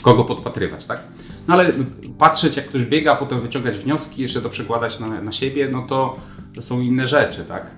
kogo 0.03 0.25
podpatrywać, 0.25 0.87
tak? 0.87 1.03
No 1.49 1.55
ale 1.55 1.73
patrzeć, 2.19 2.57
jak 2.57 2.67
ktoś 2.67 2.85
biega, 2.85 3.17
potem 3.17 3.41
wyciągać 3.41 3.79
wnioski, 3.79 4.23
jeszcze 4.23 4.41
to 4.41 4.51
przekładać 4.51 5.01
na, 5.01 5.23
na 5.23 5.33
siebie, 5.33 5.69
no 5.73 5.83
to, 5.83 6.17
to 6.55 6.63
są 6.63 6.81
inne 6.81 7.07
rzeczy, 7.07 7.45
tak? 7.45 7.71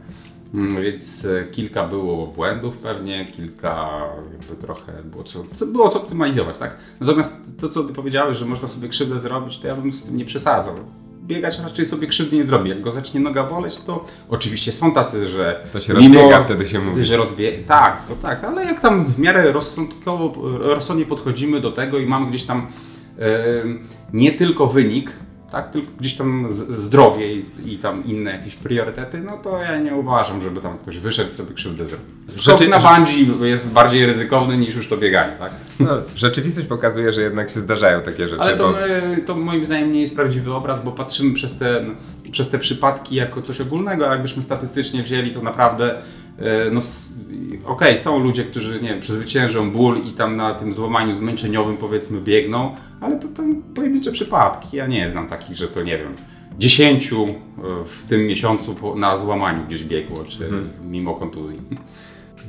Mm, 0.54 0.82
więc 0.82 1.24
e, 1.24 1.44
kilka 1.44 1.88
było 1.88 2.26
błędów 2.26 2.76
pewnie, 2.76 3.26
kilka 3.26 4.00
jakby 4.32 4.62
trochę 4.62 4.92
było 5.04 5.24
co, 5.24 5.44
co, 5.52 5.66
było 5.66 5.88
co 5.88 6.02
optymalizować, 6.02 6.58
tak? 6.58 6.76
Natomiast 7.00 7.58
to, 7.58 7.68
co 7.68 7.84
ty 7.84 7.92
powiedziałeś, 7.92 8.36
że 8.36 8.46
można 8.46 8.68
sobie 8.68 8.88
krzywdę 8.88 9.18
zrobić, 9.18 9.58
to 9.58 9.68
ja 9.68 9.76
bym 9.76 9.92
z 9.92 10.04
tym 10.04 10.16
nie 10.16 10.24
przesadzał 10.24 10.74
biegać 11.30 11.58
raczej 11.58 11.86
sobie 11.86 12.06
krzywdy 12.06 12.36
nie 12.36 12.44
zrobi. 12.44 12.70
Jak 12.70 12.80
go 12.80 12.90
zacznie 12.90 13.20
noga 13.20 13.44
boleć, 13.44 13.78
to 13.78 14.04
oczywiście 14.28 14.72
są 14.72 14.92
tacy, 14.92 15.28
że. 15.28 15.66
To 15.72 15.80
się 15.80 15.94
mimo, 15.94 16.14
rozbiega, 16.14 16.42
wtedy 16.42 16.66
się 16.66 16.80
mówi. 16.80 17.04
Że 17.04 17.16
rozbie... 17.16 17.52
Tak, 17.52 18.06
to 18.06 18.16
tak, 18.16 18.44
ale 18.44 18.64
jak 18.64 18.80
tam 18.80 19.04
w 19.04 19.18
miarę 19.18 19.52
rozsądkowo, 19.52 20.32
rozsądnie 20.58 21.06
podchodzimy 21.06 21.60
do 21.60 21.72
tego 21.72 21.98
i 21.98 22.06
mamy 22.06 22.26
gdzieś 22.26 22.42
tam 22.42 22.66
yy, 23.18 23.24
nie 24.12 24.32
tylko 24.32 24.66
wynik, 24.66 25.12
tak, 25.50 25.70
tylko 25.70 25.88
gdzieś 26.00 26.14
tam 26.14 26.48
zdrowie 26.70 27.34
i, 27.34 27.44
i, 27.64 27.78
tam 27.78 28.04
inne 28.04 28.30
jakieś 28.30 28.54
priorytety, 28.54 29.20
no 29.20 29.36
to 29.36 29.58
ja 29.62 29.78
nie 29.78 29.94
uważam, 29.94 30.42
żeby 30.42 30.60
tam 30.60 30.78
ktoś 30.78 30.98
wyszedł 30.98 31.32
sobie 31.32 31.54
krzywdę 31.54 31.86
zrobił. 31.86 32.06
Skok 32.28 32.68
na 32.68 32.78
bungee 32.78 33.48
jest 33.48 33.70
bardziej 33.70 34.06
ryzykowny 34.06 34.58
niż 34.58 34.74
już 34.74 34.88
to 34.88 34.96
bieganie, 34.96 35.32
tak? 35.38 35.52
No, 35.80 35.90
rzeczywistość 36.16 36.66
pokazuje, 36.66 37.12
że 37.12 37.22
jednak 37.22 37.50
się 37.50 37.60
zdarzają 37.60 38.00
takie 38.00 38.28
rzeczy. 38.28 38.42
Ale 38.42 38.56
to, 38.56 38.64
bo... 38.64 38.72
my, 38.72 39.22
to 39.26 39.36
moim 39.36 39.64
zdaniem 39.64 39.92
nie 39.92 40.00
jest 40.00 40.16
prawdziwy 40.16 40.54
obraz, 40.54 40.84
bo 40.84 40.92
patrzymy 40.92 41.34
przez 41.34 41.58
te, 41.58 41.84
przez 42.30 42.50
te 42.50 42.58
przypadki 42.58 43.14
jako 43.14 43.42
coś 43.42 43.60
ogólnego, 43.60 44.08
a 44.08 44.12
jakbyśmy 44.12 44.42
statystycznie 44.42 45.02
wzięli, 45.02 45.30
to 45.30 45.42
naprawdę 45.42 45.94
no, 46.72 46.80
okej, 47.64 47.88
okay, 47.88 47.96
są 47.96 48.18
ludzie, 48.18 48.44
którzy 48.44 48.82
nie 48.82 48.88
wiem, 48.88 49.00
przezwyciężą 49.00 49.70
ból 49.70 50.00
i 50.06 50.12
tam 50.12 50.36
na 50.36 50.54
tym 50.54 50.72
złamaniu 50.72 51.12
zmęczeniowym 51.12 51.76
powiedzmy 51.76 52.20
biegną, 52.20 52.74
ale 53.00 53.18
to 53.18 53.28
tam 53.28 53.62
pojedyncze 53.74 54.12
przypadki. 54.12 54.76
Ja 54.76 54.86
nie 54.86 55.08
znam 55.08 55.28
takich, 55.28 55.56
że 55.56 55.68
to 55.68 55.82
nie 55.82 55.98
wiem, 55.98 56.14
dziesięciu 56.58 57.24
e, 57.24 57.32
w 57.84 58.04
tym 58.08 58.26
miesiącu 58.26 58.96
na 58.96 59.16
złamaniu 59.16 59.66
gdzieś 59.66 59.84
biegło, 59.84 60.24
czy 60.24 60.38
hmm. 60.38 60.70
mimo 60.90 61.14
kontuzji. 61.14 61.60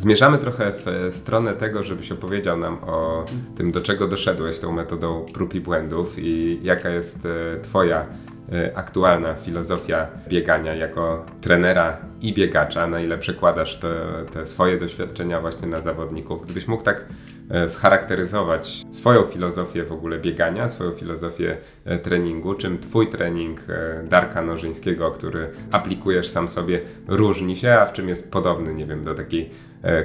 Zmierzamy 0.02 0.38
trochę 0.38 0.72
w 0.72 0.86
stronę 1.12 1.54
tego, 1.54 1.84
żebyś 1.84 2.12
opowiedział 2.12 2.58
nam 2.58 2.78
o 2.84 3.26
tym, 3.56 3.72
do 3.72 3.82
czego 3.82 4.08
doszedłeś 4.08 4.60
tą 4.60 4.72
metodą 4.72 5.26
prób 5.34 5.56
i 5.56 5.60
błędów 5.62 6.16
i 6.20 6.60
jaka 6.64 6.90
jest 6.90 7.26
e, 7.26 7.60
Twoja 7.62 8.06
e, 8.52 8.78
aktualna 8.78 9.36
filozofia 9.36 10.08
biegania 10.28 10.76
jako 10.76 11.26
trenera 11.42 11.98
i 12.22 12.34
biegacza, 12.34 12.88
na 12.88 13.02
ile 13.02 13.18
przekładasz 13.18 13.80
te, 13.80 13.96
te 14.32 14.46
swoje 14.46 14.78
doświadczenia 14.78 15.42
właśnie 15.42 15.68
na 15.68 15.82
zawodników. 15.82 16.46
Gdybyś 16.46 16.68
mógł 16.68 16.84
tak 16.84 17.06
e, 17.50 17.70
scharakteryzować 17.70 18.84
swoją 18.92 19.24
filozofię 19.24 19.84
w 19.84 19.92
ogóle 19.92 20.20
biegania, 20.20 20.70
swoją 20.70 20.92
filozofię 20.92 21.58
e, 21.86 22.00
treningu, 22.00 22.56
czym 22.56 22.80
Twój 22.80 23.10
trening 23.10 23.60
e, 23.70 24.04
Darka 24.04 24.42
Nożyńskiego, 24.42 25.12
który 25.12 25.50
aplikujesz 25.72 26.28
sam 26.28 26.50
sobie, 26.50 26.82
różni 27.08 27.56
się, 27.56 27.74
a 27.74 27.86
w 27.86 27.94
czym 27.94 28.10
jest 28.10 28.32
podobny, 28.32 28.74
nie 28.74 28.86
wiem, 28.86 29.04
do 29.04 29.16
takiej 29.16 29.50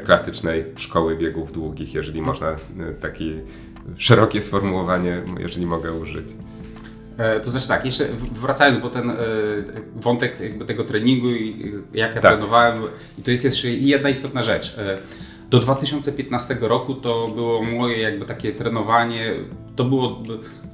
klasycznej 0.05 0.65
szkoły 0.77 1.17
biegów 1.17 1.53
długich, 1.53 1.95
jeżeli 1.95 2.23
można 2.23 2.57
takie 3.01 3.25
szerokie 3.97 4.43
sformułowanie, 4.43 5.23
jeżeli 5.39 5.67
mogę 5.67 5.93
użyć. 5.93 6.29
To 7.45 7.51
znaczy 7.51 7.69
tak, 7.69 7.85
jeszcze 7.85 8.05
wracając, 8.33 8.79
bo 8.79 8.91
ten 8.91 9.13
wątek 9.97 10.41
jakby 10.41 10.65
tego 10.65 10.85
treningu 10.85 11.29
i 11.29 11.73
jak 11.95 12.15
ja 12.15 12.21
tak. 12.21 12.33
trenowałem, 12.33 12.83
i 13.19 13.23
to 13.23 13.31
jest 13.31 13.45
jeszcze 13.45 13.69
jedna 13.71 14.09
istotna 14.11 14.43
rzecz. 14.43 14.77
Do 15.51 15.59
2015 15.59 16.57
roku 16.61 16.95
to 16.95 17.29
było 17.29 17.63
moje 17.63 17.99
jakby 17.99 18.25
takie 18.25 18.53
trenowanie, 18.53 19.35
to 19.77 19.85
było 19.85 20.23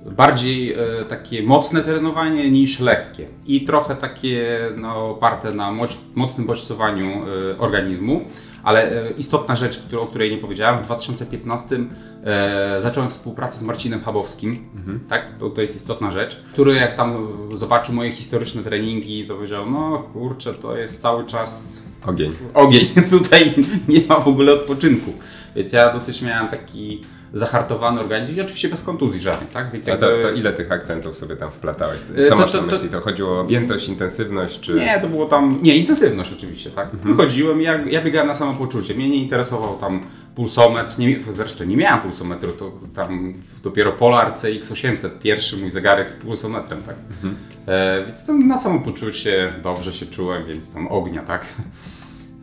bardziej 0.06 0.72
e, 0.72 0.78
takie 1.08 1.42
mocne 1.42 1.80
trenowanie 1.80 2.50
niż 2.50 2.80
lekkie 2.80 3.26
i 3.46 3.64
trochę 3.64 3.96
takie 3.96 4.60
no, 4.76 5.10
oparte 5.10 5.54
na 5.54 5.72
moc, 5.72 6.04
mocnym 6.14 6.46
bodźcowaniu 6.46 7.06
e, 7.06 7.58
organizmu. 7.58 8.24
Ale 8.62 9.06
e, 9.06 9.10
istotna 9.10 9.56
rzecz, 9.56 9.82
o 10.00 10.06
której 10.06 10.30
nie 10.30 10.38
powiedziałem, 10.38 10.78
w 10.78 10.82
2015 10.82 11.80
e, 12.24 12.80
zacząłem 12.80 13.10
współpracę 13.10 13.58
z 13.58 13.62
Marcinem 13.62 14.00
Chabowskim, 14.00 14.68
mhm. 14.76 15.00
tak? 15.08 15.38
To, 15.38 15.50
to 15.50 15.60
jest 15.60 15.76
istotna 15.76 16.10
rzecz, 16.10 16.42
który 16.52 16.74
jak 16.74 16.94
tam 16.96 17.28
zobaczył 17.52 17.94
moje 17.94 18.12
historyczne 18.12 18.62
treningi, 18.62 19.26
to 19.26 19.34
powiedział, 19.34 19.70
no 19.70 19.98
kurczę, 20.12 20.54
to 20.54 20.76
jest 20.76 21.02
cały 21.02 21.26
czas 21.26 21.82
Ogień. 22.06 22.32
Ogień. 22.54 22.86
Tutaj 23.18 23.54
nie 23.88 24.06
ma 24.06 24.20
w 24.20 24.28
ogóle 24.28 24.52
odpoczynku. 24.52 25.12
Więc 25.56 25.72
ja 25.72 25.92
dosyć 25.92 26.22
miałem 26.22 26.48
taki 26.48 27.00
zahartowany 27.32 28.00
organizm 28.00 28.36
i 28.36 28.40
oczywiście 28.40 28.68
bez 28.68 28.82
kontuzji 28.82 29.20
żadnej, 29.20 29.50
tak? 29.50 29.70
Więc 29.70 29.86
jakby... 29.86 30.06
to, 30.06 30.22
to, 30.22 30.30
ile 30.30 30.52
tych 30.52 30.72
akcentów 30.72 31.16
sobie 31.16 31.36
tam 31.36 31.50
wplatałeś? 31.50 32.00
Co 32.00 32.28
to, 32.28 32.36
masz 32.36 32.54
na 32.54 32.62
myśli? 32.62 32.88
To 32.88 33.00
chodziło 33.00 33.30
o 33.30 33.40
objętość, 33.40 33.88
intensywność, 33.88 34.60
czy... 34.60 34.74
Nie, 34.74 35.00
to 35.00 35.08
było 35.08 35.26
tam... 35.26 35.58
Nie, 35.62 35.76
intensywność 35.76 36.32
oczywiście, 36.32 36.70
tak? 36.70 36.94
Mhm. 36.94 37.16
Wychodziłem, 37.16 37.62
ja, 37.62 37.84
ja 37.84 38.02
biegałem 38.02 38.26
na 38.28 38.34
samopoczucie. 38.34 38.94
Mnie 38.94 39.08
nie 39.08 39.16
interesował 39.16 39.78
tam 39.78 40.06
pulsometr, 40.34 40.98
nie, 40.98 41.22
zresztą 41.32 41.64
nie 41.64 41.76
miałem 41.76 42.00
pulsometru, 42.00 42.52
to 42.52 42.72
tam 42.94 43.34
dopiero 43.62 43.92
Polar 43.92 44.32
CX800, 44.32 45.08
pierwszy 45.22 45.56
mój 45.56 45.70
zegarek 45.70 46.10
z 46.10 46.12
pulsometrem, 46.12 46.82
tak? 46.82 46.96
Mhm. 47.10 47.36
E, 47.66 48.06
więc 48.06 48.26
tam 48.26 48.46
na 48.46 48.58
samopoczucie 48.58 49.54
dobrze 49.62 49.92
się 49.92 50.06
czułem, 50.06 50.44
więc 50.44 50.72
tam 50.72 50.88
ognia, 50.88 51.22
tak? 51.22 51.46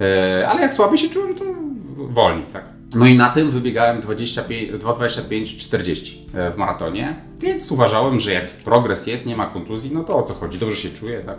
E, 0.01 0.47
ale 0.49 0.61
jak 0.61 0.73
słabiej 0.73 0.97
się 0.97 1.09
czułem, 1.09 1.35
to 1.35 1.43
wolniej, 1.97 2.45
tak? 2.53 2.78
No 2.95 3.07
i 3.07 3.17
na 3.17 3.29
tym 3.29 3.51
wybiegałem 3.51 4.01
2,25-40 4.01 6.15
e, 6.33 6.51
w 6.51 6.57
maratonie, 6.57 7.15
więc 7.39 7.71
uważałem, 7.71 8.19
że 8.19 8.33
jak 8.33 8.47
progres 8.47 9.07
jest, 9.07 9.25
nie 9.25 9.35
ma 9.35 9.45
kontuzji, 9.45 9.91
no 9.93 10.03
to 10.03 10.15
o 10.15 10.23
co 10.23 10.33
chodzi, 10.33 10.59
dobrze 10.59 10.77
się 10.77 10.89
czuję, 10.89 11.19
tak? 11.19 11.37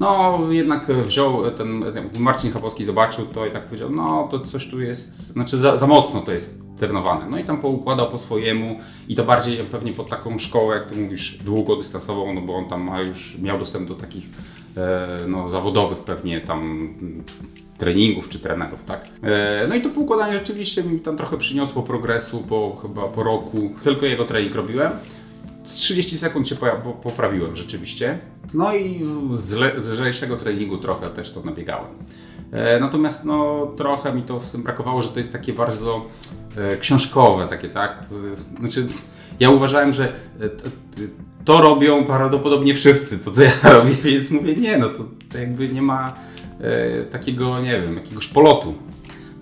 No 0.00 0.38
jednak 0.50 0.86
wziął 0.86 1.50
ten, 1.50 1.84
ten 1.94 2.10
Marcin 2.18 2.52
Chabowski 2.52 2.84
zobaczył 2.84 3.26
to 3.26 3.46
i 3.46 3.50
tak 3.50 3.64
powiedział, 3.64 3.90
no 3.90 4.28
to 4.30 4.40
coś 4.40 4.68
tu 4.68 4.80
jest, 4.80 5.32
znaczy 5.32 5.58
za, 5.58 5.76
za 5.76 5.86
mocno 5.86 6.20
to 6.20 6.32
jest 6.32 6.66
trenowane. 6.76 7.26
No 7.30 7.38
i 7.38 7.44
tam 7.44 7.60
poukładał 7.60 8.08
po 8.08 8.18
swojemu 8.18 8.78
i 9.08 9.14
to 9.14 9.24
bardziej 9.24 9.64
pewnie 9.64 9.92
pod 9.92 10.08
taką 10.08 10.38
szkołę, 10.38 10.76
jak 10.76 10.90
ty 10.90 11.00
mówisz, 11.00 11.38
długodystansową, 11.44 12.34
no 12.34 12.40
bo 12.40 12.56
on 12.56 12.68
tam 12.68 12.82
ma 12.82 13.00
już, 13.00 13.38
miał 13.38 13.58
dostęp 13.58 13.88
do 13.88 13.94
takich 13.94 14.24
e, 14.76 15.18
no, 15.28 15.48
zawodowych 15.48 15.98
pewnie 15.98 16.40
tam 16.40 16.94
treningów 17.78 18.28
czy 18.28 18.38
trenerów, 18.38 18.84
tak? 18.84 19.04
E, 19.22 19.66
no 19.68 19.74
i 19.74 19.80
to 19.80 19.88
poukładanie 19.88 20.38
rzeczywiście 20.38 20.82
mi 20.82 21.00
tam 21.00 21.16
trochę 21.16 21.38
przyniosło 21.38 21.82
progresu 21.82 22.40
po 22.48 22.76
chyba 22.82 23.08
po 23.08 23.22
roku. 23.22 23.70
Tylko 23.82 24.06
jego 24.06 24.24
trening 24.24 24.54
robiłem. 24.54 24.92
Z 25.64 25.74
30 25.74 26.18
sekund 26.18 26.48
się 26.48 26.56
poprawiłem 27.02 27.56
rzeczywiście. 27.56 28.18
No 28.54 28.74
i 28.76 29.06
z, 29.34 29.54
lżejszego 29.88 30.36
treningu 30.36 30.78
trochę 30.78 31.10
też 31.10 31.32
to 31.32 31.42
nabiegałem. 31.42 31.90
E, 32.52 32.80
natomiast 32.80 33.24
no, 33.24 33.66
trochę 33.76 34.12
mi 34.12 34.22
to 34.22 34.40
w 34.40 34.52
tym 34.52 34.62
brakowało, 34.62 35.02
że 35.02 35.08
to 35.08 35.18
jest 35.18 35.32
takie 35.32 35.52
bardzo 35.52 36.04
e, 36.56 36.76
książkowe, 36.76 37.46
takie 37.46 37.68
tak. 37.68 38.04
Znaczy, 38.58 38.86
ja 39.40 39.50
uważałem, 39.50 39.92
że 39.92 40.12
to 41.44 41.60
robią 41.60 42.04
prawdopodobnie 42.04 42.74
wszyscy, 42.74 43.18
to 43.18 43.30
co 43.30 43.42
ja 43.42 43.52
robię, 43.62 43.94
więc 44.02 44.30
mówię, 44.30 44.56
nie, 44.56 44.78
no 44.78 44.88
to, 44.88 45.38
jakby 45.38 45.68
nie 45.68 45.82
ma 45.82 46.14
takiego, 47.10 47.60
nie 47.60 47.80
wiem, 47.80 47.96
jakiegoś 47.96 48.26
polotu, 48.26 48.74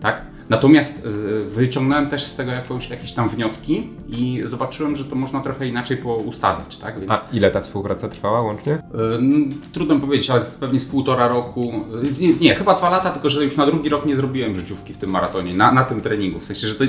tak? 0.00 0.22
Natomiast 0.48 1.06
e, 1.06 1.44
wyciągnąłem 1.44 2.10
też 2.10 2.24
z 2.24 2.36
tego 2.36 2.50
jakąś, 2.50 2.90
jakieś 2.90 3.12
tam 3.12 3.28
wnioski 3.28 3.90
i 4.08 4.42
zobaczyłem, 4.44 4.96
że 4.96 5.04
to 5.04 5.14
można 5.14 5.40
trochę 5.40 5.68
inaczej 5.68 5.96
poustawiać. 5.96 6.76
Tak? 6.76 7.00
Więc, 7.00 7.12
A 7.12 7.24
ile 7.32 7.50
ta 7.50 7.60
współpraca 7.60 8.08
trwała 8.08 8.40
łącznie? 8.40 8.72
Yy, 8.72 9.48
trudno 9.72 10.00
powiedzieć, 10.00 10.30
ale 10.30 10.40
pewnie 10.60 10.80
z 10.80 10.84
półtora 10.84 11.28
roku. 11.28 11.72
Nie, 12.20 12.32
nie, 12.32 12.54
chyba 12.54 12.74
dwa 12.74 12.90
lata, 12.90 13.10
tylko 13.10 13.28
że 13.28 13.44
już 13.44 13.56
na 13.56 13.66
drugi 13.66 13.88
rok 13.88 14.06
nie 14.06 14.16
zrobiłem 14.16 14.56
życiówki 14.56 14.94
w 14.94 14.98
tym 14.98 15.10
maratonie, 15.10 15.54
na, 15.54 15.72
na 15.72 15.84
tym 15.84 16.00
treningu. 16.00 16.40
W 16.40 16.44
sensie, 16.44 16.66
że 16.66 16.74
to 16.74 16.84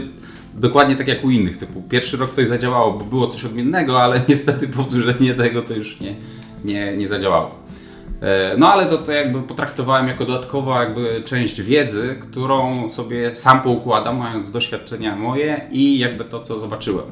dokładnie 0.54 0.96
tak 0.96 1.08
jak 1.08 1.24
u 1.24 1.30
innych 1.30 1.58
typu. 1.58 1.82
Pierwszy 1.90 2.18
rok 2.18 2.32
coś 2.32 2.48
zadziałało, 2.48 2.94
bo 2.94 3.06
było 3.06 3.28
coś 3.28 3.46
odmiennego, 3.46 4.02
ale 4.02 4.22
niestety 4.30 4.68
powtórzenie 4.68 5.34
tego 5.34 5.62
to 5.62 5.74
już 5.74 6.00
nie, 6.00 6.16
nie, 6.66 6.98
nie 6.98 7.08
zadziałało. 7.08 7.66
E, 8.22 8.58
no 8.58 8.74
ale 8.74 8.86
to, 8.86 8.98
to 8.98 9.12
jakby 9.12 9.42
potraktowałem 9.42 10.08
jako 10.08 10.26
dodatkowa 10.26 10.84
jakby 10.84 11.22
część 11.26 11.62
wiedzy, 11.62 12.16
którą 12.22 12.90
sobie 12.90 13.36
sam 13.36 13.62
poukładam, 13.62 14.18
mając 14.18 14.52
doświadczenia 14.52 15.16
moje 15.16 15.62
i 15.72 16.00
jakby 16.00 16.26
to, 16.26 16.40
co 16.40 16.60
zobaczyłem. 16.60 17.06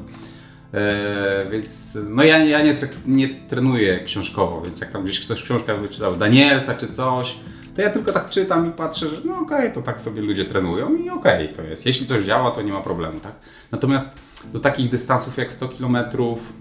E, 0.74 1.46
więc 1.50 1.98
no 2.08 2.24
ja, 2.24 2.38
ja 2.38 2.62
nie, 2.62 2.76
nie 3.06 3.28
trenuję 3.28 4.00
książkowo, 4.04 4.60
więc 4.60 4.80
jak 4.80 4.90
tam 4.90 5.04
gdzieś 5.04 5.20
ktoś 5.20 5.42
książkę 5.42 5.78
wyczytał 5.78 6.16
Danielsa 6.16 6.74
czy 6.74 6.88
coś, 6.88 7.36
to 7.74 7.82
ja 7.82 7.90
tylko 7.90 8.12
tak 8.12 8.30
czytam 8.30 8.68
i 8.68 8.70
patrzę, 8.70 9.08
że 9.08 9.16
no 9.24 9.34
okej, 9.34 9.58
okay, 9.58 9.70
to 9.72 9.82
tak 9.82 10.00
sobie 10.00 10.22
ludzie 10.22 10.44
trenują 10.44 10.94
i 10.96 11.10
okej, 11.10 11.44
okay, 11.44 11.56
to 11.56 11.62
jest. 11.62 11.86
Jeśli 11.86 12.06
coś 12.06 12.22
działa, 12.22 12.50
to 12.50 12.62
nie 12.62 12.72
ma 12.72 12.80
problemu, 12.80 13.20
tak? 13.20 13.32
Natomiast 13.72 14.18
do 14.52 14.60
takich 14.60 14.88
dystansów 14.88 15.38
jak 15.38 15.52
100 15.52 15.68
kilometrów, 15.68 16.52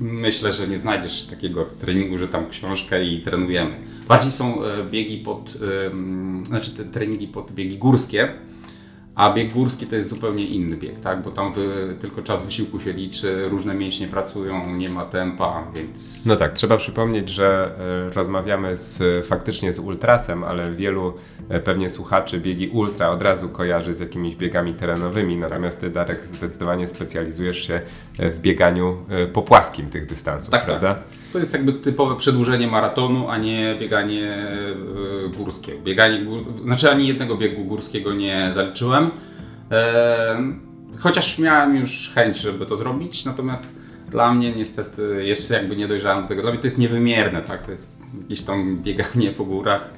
myślę, 0.00 0.52
że 0.52 0.68
nie 0.68 0.78
znajdziesz 0.78 1.22
takiego 1.22 1.64
treningu, 1.64 2.18
że 2.18 2.28
tam 2.28 2.50
książkę 2.50 3.04
i 3.04 3.22
trenujemy. 3.22 3.70
Bardziej 4.08 4.32
są 4.32 4.64
e, 4.64 4.84
biegi 4.84 5.18
pod, 5.18 5.58
znaczy 6.42 6.70
te 6.76 6.84
treningi 6.84 7.28
pod 7.28 7.52
biegi 7.52 7.78
górskie, 7.78 8.28
a 9.20 9.32
bieg 9.32 9.52
górski 9.52 9.86
to 9.86 9.96
jest 9.96 10.08
zupełnie 10.08 10.44
inny 10.44 10.76
bieg, 10.76 10.98
tak? 10.98 11.22
bo 11.22 11.30
tam 11.30 11.52
wy, 11.52 11.96
tylko 12.00 12.22
czas 12.22 12.46
wysiłku 12.46 12.80
się 12.80 12.92
liczy, 12.92 13.48
różne 13.48 13.74
mięśnie 13.74 14.08
pracują, 14.08 14.76
nie 14.76 14.88
ma 14.88 15.04
tempa, 15.04 15.66
więc... 15.74 16.26
No 16.26 16.36
tak, 16.36 16.52
trzeba 16.52 16.76
przypomnieć, 16.76 17.28
że 17.28 17.70
y, 18.08 18.14
rozmawiamy 18.14 18.76
z, 18.76 19.26
faktycznie 19.26 19.72
z 19.72 19.78
ultrasem, 19.78 20.44
ale 20.44 20.70
wielu 20.70 21.14
y, 21.56 21.60
pewnie 21.60 21.90
słuchaczy 21.90 22.40
biegi 22.40 22.68
ultra 22.68 23.10
od 23.10 23.22
razu 23.22 23.48
kojarzy 23.48 23.94
z 23.94 24.00
jakimiś 24.00 24.36
biegami 24.36 24.74
terenowymi, 24.74 25.36
natomiast 25.36 25.80
Ty, 25.80 25.90
Darek, 25.90 26.26
zdecydowanie 26.26 26.86
specjalizujesz 26.86 27.66
się 27.66 27.80
w 28.18 28.38
bieganiu 28.38 28.96
po 29.32 29.42
płaskim 29.42 29.90
tych 29.90 30.06
dystansów, 30.06 30.50
tak, 30.50 30.64
prawda? 30.64 30.94
Tak. 30.94 31.19
To 31.32 31.38
jest 31.38 31.52
jakby 31.52 31.72
typowe 31.72 32.16
przedłużenie 32.16 32.66
maratonu, 32.66 33.28
a 33.28 33.38
nie 33.38 33.76
bieganie 33.80 34.34
e, 34.34 35.36
górskie. 35.36 35.72
Bieganie 35.84 36.24
gór... 36.24 36.44
Znaczy 36.64 36.90
ani 36.90 37.08
jednego 37.08 37.36
biegu 37.36 37.64
górskiego 37.64 38.14
nie 38.14 38.48
zaliczyłem. 38.52 39.10
E, 39.70 40.42
chociaż 40.98 41.38
miałem 41.38 41.76
już 41.76 42.10
chęć, 42.14 42.38
żeby 42.38 42.66
to 42.66 42.76
zrobić, 42.76 43.24
natomiast 43.24 43.66
dla 44.10 44.34
mnie 44.34 44.52
niestety 44.52 45.22
jeszcze 45.24 45.54
jakby 45.54 45.76
nie 45.76 45.88
dojrzałem 45.88 46.22
do 46.22 46.28
tego 46.28 46.42
zrobić. 46.42 46.60
To 46.60 46.66
jest 46.66 46.78
niewymierne, 46.78 47.42
tak? 47.42 47.64
To 47.64 47.70
jest 47.70 47.98
jakieś 48.22 48.42
tam 48.42 48.78
bieganie 48.82 49.30
po 49.30 49.44
górach 49.44 49.90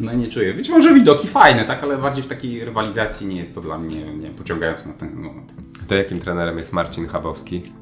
no 0.00 0.12
nie 0.12 0.26
czuję. 0.26 0.54
Być 0.54 0.68
może 0.68 0.94
widoki 0.94 1.28
fajne, 1.28 1.64
tak, 1.64 1.82
ale 1.82 1.98
bardziej 1.98 2.24
w 2.24 2.26
takiej 2.26 2.64
rywalizacji 2.64 3.26
nie 3.26 3.36
jest 3.36 3.54
to 3.54 3.60
dla 3.60 3.78
mnie 3.78 4.14
nie, 4.14 4.30
pociągające 4.30 4.88
na 4.88 4.94
ten 4.94 5.14
moment. 5.14 5.52
To 5.88 5.94
jakim 5.94 6.20
trenerem 6.20 6.58
jest 6.58 6.72
Marcin 6.72 7.06
Chabowski? 7.06 7.72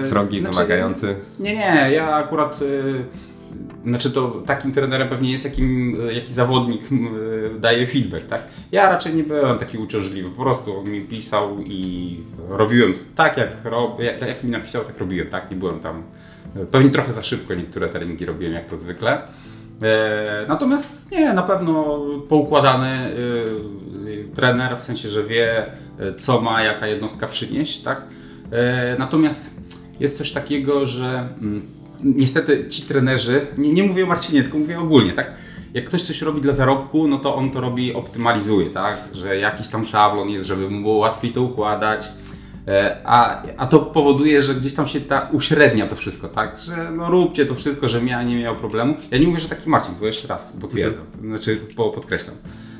Srogi, 0.00 0.40
znaczy, 0.40 0.56
wymagający? 0.56 1.16
Nie, 1.38 1.54
nie, 1.54 1.88
ja 1.92 2.14
akurat... 2.14 2.60
Yy, 2.60 3.04
znaczy 3.84 4.10
to 4.10 4.42
takim 4.46 4.72
trenerem 4.72 5.08
pewnie 5.08 5.32
jest, 5.32 5.44
jakim, 5.44 5.98
jaki 6.12 6.32
zawodnik 6.32 6.90
yy, 6.90 7.50
daje 7.60 7.86
feedback, 7.86 8.26
tak? 8.26 8.42
Ja 8.72 8.88
raczej 8.88 9.14
nie 9.14 9.22
byłem 9.22 9.58
taki 9.58 9.78
uciążliwy, 9.78 10.30
po 10.30 10.42
prostu 10.42 10.84
mi 10.84 11.00
pisał 11.00 11.60
i 11.60 12.20
robiłem 12.48 12.92
tak 13.16 13.36
jak, 13.36 13.50
rob, 13.64 14.00
jak, 14.00 14.20
jak 14.20 14.44
mi 14.44 14.50
napisał, 14.50 14.84
tak 14.84 14.98
robiłem, 14.98 15.28
tak? 15.28 15.50
Nie 15.50 15.56
byłem 15.56 15.80
tam... 15.80 16.02
Pewnie 16.70 16.90
trochę 16.90 17.12
za 17.12 17.22
szybko 17.22 17.54
niektóre 17.54 17.88
treningi 17.88 18.26
robiłem, 18.26 18.52
jak 18.52 18.70
to 18.70 18.76
zwykle. 18.76 19.22
E, 19.82 20.44
natomiast 20.48 21.10
nie, 21.10 21.32
na 21.32 21.42
pewno 21.42 22.00
poukładany 22.28 22.86
e, 22.86 24.34
trener, 24.34 24.76
w 24.76 24.82
sensie, 24.82 25.08
że 25.08 25.24
wie, 25.24 25.66
e, 25.98 26.14
co 26.16 26.40
ma 26.40 26.62
jaka 26.62 26.86
jednostka 26.86 27.26
przynieść, 27.26 27.82
tak? 27.82 28.04
Natomiast 28.98 29.50
jest 30.00 30.18
coś 30.18 30.32
takiego, 30.32 30.84
że 30.84 31.28
mm, 31.40 31.66
niestety 32.04 32.68
ci 32.68 32.82
trenerzy, 32.82 33.46
nie, 33.58 33.72
nie 33.72 33.82
mówię 33.82 34.04
o 34.04 34.06
Marcinie, 34.06 34.42
tylko 34.42 34.58
mówię 34.58 34.80
ogólnie, 34.80 35.12
tak? 35.12 35.32
Jak 35.74 35.84
ktoś 35.84 36.02
coś 36.02 36.22
robi 36.22 36.40
dla 36.40 36.52
zarobku, 36.52 37.08
no 37.08 37.18
to 37.18 37.34
on 37.34 37.50
to 37.50 37.60
robi, 37.60 37.94
optymalizuje, 37.94 38.70
tak? 38.70 38.98
Że 39.12 39.36
jakiś 39.36 39.68
tam 39.68 39.84
szablon 39.84 40.30
jest, 40.30 40.46
żeby 40.46 40.70
mu 40.70 40.82
było 40.82 40.96
łatwiej 40.96 41.32
to 41.32 41.42
układać. 41.42 42.08
E, 42.66 43.00
a, 43.04 43.42
a 43.56 43.66
to 43.66 43.78
powoduje, 43.78 44.42
że 44.42 44.54
gdzieś 44.54 44.74
tam 44.74 44.88
się 44.88 45.00
ta 45.00 45.28
uśrednia 45.32 45.86
to 45.86 45.96
wszystko, 45.96 46.28
tak? 46.28 46.58
Że 46.58 46.90
no 46.90 47.10
róbcie 47.10 47.46
to 47.46 47.54
wszystko, 47.54 47.88
że 47.88 48.04
ja 48.04 48.22
nie 48.22 48.36
miał 48.36 48.56
problemu. 48.56 48.96
Ja 49.10 49.18
nie 49.18 49.26
mówię, 49.26 49.40
że 49.40 49.48
taki 49.48 49.70
Marcin, 49.70 49.94
bo 50.00 50.06
jeszcze 50.06 50.28
raz 50.28 50.52
potwierdzam, 50.60 51.04
znaczy 51.24 51.60
po, 51.76 51.90
podkreślam. 51.90 52.36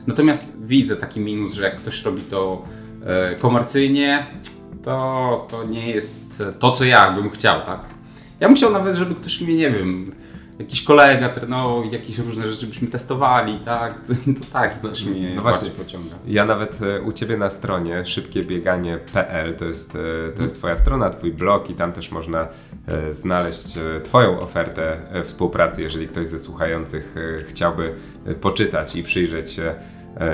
Natomiast 0.06 0.56
widzę 0.60 0.96
taki 0.96 1.20
minus, 1.20 1.54
że 1.54 1.62
jak 1.62 1.76
ktoś 1.76 2.02
robi 2.02 2.22
to 2.22 2.62
e, 3.04 3.34
komercyjnie, 3.34 4.26
to, 4.82 5.46
to 5.50 5.64
nie 5.64 5.90
jest 5.90 6.42
to, 6.58 6.72
co 6.72 6.84
ja 6.84 7.12
bym 7.12 7.30
chciał, 7.30 7.62
tak? 7.62 7.80
Ja 8.40 8.48
bym 8.48 8.56
chciał 8.56 8.72
nawet, 8.72 8.96
żeby 8.96 9.14
ktoś 9.14 9.40
mnie, 9.40 9.54
nie 9.54 9.70
wiem, 9.70 10.12
jakiś 10.58 10.82
kolega 10.84 11.28
trenował 11.28 11.82
i 11.82 11.90
jakieś 11.90 12.18
różne 12.18 12.52
rzeczy 12.52 12.66
byśmy 12.66 12.88
testowali, 12.88 13.60
tak? 13.64 14.00
To, 14.06 14.12
tak, 14.52 14.80
coś 14.82 15.04
mnie 15.04 15.34
No 15.34 15.42
właśnie. 15.42 15.70
pociąga. 15.70 16.14
Ja 16.26 16.44
nawet 16.44 16.82
e, 16.82 17.02
u 17.02 17.12
Ciebie 17.12 17.36
na 17.36 17.50
stronie 17.50 18.04
szybkiebieganie.pl 18.04 19.54
to 19.56 19.64
jest, 19.64 19.96
e, 19.96 20.32
to 20.36 20.42
jest 20.42 20.58
Twoja 20.58 20.76
strona, 20.76 21.10
Twój 21.10 21.32
blog 21.32 21.70
i 21.70 21.74
tam 21.74 21.92
też 21.92 22.10
można 22.10 22.48
e, 22.86 23.14
znaleźć 23.14 23.78
Twoją 24.04 24.40
ofertę 24.40 25.00
współpracy, 25.24 25.82
jeżeli 25.82 26.08
ktoś 26.08 26.28
ze 26.28 26.38
słuchających 26.38 27.14
chciałby 27.46 27.94
poczytać 28.40 28.96
i 28.96 29.02
przyjrzeć 29.02 29.50
się 29.50 29.74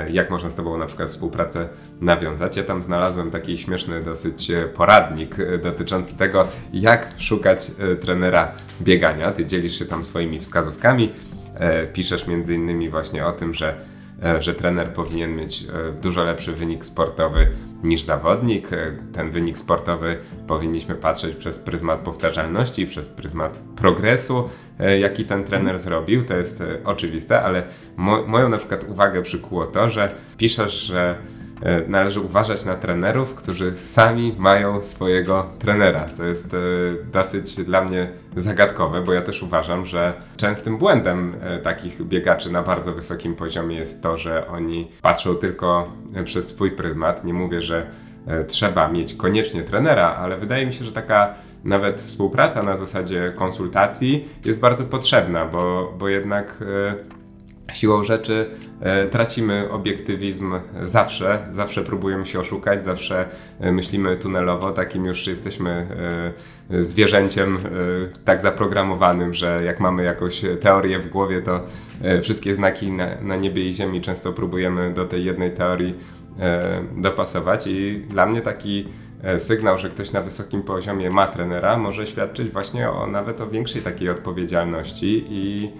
jak 0.09 0.29
można 0.29 0.49
z 0.49 0.55
Tobą 0.55 0.77
na 0.77 0.85
przykład 0.85 1.09
współpracę 1.09 1.69
nawiązać. 2.01 2.57
Ja 2.57 2.63
tam 2.63 2.83
znalazłem 2.83 3.31
taki 3.31 3.57
śmieszny 3.57 4.01
dosyć 4.01 4.51
e, 4.51 4.65
poradnik 4.67 5.39
e, 5.39 5.57
dotyczący 5.57 6.17
tego, 6.17 6.47
jak 6.73 7.15
szukać 7.17 7.71
e, 7.79 7.95
trenera 7.95 8.51
biegania. 8.81 9.31
Ty 9.31 9.45
dzielisz 9.45 9.79
się 9.79 9.85
tam 9.85 10.03
swoimi 10.03 10.39
wskazówkami, 10.39 11.11
e, 11.55 11.87
piszesz 11.87 12.27
między 12.27 12.55
innymi 12.55 12.89
właśnie 12.89 13.25
o 13.25 13.31
tym, 13.31 13.53
że 13.53 13.69
e, 13.69 13.92
że 14.39 14.53
trener 14.53 14.93
powinien 14.93 15.35
mieć 15.35 15.63
e, 15.63 15.91
dużo 16.01 16.23
lepszy 16.23 16.53
wynik 16.53 16.85
sportowy 16.85 17.51
niż 17.83 18.01
zawodnik. 18.01 18.73
E, 18.73 18.91
Ten 19.13 19.29
wynik 19.29 19.57
sportowy 19.57 20.17
powinniśmy 20.47 20.95
patrzeć 20.95 21.35
przez 21.35 21.59
pryzmat 21.59 21.99
powtarzalności, 21.99 22.85
przez 22.85 23.09
pryzmat 23.09 23.63
progresu, 23.75 24.49
e, 24.79 24.99
jaki 24.99 25.25
ten 25.25 25.43
trener 25.43 25.79
zrobił. 25.79 26.23
To 26.23 26.35
jest 26.37 26.61
e, 26.61 26.77
oczywiste, 26.85 27.41
ale 27.41 27.63
mo 27.97 28.27
moją 28.27 28.49
na 28.49 28.57
przykład 28.57 28.83
uwagę 28.89 29.21
przykuło 29.21 29.65
to, 29.65 29.89
że 29.89 30.15
piszesz, 30.37 30.79
że 30.81 31.09
e, 31.09 31.42
należy 31.87 32.21
uważać 32.21 32.65
na 32.65 32.75
trenerów, 32.75 33.35
którzy 33.35 33.77
sami 33.77 34.35
mają 34.37 34.83
swojego 34.83 35.49
trenera, 35.59 36.09
co 36.09 36.25
jest 36.25 36.53
e, 36.53 36.57
dosyć 37.11 37.55
dla 37.55 37.83
mnie 37.83 38.09
zagadkowe, 38.35 39.01
bo 39.01 39.13
ja 39.13 39.21
też 39.21 39.43
uważam, 39.43 39.85
że 39.85 40.13
częstym 40.37 40.77
błędem 40.77 41.35
e, 41.41 41.59
takich 41.59 42.01
biegaczy 42.01 42.51
na 42.51 42.63
bardzo 42.63 42.93
wysokim 42.93 43.35
poziomie 43.35 43.75
jest 43.75 44.03
to, 44.03 44.17
że 44.17 44.47
oni 44.47 44.91
patrzą 45.01 45.35
tylko 45.35 45.93
e, 46.15 46.23
przez 46.23 46.47
swój 46.47 46.71
pryzmat. 46.71 47.23
Nie 47.23 47.33
mówię, 47.33 47.61
że 47.61 47.87
e, 48.27 48.43
trzeba 48.43 48.87
mieć 48.87 49.13
koniecznie 49.13 49.63
trenera, 49.63 50.15
ale 50.15 50.37
wydaje 50.37 50.65
mi 50.65 50.73
się, 50.73 50.85
że 50.85 50.91
taka 50.91 51.33
nawet 51.63 52.01
współpraca 52.01 52.63
na 52.63 52.75
zasadzie 52.75 53.33
konsultacji 53.35 54.27
jest 54.45 54.61
bardzo 54.61 54.83
potrzebna, 54.83 55.45
bo, 55.45 55.93
bo 55.99 56.09
jednak 56.09 56.59
e, 56.61 57.22
siłą 57.71 58.03
rzeczy 58.03 58.49
e, 58.81 59.07
tracimy 59.07 59.69
obiektywizm 59.71 60.53
zawsze, 60.81 61.47
zawsze 61.51 61.83
próbujemy 61.83 62.25
się 62.25 62.39
oszukać, 62.39 62.83
zawsze 62.83 63.25
e, 63.59 63.71
myślimy 63.71 64.17
tunelowo, 64.17 64.71
takim 64.71 65.05
już 65.05 65.27
jesteśmy 65.27 65.87
e, 66.69 66.83
zwierzęciem 66.83 67.57
tak 68.25 68.41
zaprogramowanym, 68.41 69.33
że 69.33 69.59
jak 69.65 69.79
mamy 69.79 70.03
jakąś 70.03 70.41
teorię 70.61 70.99
w 70.99 71.09
głowie, 71.09 71.41
to 71.41 71.59
wszystkie 72.21 72.55
znaki 72.55 72.91
na, 72.91 73.07
na 73.21 73.35
niebie 73.35 73.69
i 73.69 73.73
ziemi 73.73 74.01
często 74.01 74.33
próbujemy 74.33 74.93
do 74.93 75.05
tej 75.05 75.25
jednej 75.25 75.51
teorii 75.51 75.95
dopasować. 76.97 77.67
I 77.67 78.05
dla 78.09 78.25
mnie 78.25 78.41
taki 78.41 78.87
sygnał, 79.37 79.77
że 79.77 79.89
ktoś 79.89 80.11
na 80.11 80.21
wysokim 80.21 80.63
poziomie 80.63 81.09
ma 81.09 81.27
trenera, 81.27 81.77
może 81.77 82.07
świadczyć 82.07 82.49
właśnie 82.49 82.89
o 82.89 83.07
nawet 83.07 83.41
o 83.41 83.47
większej 83.47 83.81
takiej 83.81 84.09
odpowiedzialności 84.09 85.25
i 85.29 85.71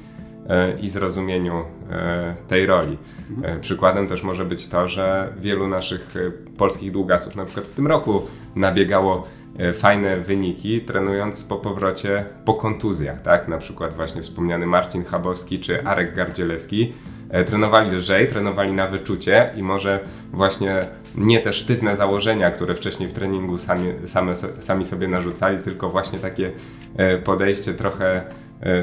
i 0.81 0.89
zrozumieniu 0.89 1.63
e, 1.91 2.35
tej 2.47 2.65
roli. 2.65 2.97
E, 3.43 3.59
Przykładem 3.59 4.07
też 4.07 4.23
może 4.23 4.45
być 4.45 4.67
to, 4.67 4.87
że 4.87 5.33
wielu 5.39 5.67
naszych 5.67 6.15
e, 6.17 6.31
polskich 6.57 6.91
długasów 6.91 7.35
na 7.35 7.45
przykład 7.45 7.67
w 7.67 7.73
tym 7.73 7.87
roku 7.87 8.21
nabiegało 8.55 9.27
e, 9.57 9.73
fajne 9.73 10.17
wyniki, 10.17 10.81
trenując 10.81 11.43
po 11.43 11.57
powrocie 11.57 12.25
po 12.45 12.53
kontuzjach, 12.53 13.21
tak? 13.21 13.47
Na 13.47 13.57
przykład 13.57 13.93
właśnie 13.93 14.21
wspomniany 14.21 14.65
Marcin 14.65 15.03
Chabowski 15.03 15.59
czy 15.59 15.83
Arek 15.83 16.15
Gardzielewski 16.15 16.93
e, 17.29 17.43
trenowali 17.43 17.91
lżej, 17.91 18.27
trenowali 18.27 18.73
na 18.73 18.87
wyczucie 18.87 19.49
i 19.55 19.63
może 19.63 19.99
właśnie 20.33 20.87
nie 21.15 21.39
te 21.39 21.53
sztywne 21.53 21.95
założenia, 21.95 22.51
które 22.51 22.75
wcześniej 22.75 23.09
w 23.09 23.13
treningu 23.13 23.57
sami, 23.57 23.93
same, 24.05 24.35
sami 24.59 24.85
sobie 24.85 25.07
narzucali, 25.07 25.63
tylko 25.63 25.89
właśnie 25.89 26.19
takie 26.19 26.51
e, 26.97 27.17
podejście 27.17 27.73
trochę 27.73 28.15
e, 28.15 28.23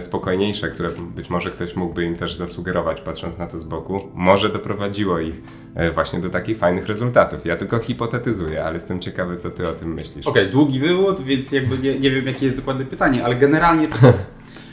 spokojniejsze, 0.00 0.68
które 0.68 0.90
być 1.16 1.30
może 1.30 1.50
ktoś 1.50 1.76
mógłby 1.76 2.04
im 2.04 2.16
też 2.16 2.34
zasugerować, 2.34 3.00
patrząc 3.00 3.38
na 3.38 3.46
to 3.46 3.60
z 3.60 3.64
boku, 3.64 4.08
może 4.14 4.48
doprowadziło 4.48 5.18
ich 5.18 5.42
e, 5.74 5.90
właśnie 5.90 6.20
do 6.20 6.30
takich 6.30 6.58
fajnych 6.58 6.86
rezultatów. 6.86 7.46
Ja 7.46 7.56
tylko 7.56 7.78
hipotetyzuję, 7.78 8.64
ale 8.64 8.74
jestem 8.74 9.00
ciekawy, 9.00 9.36
co 9.36 9.50
ty 9.50 9.68
o 9.68 9.72
tym 9.72 9.94
myślisz. 9.94 10.26
Okej, 10.26 10.46
długi 10.46 10.78
wywód, 10.78 11.20
więc 11.20 11.52
jakby 11.52 11.78
nie, 11.78 11.98
nie 11.98 12.10
wiem, 12.10 12.26
jakie 12.26 12.44
jest 12.44 12.56
dokładne 12.56 12.84
pytanie, 12.84 13.24
ale 13.24 13.36
generalnie 13.36 13.86
to 13.86 13.94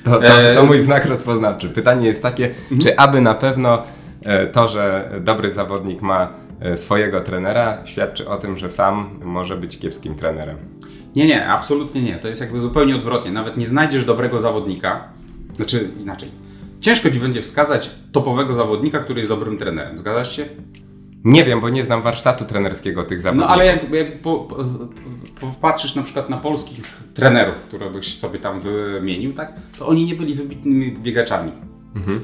To, 0.03 0.19
to, 0.19 0.27
E, 0.27 0.55
to 0.55 0.65
mój 0.65 0.79
znak 0.79 1.05
rozpoznawczy. 1.05 1.69
Pytanie 1.69 2.07
jest 2.07 2.21
takie, 2.21 2.49
czy 2.81 2.97
aby 2.97 3.21
na 3.21 3.33
pewno 3.33 3.83
e, 4.23 4.47
to, 4.47 4.67
że 4.67 5.11
dobry 5.21 5.51
zawodnik 5.51 6.01
ma 6.01 6.33
e, 6.59 6.77
swojego 6.77 7.21
trenera, 7.21 7.77
świadczy 7.85 8.29
o 8.29 8.37
tym, 8.37 8.57
że 8.57 8.69
sam 8.69 9.09
może 9.23 9.57
być 9.57 9.79
kiepskim 9.79 10.15
trenerem. 10.15 10.57
Nie, 11.17 11.27
nie, 11.27 11.47
absolutnie 11.47 12.01
nie. 12.01 12.15
To 12.15 12.27
jest 12.27 12.41
jakby 12.41 12.59
zupełnie 12.59 12.95
odwrotnie. 12.95 13.31
Nawet 13.31 13.57
nie 13.57 13.65
znajdziesz 13.67 14.05
dobrego 14.05 14.39
zawodnika, 14.39 15.07
znaczy 15.55 15.89
inaczej. 15.99 16.29
Ciężko 16.81 17.11
ci 17.11 17.19
będzie 17.19 17.41
wskazać 17.41 17.91
topowego 18.11 18.53
zawodnika, 18.53 18.99
który 18.99 19.19
jest 19.19 19.29
dobrym 19.29 19.57
trenerem. 19.57 19.97
Zgadzasz 19.97 20.35
się? 20.35 20.45
Nie 21.23 21.43
wiem, 21.43 21.61
bo 21.61 21.69
nie 21.69 21.83
znam 21.83 22.01
warsztatu 22.01 22.45
trenerskiego 22.45 23.03
tych 23.03 23.17
No 23.17 23.21
zawodników. 23.23 23.51
ale 23.51 23.65
jak, 23.65 23.91
jak 23.93 24.21
po, 24.21 24.39
po, 24.39 24.63
na 25.95 26.03
przykład 26.03 26.29
na 26.29 26.37
polskich 26.37 26.97
trenerów, 27.13 27.55
które 27.55 27.89
byś 27.89 28.17
sobie 28.17 28.39
tam 28.39 28.59
wymienił, 28.61 29.33
tak, 29.33 29.53
to 29.79 29.87
oni 29.87 30.05
nie 30.05 30.15
byli 30.15 30.33
wybitnymi 30.35 30.91
biegaczami. 30.91 31.51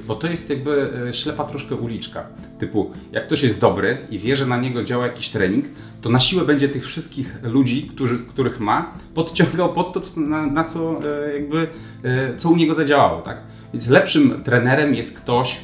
Bo 0.08 0.16
to 0.16 0.28
jest 0.28 0.50
jakby 0.50 0.92
e, 1.10 1.14
ślepa 1.14 1.44
troszkę 1.44 1.76
uliczka. 1.76 2.28
Typu, 2.60 2.92
jak 3.12 3.24
ktoś 3.24 3.44
jest 3.44 3.60
dobry 3.60 3.98
i 4.10 4.20
wie, 4.20 4.36
że 4.36 4.46
na 4.46 4.58
niego 4.58 4.84
działa 4.84 5.06
jakiś 5.06 5.30
trening, 5.30 5.66
to 6.02 6.10
na 6.10 6.20
siłę 6.20 6.46
będzie 6.46 6.70
tych 6.70 6.86
wszystkich 6.86 7.40
ludzi, 7.44 7.88
którzy, 7.96 8.20
których 8.20 8.60
ma, 8.60 8.94
podciągał 9.14 9.74
pod 9.74 9.94
to, 9.94 10.00
co, 10.00 10.20
na, 10.20 10.46
na 10.46 10.64
co 10.64 11.00
e, 11.30 11.34
jakby, 11.34 11.68
e, 12.04 12.36
co 12.36 12.50
u 12.50 12.56
niego 12.56 12.74
zadziałało, 12.74 13.22
tak? 13.22 13.38
Więc 13.74 13.90
lepszym 13.90 14.44
trenerem 14.44 14.96
jest 14.96 15.22
ktoś, 15.22 15.58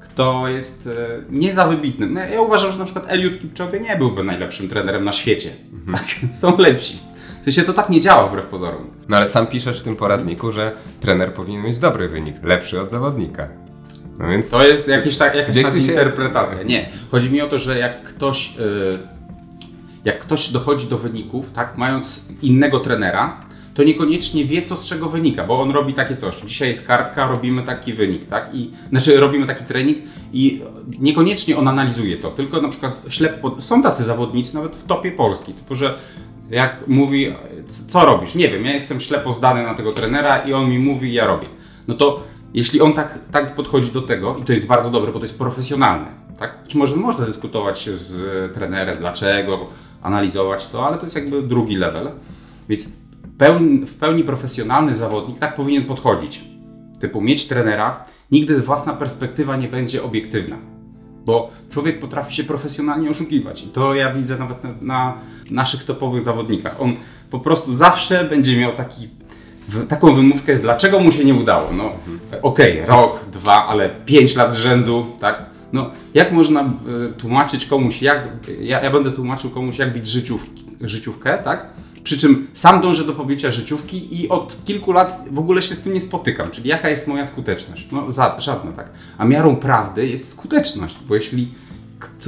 kto 0.00 0.48
jest 0.48 0.88
nie 1.30 1.52
za 1.52 1.66
wybitnym. 1.66 2.14
No, 2.14 2.20
Ja 2.20 2.40
uważam, 2.40 2.72
że 2.72 2.78
na 2.78 2.84
przykład 2.84 3.04
Eliud 3.08 3.38
Kipchoge 3.40 3.80
nie 3.80 3.96
byłby 3.96 4.24
najlepszym 4.24 4.68
trenerem 4.68 5.04
na 5.04 5.12
świecie. 5.12 5.50
Tak, 5.92 6.04
są 6.40 6.58
lepsi. 6.58 6.98
W 7.44 7.52
sensie 7.52 7.62
to 7.62 7.72
tak 7.72 7.90
nie 7.90 8.00
działa 8.00 8.28
wbrew 8.28 8.46
pozorom. 8.46 8.90
No 9.08 9.16
ale 9.16 9.28
sam 9.28 9.46
piszesz 9.46 9.80
w 9.80 9.82
tym 9.82 9.96
poradniku, 9.96 10.52
że 10.52 10.72
trener 11.00 11.34
powinien 11.34 11.62
mieć 11.62 11.78
dobry 11.78 12.08
wynik, 12.08 12.36
lepszy 12.42 12.80
od 12.80 12.90
zawodnika. 12.90 13.48
No 14.18 14.28
więc 14.28 14.50
To 14.50 14.66
jest 14.66 14.88
jakieś 14.88 15.16
tak, 15.18 15.34
jakaś 15.34 15.54
tu 15.54 15.80
się- 15.80 15.86
interpretacja. 15.86 16.62
Nie. 16.62 16.88
Chodzi 17.10 17.30
mi 17.30 17.40
o 17.42 17.46
to, 17.48 17.58
że 17.58 17.78
jak 17.78 18.02
ktoś, 18.02 18.58
y, 18.58 18.98
jak 20.04 20.18
ktoś 20.18 20.48
dochodzi 20.50 20.86
do 20.86 20.98
wyników, 20.98 21.50
tak, 21.52 21.76
mając 21.78 22.24
innego 22.42 22.80
trenera, 22.80 23.40
to 23.74 23.82
niekoniecznie 23.82 24.44
wie, 24.44 24.62
co 24.62 24.76
z 24.76 24.84
czego 24.84 25.08
wynika, 25.08 25.44
bo 25.44 25.60
on 25.60 25.70
robi 25.70 25.92
takie 25.94 26.16
coś. 26.16 26.36
Dzisiaj 26.40 26.68
jest 26.68 26.86
kartka, 26.86 27.28
robimy 27.28 27.62
taki 27.62 27.92
wynik, 27.92 28.26
tak? 28.26 28.50
I, 28.54 28.70
znaczy 28.90 29.20
robimy 29.20 29.46
taki 29.46 29.64
trening 29.64 29.98
i 30.32 30.62
niekoniecznie 30.98 31.56
on 31.56 31.68
analizuje 31.68 32.16
to, 32.16 32.30
tylko 32.30 32.60
na 32.60 32.68
przykład 32.68 33.02
ślepo. 33.08 33.50
Pod... 33.50 33.64
Są 33.64 33.82
tacy 33.82 34.04
zawodnicy 34.04 34.54
nawet 34.54 34.76
w 34.76 34.86
topie 34.86 35.12
Polski, 35.12 35.52
typu, 35.52 35.74
że 35.74 35.98
jak 36.50 36.88
mówi, 36.88 37.34
co 37.66 38.06
robisz? 38.06 38.34
Nie 38.34 38.48
wiem, 38.48 38.64
ja 38.64 38.72
jestem 38.72 39.00
ślepo 39.00 39.32
zdany 39.32 39.62
na 39.62 39.74
tego 39.74 39.92
trenera 39.92 40.38
i 40.38 40.52
on 40.52 40.70
mi 40.70 40.78
mówi, 40.78 41.12
ja 41.12 41.26
robię. 41.26 41.46
No 41.88 41.94
to 41.94 42.22
jeśli 42.54 42.80
on 42.80 42.92
tak, 42.92 43.18
tak 43.30 43.54
podchodzi 43.54 43.92
do 43.92 44.02
tego, 44.02 44.36
i 44.36 44.42
to 44.42 44.52
jest 44.52 44.68
bardzo 44.68 44.90
dobre, 44.90 45.12
bo 45.12 45.18
to 45.18 45.24
jest 45.24 45.38
profesjonalne, 45.38 46.06
tak? 46.38 46.58
Czy 46.68 46.78
może 46.78 46.96
można 46.96 47.26
dyskutować 47.26 47.90
z 47.90 48.54
trenerem, 48.54 48.98
dlaczego, 48.98 49.66
analizować 50.02 50.66
to, 50.66 50.86
ale 50.86 50.96
to 50.96 51.02
jest 51.02 51.16
jakby 51.16 51.42
drugi 51.42 51.76
level. 51.76 52.10
Więc 52.68 52.92
w 53.86 53.94
pełni 53.94 54.24
profesjonalny 54.24 54.94
zawodnik 54.94 55.38
tak 55.38 55.54
powinien 55.54 55.84
podchodzić. 55.84 56.44
Typu 57.00 57.20
mieć 57.20 57.48
trenera, 57.48 58.02
nigdy 58.30 58.60
własna 58.60 58.92
perspektywa 58.92 59.56
nie 59.56 59.68
będzie 59.68 60.02
obiektywna. 60.02 60.56
Bo 61.26 61.50
człowiek 61.70 62.00
potrafi 62.00 62.34
się 62.34 62.44
profesjonalnie 62.44 63.10
oszukiwać. 63.10 63.62
I 63.62 63.66
to 63.66 63.94
ja 63.94 64.12
widzę 64.12 64.38
nawet 64.38 64.64
na, 64.64 64.72
na 64.80 65.14
naszych 65.50 65.84
topowych 65.84 66.20
zawodnikach. 66.20 66.80
On 66.80 66.96
po 67.30 67.40
prostu 67.40 67.74
zawsze 67.74 68.24
będzie 68.24 68.56
miał 68.56 68.72
taki, 68.72 69.08
w, 69.68 69.86
taką 69.86 70.14
wymówkę, 70.14 70.56
dlaczego 70.56 71.00
mu 71.00 71.12
się 71.12 71.24
nie 71.24 71.34
udało. 71.34 71.72
No, 71.72 71.92
okej, 72.42 72.82
rok, 72.86 73.24
dwa, 73.32 73.66
ale 73.66 73.90
pięć 73.90 74.36
lat 74.36 74.54
z 74.54 74.56
rzędu, 74.56 75.06
tak? 75.20 75.42
No, 75.72 75.90
jak 76.14 76.32
można 76.32 76.62
y, 76.62 77.12
tłumaczyć 77.12 77.66
komuś, 77.66 78.02
jak, 78.02 78.28
ja, 78.60 78.82
ja 78.82 78.90
będę 78.90 79.12
tłumaczył 79.12 79.50
komuś, 79.50 79.78
jak 79.78 79.92
bić 79.92 80.08
życiówki, 80.08 80.64
życiówkę, 80.80 81.38
tak? 81.38 81.66
Przy 82.04 82.18
czym 82.18 82.46
sam 82.52 82.80
dążę 82.80 83.04
do 83.04 83.12
pobicia 83.12 83.50
życiówki 83.50 84.20
i 84.20 84.28
od 84.28 84.64
kilku 84.64 84.92
lat 84.92 85.24
w 85.30 85.38
ogóle 85.38 85.62
się 85.62 85.74
z 85.74 85.82
tym 85.82 85.92
nie 85.92 86.00
spotykam. 86.00 86.50
Czyli 86.50 86.68
jaka 86.68 86.88
jest 86.90 87.08
moja 87.08 87.24
skuteczność? 87.24 87.88
No 87.92 88.10
za, 88.10 88.40
żadna, 88.40 88.72
tak. 88.72 88.90
A 89.18 89.24
miarą 89.24 89.56
prawdy 89.56 90.06
jest 90.06 90.30
skuteczność, 90.30 90.96
bo 91.08 91.14
jeśli 91.14 91.54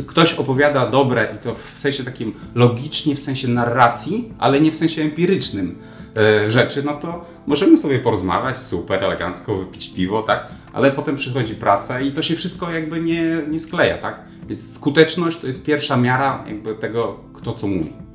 ktoś 0.07 0.35
opowiada 0.35 0.91
dobre 0.91 1.35
i 1.37 1.39
to 1.39 1.55
w 1.55 1.73
sensie 1.75 2.05
takim 2.05 2.35
logicznie, 2.55 3.15
w 3.15 3.21
sensie 3.21 3.49
narracji, 3.49 4.33
ale 4.39 4.61
nie 4.61 4.73
w 4.73 4.77
sensie 4.77 5.03
empirycznym 5.03 5.79
e, 6.17 6.51
rzeczy, 6.51 6.83
no 6.83 6.95
to 6.95 7.25
możemy 7.47 7.79
sobie 7.79 7.99
porozmawiać, 7.99 8.63
super, 8.63 9.05
elegancko, 9.05 9.57
wypić 9.57 9.95
piwo, 9.95 10.23
tak? 10.23 10.49
Ale 10.73 10.93
potem 10.93 11.17
przychodzi 11.17 11.55
praca 11.55 12.01
i 12.01 12.13
to 12.13 12.23
się 12.23 12.37
wszystko 12.37 12.71
jakby 12.71 13.01
nie, 13.01 13.43
nie 13.51 13.61
skleja, 13.61 13.99
tak? 13.99 14.25
Więc 14.49 14.75
skuteczność 14.75 15.39
to 15.39 15.47
jest 15.47 15.63
pierwsza 15.63 15.97
miara 15.97 16.45
jakby 16.47 16.75
tego, 16.75 17.21
kto 17.33 17.55
co 17.55 17.67
mówi. 17.67 18.06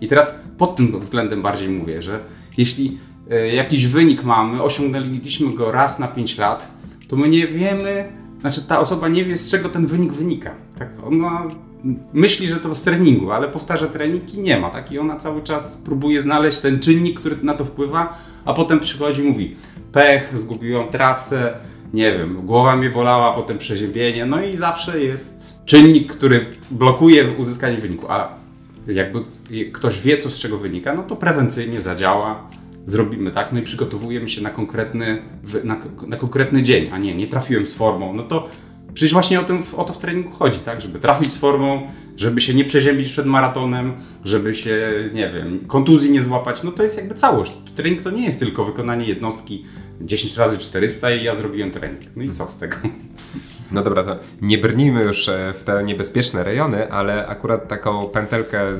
I 0.00 0.08
teraz 0.08 0.40
pod 0.58 0.76
tym 0.76 1.00
względem 1.00 1.42
bardziej 1.42 1.68
mówię, 1.68 2.02
że 2.02 2.20
jeśli 2.56 2.98
e, 3.30 3.54
jakiś 3.54 3.86
wynik 3.86 4.24
mamy, 4.24 4.62
osiągnęliśmy 4.62 5.54
go 5.54 5.72
raz 5.72 5.98
na 5.98 6.08
5 6.08 6.38
lat, 6.38 6.68
to 7.08 7.16
my 7.16 7.28
nie 7.28 7.46
wiemy, 7.46 8.12
znaczy 8.40 8.68
ta 8.68 8.80
osoba 8.80 9.08
nie 9.08 9.24
wie 9.24 9.36
z 9.36 9.50
czego 9.50 9.68
ten 9.68 9.86
wynik 9.86 10.12
wynika. 10.12 10.54
Tak? 10.78 10.88
Ona 11.06 11.46
myśli, 12.12 12.46
że 12.46 12.56
to 12.56 12.74
z 12.74 12.82
treningu, 12.82 13.32
ale 13.32 13.48
powtarza 13.48 13.86
trening 13.86 14.34
i 14.34 14.40
nie 14.40 14.58
ma. 14.58 14.70
Tak? 14.70 14.92
I 14.92 14.98
ona 14.98 15.16
cały 15.16 15.42
czas 15.42 15.82
próbuje 15.84 16.22
znaleźć 16.22 16.58
ten 16.58 16.78
czynnik, 16.78 17.20
który 17.20 17.36
na 17.42 17.54
to 17.54 17.64
wpływa, 17.64 18.18
a 18.44 18.54
potem 18.54 18.80
przychodzi 18.80 19.22
i 19.22 19.24
mówi 19.24 19.56
pech, 19.92 20.38
zgubiłam 20.38 20.88
trasę, 20.88 21.54
nie 21.92 22.12
wiem, 22.12 22.46
głowa 22.46 22.76
mnie 22.76 22.90
bolała, 22.90 23.34
potem 23.34 23.58
przeziębienie, 23.58 24.26
no 24.26 24.42
i 24.42 24.56
zawsze 24.56 25.00
jest 25.00 25.54
czynnik, 25.64 26.12
który 26.12 26.46
blokuje 26.70 27.32
uzyskanie 27.38 27.76
wyniku. 27.76 28.06
A 28.08 28.39
jakby 28.86 29.18
ktoś 29.72 30.00
wie, 30.00 30.18
co 30.18 30.30
z 30.30 30.38
czego 30.38 30.58
wynika, 30.58 30.94
no 30.94 31.02
to 31.02 31.16
prewencyjnie 31.16 31.82
zadziała, 31.82 32.50
zrobimy 32.84 33.30
tak, 33.30 33.52
no 33.52 33.60
i 33.60 33.62
przygotowujemy 33.62 34.28
się 34.28 34.42
na 34.42 34.50
konkretny, 34.50 35.22
na, 35.64 35.80
na 36.06 36.16
konkretny 36.16 36.62
dzień, 36.62 36.90
a 36.92 36.98
nie, 36.98 37.14
nie 37.14 37.26
trafiłem 37.26 37.66
z 37.66 37.74
formą, 37.74 38.14
no 38.14 38.22
to 38.22 38.48
Przecież 38.94 39.12
właśnie 39.12 39.40
o, 39.40 39.44
tym, 39.44 39.62
o 39.76 39.84
to 39.84 39.92
w 39.92 39.98
treningu 39.98 40.30
chodzi, 40.30 40.58
tak? 40.58 40.80
Żeby 40.80 40.98
trafić 40.98 41.32
z 41.32 41.38
formą, 41.38 41.86
żeby 42.16 42.40
się 42.40 42.54
nie 42.54 42.64
przeziębić 42.64 43.12
przed 43.12 43.26
maratonem, 43.26 43.92
żeby 44.24 44.54
się, 44.54 44.92
nie 45.14 45.30
wiem, 45.34 45.60
kontuzji 45.66 46.12
nie 46.12 46.22
złapać. 46.22 46.62
No 46.62 46.72
to 46.72 46.82
jest 46.82 46.98
jakby 46.98 47.14
całość. 47.14 47.52
Trening 47.74 48.02
to 48.02 48.10
nie 48.10 48.24
jest 48.24 48.38
tylko 48.38 48.64
wykonanie 48.64 49.06
jednostki 49.06 49.64
10 50.00 50.36
razy 50.36 50.58
400 50.58 51.10
i 51.10 51.24
ja 51.24 51.34
zrobiłem 51.34 51.70
trening. 51.70 52.16
No 52.16 52.22
i 52.22 52.30
co 52.30 52.50
z 52.50 52.58
tego? 52.58 52.76
No 53.72 53.82
dobra, 53.82 54.04
to 54.04 54.16
nie 54.42 54.58
brnijmy 54.58 55.02
już 55.02 55.28
e, 55.28 55.52
w 55.52 55.64
te 55.64 55.84
niebezpieczne 55.84 56.44
rejony, 56.44 56.92
ale 56.92 57.26
akurat 57.26 57.68
taką 57.68 58.08
pętelkę 58.08 58.60
e, 58.60 58.74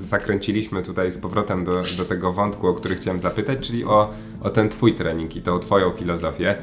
zakręciliśmy 0.00 0.82
tutaj 0.82 1.12
z 1.12 1.18
powrotem 1.18 1.64
do, 1.64 1.82
do 1.96 2.04
tego 2.04 2.32
wątku, 2.32 2.68
o 2.68 2.74
który 2.74 2.94
chciałem 2.94 3.20
zapytać, 3.20 3.58
czyli 3.68 3.84
o, 3.84 4.10
o 4.40 4.50
ten 4.50 4.68
twój 4.68 4.94
trening 4.94 5.36
i 5.36 5.42
tą 5.42 5.58
twoją 5.58 5.90
filozofię. 5.90 6.56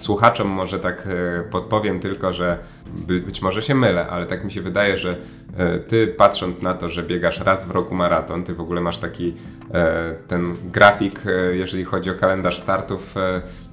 Słuchaczom 0.00 0.48
może 0.48 0.78
tak 0.78 1.06
e, 1.06 1.42
podpowiem 1.50 2.00
tylko, 2.00 2.32
że 2.32 2.58
być 3.06 3.42
może 3.42 3.62
się 3.62 3.74
mylę, 3.74 4.06
ale 4.06 4.26
tak 4.26 4.44
mi 4.44 4.50
się 4.50 4.60
wydaje, 4.60 4.96
że 4.96 5.16
e, 5.56 5.78
ty 5.78 6.06
patrząc 6.06 6.62
na 6.62 6.74
to, 6.74 6.88
że 6.88 7.02
biegasz 7.02 7.40
raz 7.40 7.64
w 7.64 7.70
roku 7.70 7.94
maraton, 7.94 8.44
ty 8.44 8.54
w 8.54 8.60
ogóle 8.60 8.80
masz 8.80 8.98
taki 8.98 9.34
e, 9.74 10.14
ten 10.28 10.54
grafik, 10.72 11.22
jeżeli 11.52 11.84
chodzi 11.84 12.10
o 12.10 12.14
kalendarz 12.14 12.58
startów, 12.58 13.14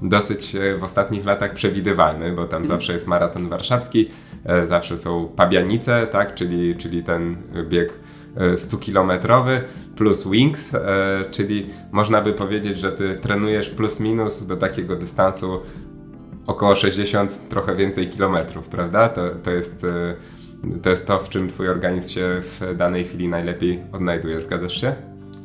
dosyć 0.02 0.56
w 0.80 0.84
ostatnich 0.84 1.26
latach 1.26 1.54
przewidywalny, 1.54 2.32
bo 2.32 2.48
tam 2.48 2.66
zawsze 2.66 2.94
jest 2.94 3.08
maraton 3.08 3.50
warszawski, 3.50 4.10
zawsze 4.64 4.98
są 4.98 5.28
pabianice, 5.36 6.08
tak, 6.08 6.36
czyli, 6.36 6.76
czyli 6.76 7.04
ten 7.04 7.38
bieg 7.70 7.94
100-kilometrowy 8.56 9.60
plus 9.96 10.28
wings, 10.28 10.76
czyli 11.32 11.70
można 11.92 12.22
by 12.22 12.34
powiedzieć, 12.34 12.78
że 12.78 12.92
ty 12.92 13.16
trenujesz 13.22 13.70
plus 13.70 14.00
minus 14.00 14.46
do 14.46 14.58
takiego 14.58 14.96
dystansu 14.96 15.62
około 16.48 16.76
60, 16.76 17.50
trochę 17.50 17.76
więcej 17.76 18.10
kilometrów, 18.10 18.68
prawda? 18.68 19.10
To, 19.10 19.22
to, 19.44 19.52
jest, 19.52 19.84
e, 19.84 20.16
to 20.82 20.90
jest 20.90 21.08
to, 21.08 21.20
w 21.20 21.30
czym 21.30 21.48
Twój 21.48 21.70
organizm 21.70 22.14
się 22.14 22.42
w 22.42 22.76
danej 22.76 23.06
chwili 23.06 23.28
najlepiej 23.28 23.84
odnajduje. 23.92 24.42
Zgadzasz 24.42 24.82
się? 24.82 24.96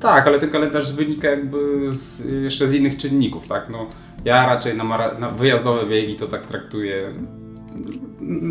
Tak, 0.00 0.26
ale 0.26 0.38
ten 0.38 0.50
kalendarz 0.50 0.92
wynika 0.92 1.30
jakby 1.30 1.86
z, 1.88 2.24
jeszcze 2.42 2.68
z 2.68 2.74
innych 2.74 2.96
czynników, 2.96 3.46
tak? 3.46 3.68
No, 3.70 3.86
ja 4.24 4.46
raczej 4.46 4.76
na, 4.76 4.84
mara- 4.84 5.18
na 5.18 5.30
wyjazdowe 5.30 5.86
biegi 5.86 6.16
to 6.16 6.26
tak 6.26 6.46
traktuję 6.46 7.10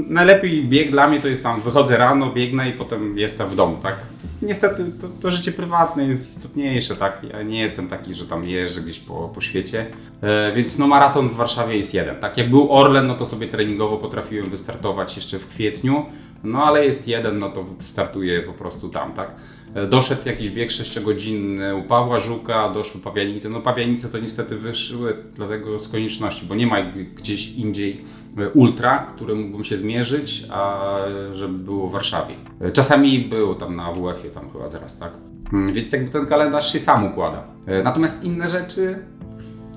najlepiej 0.09 0.65
bieg 0.65 0.91
dla 0.91 1.07
mnie 1.07 1.21
to 1.21 1.27
jest 1.27 1.43
tam, 1.43 1.61
wychodzę 1.61 1.97
rano, 1.97 2.31
biegnę 2.31 2.69
i 2.69 2.73
potem 2.73 3.17
jestem 3.17 3.49
w 3.49 3.55
domu, 3.55 3.77
tak? 3.83 3.95
Niestety 4.41 4.91
to, 5.01 5.07
to 5.21 5.31
życie 5.31 5.51
prywatne 5.51 6.07
jest 6.07 6.37
istotniejsze, 6.37 6.95
tak? 6.95 7.21
Ja 7.33 7.43
nie 7.43 7.61
jestem 7.61 7.87
taki, 7.87 8.13
że 8.13 8.25
tam 8.25 8.43
jeżdżę 8.43 8.81
gdzieś 8.81 8.99
po, 8.99 9.31
po 9.35 9.41
świecie, 9.41 9.85
e, 10.21 10.51
więc 10.55 10.77
no 10.77 10.87
maraton 10.87 11.29
w 11.29 11.35
Warszawie 11.35 11.77
jest 11.77 11.93
jeden, 11.93 12.15
tak? 12.15 12.37
Jak 12.37 12.49
był 12.49 12.71
Orlen, 12.71 13.07
no 13.07 13.15
to 13.15 13.25
sobie 13.25 13.47
treningowo 13.47 13.97
potrafiłem 13.97 14.49
wystartować 14.49 15.15
jeszcze 15.15 15.39
w 15.39 15.47
kwietniu, 15.47 16.05
no 16.43 16.63
ale 16.63 16.85
jest 16.85 17.07
jeden, 17.07 17.39
no 17.39 17.49
to 17.49 17.65
startuję 17.79 18.41
po 18.41 18.53
prostu 18.53 18.89
tam, 18.89 19.13
tak? 19.13 19.35
E, 19.75 19.87
doszedł 19.87 20.21
jakiś 20.25 20.49
bieg 20.49 20.69
6-godzinny 20.69 21.75
u 21.75 21.83
Pawła 21.83 22.19
Żuka, 22.19 22.69
doszły 22.69 23.01
Pabianice. 23.01 23.49
No 23.49 23.61
Pabianice 23.61 24.09
to 24.09 24.19
niestety 24.19 24.57
wyszły 24.57 25.17
dlatego 25.35 25.79
z 25.79 25.87
konieczności, 25.87 26.45
bo 26.45 26.55
nie 26.55 26.67
ma 26.67 26.77
gdzieś 27.15 27.51
indziej 27.51 28.01
ultra, 28.53 28.97
które 28.97 29.35
mógłbym 29.35 29.63
się 29.63 29.77
zmierzyć, 29.77 30.45
a 30.49 30.87
żeby 31.31 31.57
było 31.57 31.87
w 31.87 31.91
Warszawie. 31.91 32.35
E, 32.61 32.71
czasami 32.71 33.19
był 33.19 33.55
tam 33.55 33.75
na 33.75 33.85
AWF-ie, 33.85 34.33
tam 34.33 34.49
chyba 34.49 34.69
zaraz, 34.69 34.99
tak? 34.99 35.11
Mm, 35.53 35.73
więc 35.73 35.93
jakby 35.93 36.11
ten 36.11 36.25
kalendarz 36.25 36.73
się 36.73 36.79
sam 36.79 37.05
układa. 37.05 37.43
Natomiast 37.83 38.23
inne 38.23 38.47
rzeczy 38.47 39.05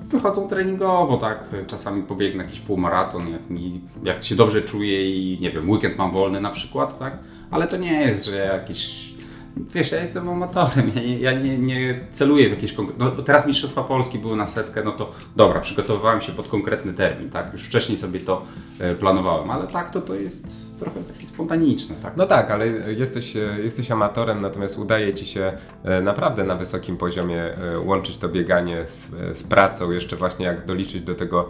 wychodzą 0.08 0.48
treningowo, 0.48 1.16
tak? 1.16 1.44
Czasami 1.66 2.02
pobiegnę 2.02 2.44
jakiś 2.44 2.60
półmaraton, 2.60 3.28
jak, 3.28 3.50
mi, 3.50 3.80
jak 4.02 4.24
się 4.24 4.34
dobrze 4.34 4.62
czuję 4.62 5.10
i 5.10 5.40
nie 5.40 5.50
wiem, 5.50 5.70
weekend 5.70 5.98
mam 5.98 6.10
wolny 6.10 6.40
na 6.40 6.50
przykład, 6.50 6.98
tak? 6.98 7.18
Ale 7.50 7.68
to 7.68 7.76
nie 7.76 8.00
jest, 8.00 8.26
że 8.26 8.36
jakieś 8.36 9.13
Wiesz, 9.56 9.92
ja 9.92 10.00
jestem 10.00 10.28
amatorem, 10.28 10.92
ja 10.94 11.02
nie, 11.02 11.18
ja 11.18 11.32
nie, 11.32 11.58
nie 11.58 12.00
celuję 12.10 12.48
w 12.48 12.50
jakieś 12.50 12.72
konkretne... 12.72 13.04
No, 13.04 13.22
teraz 13.22 13.46
Mistrzostwa 13.46 13.82
Polski 13.82 14.18
były 14.18 14.36
na 14.36 14.46
setkę, 14.46 14.82
no 14.84 14.92
to 14.92 15.10
dobra, 15.36 15.60
przygotowywałem 15.60 16.20
się 16.20 16.32
pod 16.32 16.48
konkretny 16.48 16.92
termin, 16.92 17.30
tak? 17.30 17.52
Już 17.52 17.62
wcześniej 17.62 17.98
sobie 17.98 18.20
to 18.20 18.42
e, 18.80 18.94
planowałem, 18.94 19.50
ale 19.50 19.66
tak 19.66 19.90
to 19.90 20.00
to 20.00 20.14
jest 20.14 20.74
trochę 20.78 21.00
takie 21.04 21.26
spontaniczne, 21.26 21.96
tak? 22.02 22.16
No 22.16 22.26
tak, 22.26 22.50
ale 22.50 22.66
jesteś, 22.92 23.36
e, 23.36 23.40
jesteś 23.62 23.90
amatorem, 23.90 24.40
natomiast 24.40 24.78
udaje 24.78 25.14
Ci 25.14 25.26
się 25.26 25.52
e, 25.84 26.02
naprawdę 26.02 26.44
na 26.44 26.56
wysokim 26.56 26.96
poziomie 26.96 27.56
łączyć 27.84 28.18
to 28.18 28.28
bieganie 28.28 28.86
z, 28.86 29.10
z 29.32 29.44
pracą, 29.44 29.90
jeszcze 29.90 30.16
właśnie 30.16 30.46
jak 30.46 30.66
doliczyć 30.66 31.02
do 31.02 31.14
tego 31.14 31.48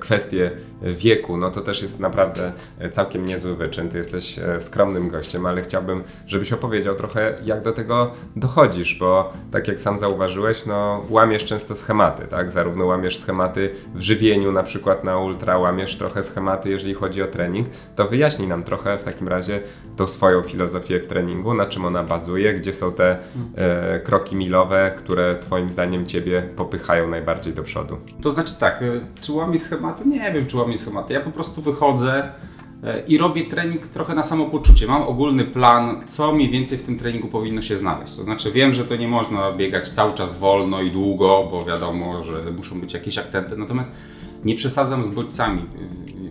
kwestię 0.00 0.50
wieku, 0.82 1.36
no 1.36 1.50
to 1.50 1.60
też 1.60 1.82
jest 1.82 2.00
naprawdę 2.00 2.52
całkiem 2.90 3.26
niezły 3.26 3.56
wyczyn. 3.56 3.88
Ty 3.88 3.98
jesteś 3.98 4.40
skromnym 4.58 5.08
gościem, 5.08 5.46
ale 5.46 5.62
chciałbym, 5.62 6.02
żebyś 6.26 6.52
opowiedział 6.52 6.94
trochę 6.94 7.33
jak 7.44 7.62
do 7.62 7.72
tego 7.72 8.10
dochodzisz, 8.36 8.98
bo 8.98 9.32
tak 9.50 9.68
jak 9.68 9.80
sam 9.80 9.98
zauważyłeś, 9.98 10.66
no 10.66 11.04
łamiesz 11.10 11.44
często 11.44 11.76
schematy, 11.76 12.26
tak? 12.26 12.50
Zarówno 12.50 12.86
łamiesz 12.86 13.18
schematy 13.18 13.70
w 13.94 14.00
żywieniu, 14.00 14.52
na 14.52 14.62
przykład 14.62 15.04
na 15.04 15.18
ultra, 15.18 15.58
łamiesz 15.58 15.96
trochę 15.96 16.22
schematy, 16.22 16.70
jeżeli 16.70 16.94
chodzi 16.94 17.22
o 17.22 17.26
trening, 17.26 17.68
to 17.96 18.04
wyjaśnij 18.04 18.48
nam 18.48 18.62
trochę 18.62 18.98
w 18.98 19.04
takim 19.04 19.28
razie 19.28 19.60
tą 19.96 20.06
swoją 20.06 20.42
filozofię 20.42 21.00
w 21.00 21.06
treningu, 21.06 21.54
na 21.54 21.66
czym 21.66 21.84
ona 21.84 22.02
bazuje, 22.02 22.54
gdzie 22.54 22.72
są 22.72 22.92
te 22.92 23.18
e, 23.56 24.00
kroki 24.00 24.36
milowe, 24.36 24.94
które 24.96 25.38
twoim 25.38 25.70
zdaniem 25.70 26.06
ciebie 26.06 26.48
popychają 26.56 27.08
najbardziej 27.08 27.54
do 27.54 27.62
przodu. 27.62 27.98
To 28.22 28.30
znaczy 28.30 28.54
tak, 28.60 28.82
e, 28.82 28.86
czy 29.20 29.32
łamię 29.32 29.58
schematy? 29.58 30.08
Nie 30.08 30.32
wiem, 30.32 30.46
czy 30.46 30.56
łamię 30.56 30.78
schematy. 30.78 31.14
Ja 31.14 31.20
po 31.20 31.30
prostu 31.30 31.62
wychodzę, 31.62 32.32
i 33.08 33.18
robię 33.18 33.44
trening 33.44 33.86
trochę 33.86 34.14
na 34.14 34.22
samopoczucie. 34.22 34.86
Mam 34.86 35.02
ogólny 35.02 35.44
plan, 35.44 36.02
co 36.06 36.32
mniej 36.32 36.50
więcej 36.50 36.78
w 36.78 36.82
tym 36.82 36.98
treningu 36.98 37.28
powinno 37.28 37.62
się 37.62 37.76
znaleźć. 37.76 38.16
To 38.16 38.22
znaczy 38.22 38.52
wiem, 38.52 38.74
że 38.74 38.84
to 38.84 38.96
nie 38.96 39.08
można 39.08 39.52
biegać 39.52 39.90
cały 39.90 40.14
czas 40.14 40.38
wolno 40.38 40.82
i 40.82 40.90
długo, 40.90 41.48
bo 41.50 41.64
wiadomo, 41.64 42.22
że 42.22 42.52
muszą 42.56 42.80
być 42.80 42.94
jakieś 42.94 43.18
akcenty, 43.18 43.56
natomiast 43.56 43.96
nie 44.44 44.54
przesadzam 44.54 45.04
z 45.04 45.10
bodźcami. 45.10 45.62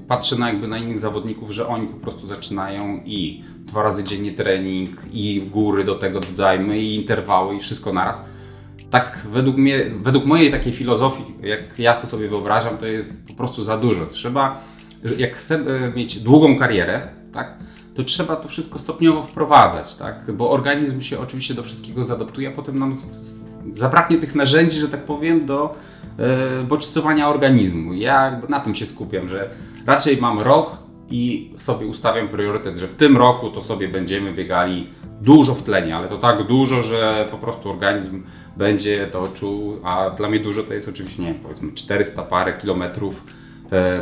Patrzę 0.08 0.36
na 0.36 0.48
jakby 0.48 0.68
na 0.68 0.78
innych 0.78 1.00
zawodników, 1.00 1.52
że 1.52 1.68
oni 1.68 1.88
po 1.88 1.98
prostu 1.98 2.28
zaczynają 2.28 3.02
i 3.06 3.44
dwa 3.58 3.84
razy 3.84 4.04
dziennie 4.04 4.32
trening, 4.32 4.90
i 5.12 5.42
góry 5.52 5.84
do 5.84 5.96
tego 5.96 6.20
dodajmy, 6.20 6.80
i 6.80 6.96
interwały, 6.96 7.56
i 7.56 7.60
wszystko 7.60 7.94
naraz. 7.94 8.26
Tak 8.90 9.28
według 9.32 9.58
mnie, 9.58 9.92
według 10.02 10.26
mojej 10.26 10.52
takiej 10.52 10.74
filozofii, 10.74 11.24
jak 11.44 11.80
ja 11.80 11.94
to 11.94 12.08
sobie 12.08 12.28
wyobrażam, 12.28 12.78
to 12.78 12.86
jest 12.86 13.28
po 13.28 13.34
prostu 13.34 13.64
za 13.64 13.78
dużo. 13.78 14.06
Trzeba 14.06 14.62
jak 15.18 15.36
chcemy 15.36 15.92
mieć 15.96 16.20
długą 16.20 16.60
karierę, 16.60 17.08
tak, 17.32 17.58
to 17.94 18.04
trzeba 18.04 18.36
to 18.36 18.48
wszystko 18.48 18.80
stopniowo 18.80 19.24
wprowadzać, 19.24 19.96
tak? 19.96 20.32
bo 20.32 20.52
organizm 20.52 21.02
się 21.02 21.20
oczywiście 21.20 21.54
do 21.54 21.64
wszystkiego 21.64 22.04
zadoptuje, 22.04 22.50
a 22.50 22.52
potem 22.52 22.80
nam 22.80 22.92
zabraknie 23.72 24.18
tych 24.18 24.36
narzędzi, 24.36 24.80
że 24.80 24.88
tak 24.88 25.06
powiem, 25.06 25.46
do 25.46 25.76
e, 26.20 26.64
bodźcowania 26.64 27.30
organizmu. 27.30 27.94
Ja 27.94 28.42
na 28.50 28.60
tym 28.60 28.76
się 28.76 28.86
skupiam, 28.86 29.30
że 29.30 29.50
raczej 29.86 30.18
mam 30.18 30.40
rok 30.40 30.78
i 31.10 31.54
sobie 31.58 31.88
ustawiam 31.88 32.28
priorytet, 32.28 32.78
że 32.78 32.88
w 32.88 32.96
tym 32.96 33.18
roku 33.18 33.50
to 33.50 33.62
sobie 33.62 33.88
będziemy 33.88 34.34
biegali 34.34 34.90
dużo 35.22 35.56
w 35.56 35.64
tlenie, 35.64 35.96
ale 35.96 36.08
to 36.08 36.18
tak 36.18 36.48
dużo, 36.48 36.82
że 36.82 37.28
po 37.32 37.38
prostu 37.38 37.70
organizm 37.70 38.24
będzie 38.58 39.08
to 39.08 39.28
czuł, 39.28 39.80
a 39.84 40.10
dla 40.10 40.30
mnie 40.30 40.40
dużo 40.40 40.64
to 40.64 40.74
jest 40.74 40.90
oczywiście, 40.90 41.24
nie 41.24 41.34
powiedzmy 41.34 41.72
400 41.72 42.24
parę 42.24 42.54
kilometrów, 42.54 43.26
e, 43.26 43.44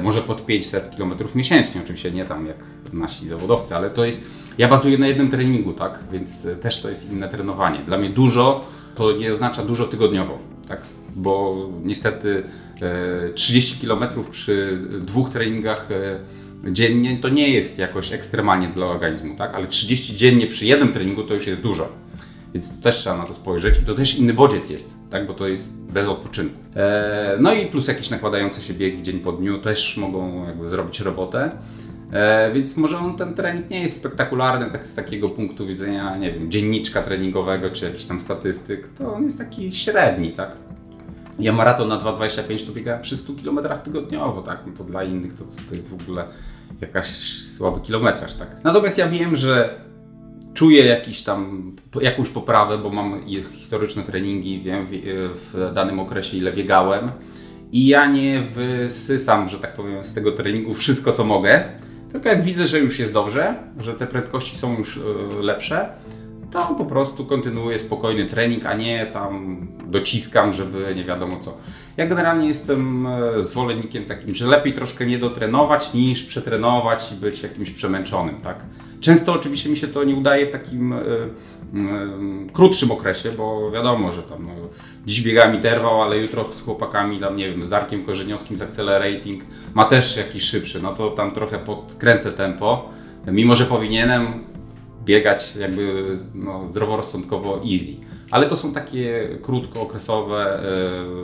może 0.04 0.22
pod 0.22 0.46
500 0.46 0.92
kilometrów 0.96 1.36
miesięcznie, 1.36 1.82
oczywiście 1.82 2.12
nie 2.12 2.26
tam 2.26 2.46
jak 2.46 2.58
nasi 2.94 3.28
zawodowcy, 3.28 3.76
ale 3.76 3.90
to 3.90 4.06
jest, 4.06 4.26
ja 4.58 4.68
bazuję 4.68 4.98
na 4.98 5.08
jednym 5.08 5.30
treningu, 5.30 5.74
tak, 5.74 6.00
więc 6.12 6.46
e, 6.46 6.56
też 6.56 6.82
to 6.82 6.90
jest 6.90 7.12
inne 7.12 7.30
trenowanie. 7.30 7.80
Dla 7.80 7.98
mnie 7.98 8.10
dużo 8.10 8.66
to 8.96 9.12
nie 9.12 9.32
oznacza 9.32 9.66
dużo 9.66 9.88
tygodniowo, 9.88 10.40
tak, 10.68 10.82
bo 11.16 11.66
niestety 11.84 12.44
e, 12.82 13.34
30 13.34 13.88
km 13.88 14.04
przy 14.32 14.80
dwóch 15.02 15.30
treningach 15.30 15.90
e, 15.92 16.72
dziennie 16.72 17.18
to 17.18 17.30
nie 17.30 17.50
jest 17.50 17.80
jakoś 17.80 18.12
ekstremalnie 18.12 18.68
dla 18.68 18.86
organizmu, 18.86 19.36
tak? 19.36 19.54
Ale 19.54 19.68
30 19.68 20.16
dziennie 20.16 20.48
przy 20.48 20.66
jednym 20.66 20.94
treningu 20.94 21.24
to 21.24 21.34
już 21.34 21.48
jest 21.48 21.62
dużo. 21.62 21.90
Więc 22.54 22.78
to 22.78 22.84
też 22.84 22.96
trzeba 22.96 23.18
na 23.18 23.24
to 23.24 23.34
spojrzeć. 23.34 23.76
To 23.86 23.94
też 23.94 24.18
inny 24.20 24.34
bodziec 24.34 24.70
jest, 24.70 24.96
tak? 25.10 25.28
Bo 25.28 25.34
to 25.34 25.48
jest 25.48 25.82
bez 25.82 26.08
odpoczynku. 26.08 26.56
E, 26.76 27.38
no 27.40 27.54
i 27.54 27.66
plus 27.66 27.88
jakieś 27.88 28.10
nakładające 28.10 28.62
się 28.62 28.74
biegi 28.74 29.02
dzień 29.02 29.20
po 29.20 29.32
dniu 29.32 29.58
też 29.58 29.98
mogą 29.98 30.48
jakby 30.48 30.68
zrobić 30.68 31.00
robotę. 31.00 31.52
E, 32.12 32.52
więc 32.54 32.78
może 32.78 32.98
on, 32.98 33.16
ten 33.16 33.34
trening 33.34 33.70
nie 33.70 33.82
jest 33.82 34.00
spektakularny 34.00 34.72
tak 34.72 34.88
z 34.88 34.96
takiego 34.96 35.30
punktu 35.30 35.68
widzenia, 35.68 36.18
nie 36.18 36.32
wiem, 36.32 36.52
dzienniczka 36.52 37.02
treningowego 37.02 37.70
czy 37.70 37.86
jakiś 37.86 38.06
tam 38.06 38.20
statystyk. 38.20 38.90
To 38.90 39.14
on 39.14 39.24
jest 39.24 39.38
taki 39.38 39.72
średni, 39.72 40.32
tak? 40.32 40.58
Ja 41.40 41.54
maraton 41.54 41.88
na 41.88 41.98
2,25 41.98 42.66
to 42.66 42.72
biegałem 42.72 43.02
przy 43.02 43.18
100 43.18 43.34
km 43.44 43.60
tygodniowo, 43.84 44.42
tak? 44.42 44.60
No 44.68 44.74
to 44.78 44.84
dla 44.84 45.04
innych 45.04 45.34
to, 45.34 45.46
to 45.70 45.76
jest 45.76 45.90
w 45.90 46.02
ogóle 46.02 46.26
jakaś 46.82 47.08
słaby 47.48 47.82
kilometraż, 47.82 48.34
tak? 48.34 48.64
Natomiast 48.64 48.98
ja 48.98 49.08
wiem, 49.08 49.36
że 49.36 49.82
czuję 50.62 50.86
jakiś 50.86 51.24
tam, 51.24 51.72
jakąś 52.02 52.30
poprawę, 52.30 52.78
bo 52.78 52.90
mam 52.90 53.26
historyczne 53.54 54.04
treningi, 54.04 54.62
wiem 54.62 54.88
w, 54.90 55.72
danym 55.74 56.00
okresie 56.00 56.38
ile 56.38 56.52
biegałem. 56.52 57.12
I 57.72 57.88
ja 57.88 58.06
nie 58.06 58.42
wysysam, 58.42 59.48
że 59.48 59.60
tak 59.60 59.74
powiem, 59.74 60.04
z 60.04 60.14
tego 60.14 60.32
treningu 60.32 60.74
wszystko 60.74 61.12
co 61.12 61.24
mogę, 61.24 61.64
tylko 62.12 62.30
jak 62.30 62.44
widzę, 62.44 62.68
że 62.68 62.80
już 62.80 63.00
jest 63.00 63.14
dobrze, 63.14 63.56
że 63.80 63.94
te 63.94 64.08
prędkości 64.08 64.56
są 64.56 64.78
już 64.78 64.98
y, 64.98 65.02
lepsze, 65.40 65.90
to 66.52 66.76
po 66.78 66.86
prostu 66.86 67.26
kontynuuję 67.26 67.80
spokojny 67.80 68.26
trening, 68.26 68.66
a 68.66 68.74
nie 68.74 69.06
tam 69.06 69.68
dociskam, 69.86 70.54
żeby 70.54 70.94
nie 70.96 71.04
wiadomo 71.04 71.38
co. 71.38 71.58
Ja 71.98 72.06
generalnie 72.06 72.48
jestem 72.48 73.08
e, 73.08 73.44
zwolennikiem 73.44 74.06
takim, 74.06 74.36
że 74.36 74.48
lepiej 74.48 74.74
troszkę 74.74 75.06
nie 75.06 75.18
dotrenować 75.18 75.94
niż 75.94 76.24
przetrenować 76.24 77.12
i 77.12 77.16
być 77.16 77.44
jakimś 77.44 77.72
przemęczonym, 77.72 78.42
tak? 78.42 78.66
Często 79.00 79.34
oczywiście 79.34 79.70
mi 79.70 79.78
się 79.78 79.88
to 79.88 80.04
nie 80.04 80.16
udaje 80.16 80.46
w 80.46 80.50
takim 80.50 80.94
y, 80.94 80.98
y, 80.98 82.54
krótszym 82.54 82.92
okresie, 82.92 83.32
bo 83.32 83.72
wiadomo, 83.72 84.12
że 84.12 84.24
tam 84.24 84.46
no, 84.46 84.52
dziś 85.06 85.22
biegam 85.22 85.56
interwał, 85.56 86.02
ale 86.02 86.18
jutro 86.18 86.46
z 86.56 86.62
chłopakami, 86.62 87.20
tam 87.20 87.36
nie 87.36 87.50
wiem, 87.50 87.64
z 87.64 87.70
Darkiem 87.70 88.06
Korzeniowskim 88.06 88.58
z 88.58 88.62
Accelerating 88.62 89.44
ma 89.74 89.86
też 89.86 90.18
jakiś 90.18 90.44
szybszy, 90.44 90.82
no 90.82 90.94
to 90.94 91.10
tam 91.12 91.32
trochę 91.32 91.60
podkręcę 91.60 92.32
tempo, 92.32 92.90
mimo 93.28 93.56
że 93.56 93.66
powinienem 93.66 94.51
biegać 95.06 95.56
jakby 95.56 96.18
no, 96.36 96.66
zdroworozsądkowo 96.66 97.62
easy. 97.72 97.94
Ale 98.32 98.48
to 98.48 98.56
są 98.56 98.74
takie 98.74 99.30
krótkookresowe, 99.42 100.64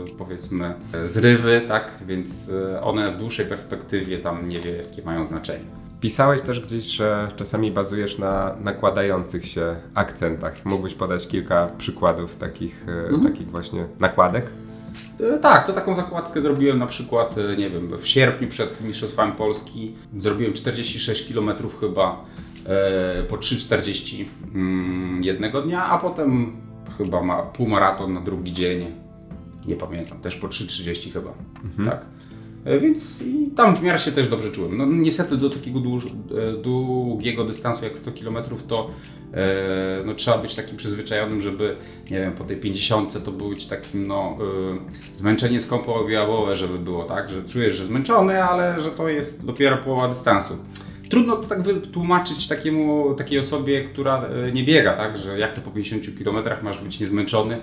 yy, 0.05 0.11
powiedzmy, 0.17 0.73
zrywy, 1.03 1.61
tak? 1.67 1.91
Więc 2.07 2.51
one 2.82 3.11
w 3.11 3.17
dłuższej 3.17 3.45
perspektywie 3.45 4.17
tam 4.17 4.47
niewielkie 4.47 5.01
mają 5.01 5.25
znaczenie. 5.25 5.65
Pisałeś 6.01 6.41
też 6.41 6.61
gdzieś, 6.61 6.86
że 6.86 7.28
czasami 7.36 7.71
bazujesz 7.71 8.17
na 8.17 8.55
nakładających 8.63 9.45
się 9.45 9.75
akcentach. 9.93 10.65
Mógłbyś 10.65 10.93
podać 10.93 11.28
kilka 11.28 11.67
przykładów 11.78 12.36
takich, 12.36 12.86
mhm. 12.88 13.23
takich 13.23 13.51
właśnie 13.51 13.88
nakładek? 13.99 14.51
Tak, 15.41 15.67
to 15.67 15.73
taką 15.73 15.93
zakładkę 15.93 16.41
zrobiłem 16.41 16.80
na 16.80 16.86
przykład, 16.86 17.36
nie 17.57 17.69
wiem, 17.69 17.97
w 17.99 18.07
sierpniu 18.07 18.47
przed 18.47 18.82
Mistrzostwami 18.82 19.32
Polski. 19.32 19.95
Zrobiłem 20.17 20.53
46 20.53 21.34
km 21.34 21.51
chyba 21.80 22.25
E, 22.25 22.46
po 23.28 23.36
3,40 23.36 24.26
mm, 24.55 25.24
jednego 25.24 25.61
dnia, 25.61 25.86
a 25.86 25.97
potem 25.97 26.55
chyba 26.97 27.24
ma 27.24 27.43
półmaraton 27.43 28.13
na 28.13 28.22
drugi 28.22 28.53
dzień. 28.53 28.86
Nie 29.68 29.76
pamiętam, 29.76 30.22
też 30.22 30.36
po 30.36 30.47
3,30 30.47 31.13
chyba. 31.13 31.34
Mhm. 31.63 31.89
Tak. 31.89 32.05
E, 32.68 32.80
więc 32.80 33.22
i 33.22 33.51
tam 33.55 33.76
w 33.76 33.84
miarę 33.84 33.99
się 33.99 34.11
też 34.11 34.28
dobrze 34.28 34.51
czułem. 34.51 34.78
No, 34.78 34.86
niestety 34.86 35.38
do 35.38 35.49
takiego 35.49 35.80
e, 35.80 36.61
długiego 36.61 37.43
dystansu 37.43 37.86
jak 37.86 37.97
100 37.97 38.11
km 38.11 38.38
to 38.68 38.89
e, 39.34 40.03
no, 40.05 40.13
trzeba 40.13 40.38
być 40.38 40.55
takim 40.55 40.78
przyzwyczajonym, 40.78 41.41
żeby 41.41 41.76
nie 42.11 42.20
wiem, 42.20 42.34
po 42.34 42.43
tej 42.43 42.57
50 42.57 43.24
to 43.26 43.32
być 43.32 43.65
takim 43.65 44.07
no, 44.07 44.38
e, 45.13 45.15
zmęczenie 45.15 45.59
skąpo-objawowe, 45.59 46.55
żeby 46.55 46.80
było 46.80 47.03
tak, 47.03 47.30
że 47.30 47.43
czujesz, 47.43 47.76
że 47.76 47.86
zmęczony, 47.86 48.43
ale 48.43 48.80
że 48.80 48.91
to 48.91 49.09
jest 49.09 49.45
dopiero 49.45 49.78
połowa 49.78 50.07
dystansu 50.07 50.57
trudno 51.10 51.36
to 51.36 51.47
tak 51.47 51.62
wytłumaczyć 51.62 52.47
takiemu, 52.47 53.14
takiej 53.14 53.39
osobie, 53.39 53.84
która 53.84 54.26
e, 54.26 54.51
nie 54.51 54.64
biega, 54.64 54.97
tak, 54.97 55.18
że 55.18 55.39
jak 55.39 55.53
to 55.53 55.62
po 55.62 55.72
50 55.72 56.03
km 56.24 56.64
masz 56.64 56.84
być 56.84 56.99
niezmęczony. 56.99 57.58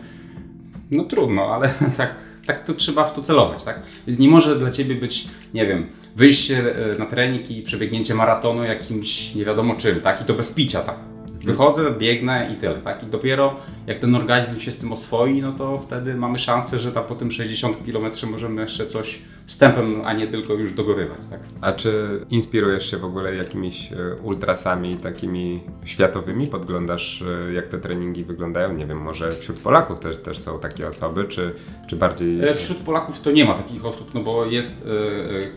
No 0.90 1.04
trudno, 1.04 1.54
ale 1.54 1.68
tak, 1.96 2.14
tak 2.46 2.64
to 2.64 2.74
trzeba 2.74 3.04
w 3.04 3.14
to 3.14 3.22
celować, 3.22 3.64
tak? 3.64 3.82
Więc 4.06 4.18
nie 4.18 4.28
może 4.28 4.58
dla 4.58 4.70
Ciebie 4.70 4.94
być, 4.94 5.28
nie 5.54 5.66
wiem, 5.66 5.86
wyjście 6.16 6.76
e, 6.94 6.98
na 6.98 7.06
trening 7.06 7.50
i 7.50 7.62
przebiegnięcie 7.62 8.14
maratonu 8.14 8.64
jakimś 8.64 9.34
nie 9.34 9.44
wiadomo 9.44 9.74
czym, 9.74 10.00
tak? 10.00 10.22
I 10.22 10.24
to 10.24 10.34
bez 10.34 10.52
picia, 10.52 10.80
tak? 10.80 11.13
Wychodzę, 11.44 11.90
biegnę 11.90 12.50
i 12.52 12.60
tyle, 12.60 12.74
tak? 12.74 13.02
I 13.02 13.06
dopiero 13.06 13.56
jak 13.86 13.98
ten 13.98 14.14
organizm 14.14 14.60
się 14.60 14.72
z 14.72 14.78
tym 14.78 14.92
oswoi, 14.92 15.42
no 15.42 15.52
to 15.52 15.78
wtedy 15.78 16.14
mamy 16.14 16.38
szansę, 16.38 16.78
że 16.78 16.92
ta 16.92 17.02
po 17.02 17.14
tym 17.14 17.30
60 17.30 17.76
km 17.86 18.30
możemy 18.30 18.62
jeszcze 18.62 18.86
coś 18.86 19.18
stępem, 19.46 20.02
a 20.04 20.12
nie 20.12 20.26
tylko 20.26 20.52
już 20.52 20.72
dogorywać, 20.72 21.26
tak? 21.26 21.40
A 21.60 21.72
czy 21.72 22.20
inspirujesz 22.30 22.90
się 22.90 22.96
w 22.96 23.04
ogóle 23.04 23.36
jakimiś 23.36 23.92
e, 23.92 23.96
ultrasami 24.22 24.96
takimi 24.96 25.60
światowymi? 25.84 26.46
Podglądasz, 26.46 27.22
e, 27.48 27.52
jak 27.52 27.68
te 27.68 27.78
treningi 27.78 28.24
wyglądają? 28.24 28.72
Nie 28.72 28.86
wiem, 28.86 28.98
może 28.98 29.32
wśród 29.32 29.58
Polaków 29.58 29.98
też, 29.98 30.16
też 30.16 30.38
są 30.38 30.58
takie 30.58 30.88
osoby, 30.88 31.24
czy, 31.24 31.54
czy 31.86 31.96
bardziej... 31.96 32.48
E, 32.48 32.54
wśród 32.54 32.78
Polaków 32.78 33.20
to 33.20 33.30
nie 33.30 33.44
ma 33.44 33.54
takich 33.54 33.86
osób, 33.86 34.14
no 34.14 34.20
bo 34.20 34.46
jest 34.46 34.88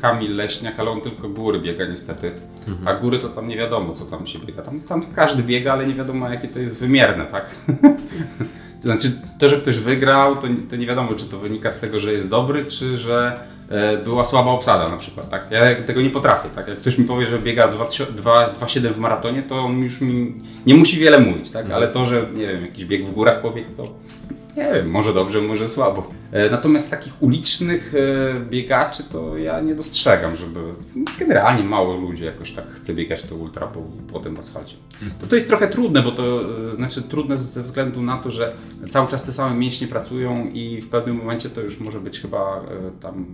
Kamil 0.02 0.36
Leśniak, 0.36 0.80
ale 0.80 0.90
on 0.90 1.02
tylko 1.02 1.30
góry 1.30 1.60
biega 1.60 1.86
niestety. 1.86 2.32
Mhm. 2.68 2.88
A 2.88 2.94
góry 2.94 3.18
to 3.18 3.30
tam 3.30 3.48
nie 3.48 3.58
wiadomo, 3.58 3.94
co 3.94 4.06
tam 4.06 4.28
się 4.28 4.40
biega. 4.40 4.62
Tam, 4.62 4.82
tam 4.82 5.02
każdy 5.14 5.44
biega, 5.44 5.74
ale 5.78 5.88
nie 5.88 5.93
wiadomo 5.93 6.30
jakie 6.30 6.47
to 6.47 6.59
jest 6.59 6.80
wymierne, 6.80 7.25
tak? 7.25 7.55
to 8.82 8.84
znaczy, 8.84 9.11
to, 9.39 9.49
że 9.49 9.57
ktoś 9.57 9.78
wygrał, 9.78 10.36
to, 10.36 10.47
to 10.69 10.75
nie 10.75 10.88
wiadomo, 10.88 11.13
czy 11.13 11.25
to 11.25 11.39
wynika 11.39 11.71
z 11.71 11.80
tego, 11.80 11.99
że 11.99 12.13
jest 12.13 12.30
dobry, 12.30 12.65
czy 12.65 12.97
że 12.97 13.39
e, 13.69 13.97
była 13.97 14.25
słaba 14.25 14.51
obsada 14.51 14.89
na 14.89 14.97
przykład, 14.97 15.30
tak? 15.30 15.47
Ja 15.51 15.75
tego 15.75 16.01
nie 16.01 16.09
potrafię, 16.09 16.49
tak? 16.55 16.67
Jak 16.67 16.78
ktoś 16.78 16.97
mi 16.97 17.05
powie, 17.05 17.25
że 17.25 17.39
biega 17.39 17.67
2,7 17.67 18.93
w 18.93 18.97
maratonie, 18.97 19.43
to 19.43 19.59
on 19.59 19.80
już 19.80 20.01
mi 20.01 20.36
nie 20.65 20.75
musi 20.75 20.99
wiele 20.99 21.19
mówić, 21.19 21.51
tak? 21.51 21.71
Ale 21.71 21.88
to, 21.88 22.05
że, 22.05 22.28
nie 22.34 22.47
wiem, 22.47 22.61
jakiś 22.61 22.86
bieg 22.86 23.05
w 23.05 23.11
górach 23.11 23.41
pobiegł, 23.41 23.75
to 23.78 23.93
nie 24.58 24.74
wiem, 24.74 24.89
może 24.89 25.14
dobrze, 25.14 25.41
może 25.41 25.68
słabo. 25.68 26.10
E, 26.32 26.49
natomiast 26.49 26.91
takich 26.91 27.24
ulicznych 27.24 27.93
e, 27.95 28.39
biegaczy 28.39 29.03
to 29.03 29.38
ja 29.38 29.62
nie 29.62 29.76
dostrzegam, 29.76 30.36
żeby 30.36 30.60
generalnie 31.20 31.64
mało 31.64 31.95
ludzi 31.95 32.26
jakoś 32.26 32.51
tak 32.51 32.72
chce 32.72 32.93
biegać 32.93 33.24
to 33.24 33.36
ultra 33.36 33.68
po, 33.68 33.82
po 34.12 34.20
tym 34.20 34.38
asfalcie. 34.38 34.76
To, 35.20 35.28
to 35.28 35.36
jest 35.36 35.47
trochę 35.47 35.68
trudne, 35.68 36.01
bo 36.01 36.12
to 36.12 36.41
e, 36.74 36.76
znaczy 36.76 37.01
trudne 37.01 37.38
ze 37.38 37.64
względu 37.64 38.01
na 38.01 38.18
to, 38.18 38.30
że 38.30 38.53
cały 38.88 39.08
czas 39.08 39.24
te 39.24 39.34
same 39.34 39.55
mięśnie 39.55 39.88
pracują 39.88 40.49
i 40.53 40.82
w 40.82 40.89
pewnym 40.89 41.16
momencie 41.16 41.49
to 41.49 41.62
już 41.62 41.80
może 41.80 41.99
być 41.99 42.20
chyba 42.20 42.66
tam, 42.99 43.26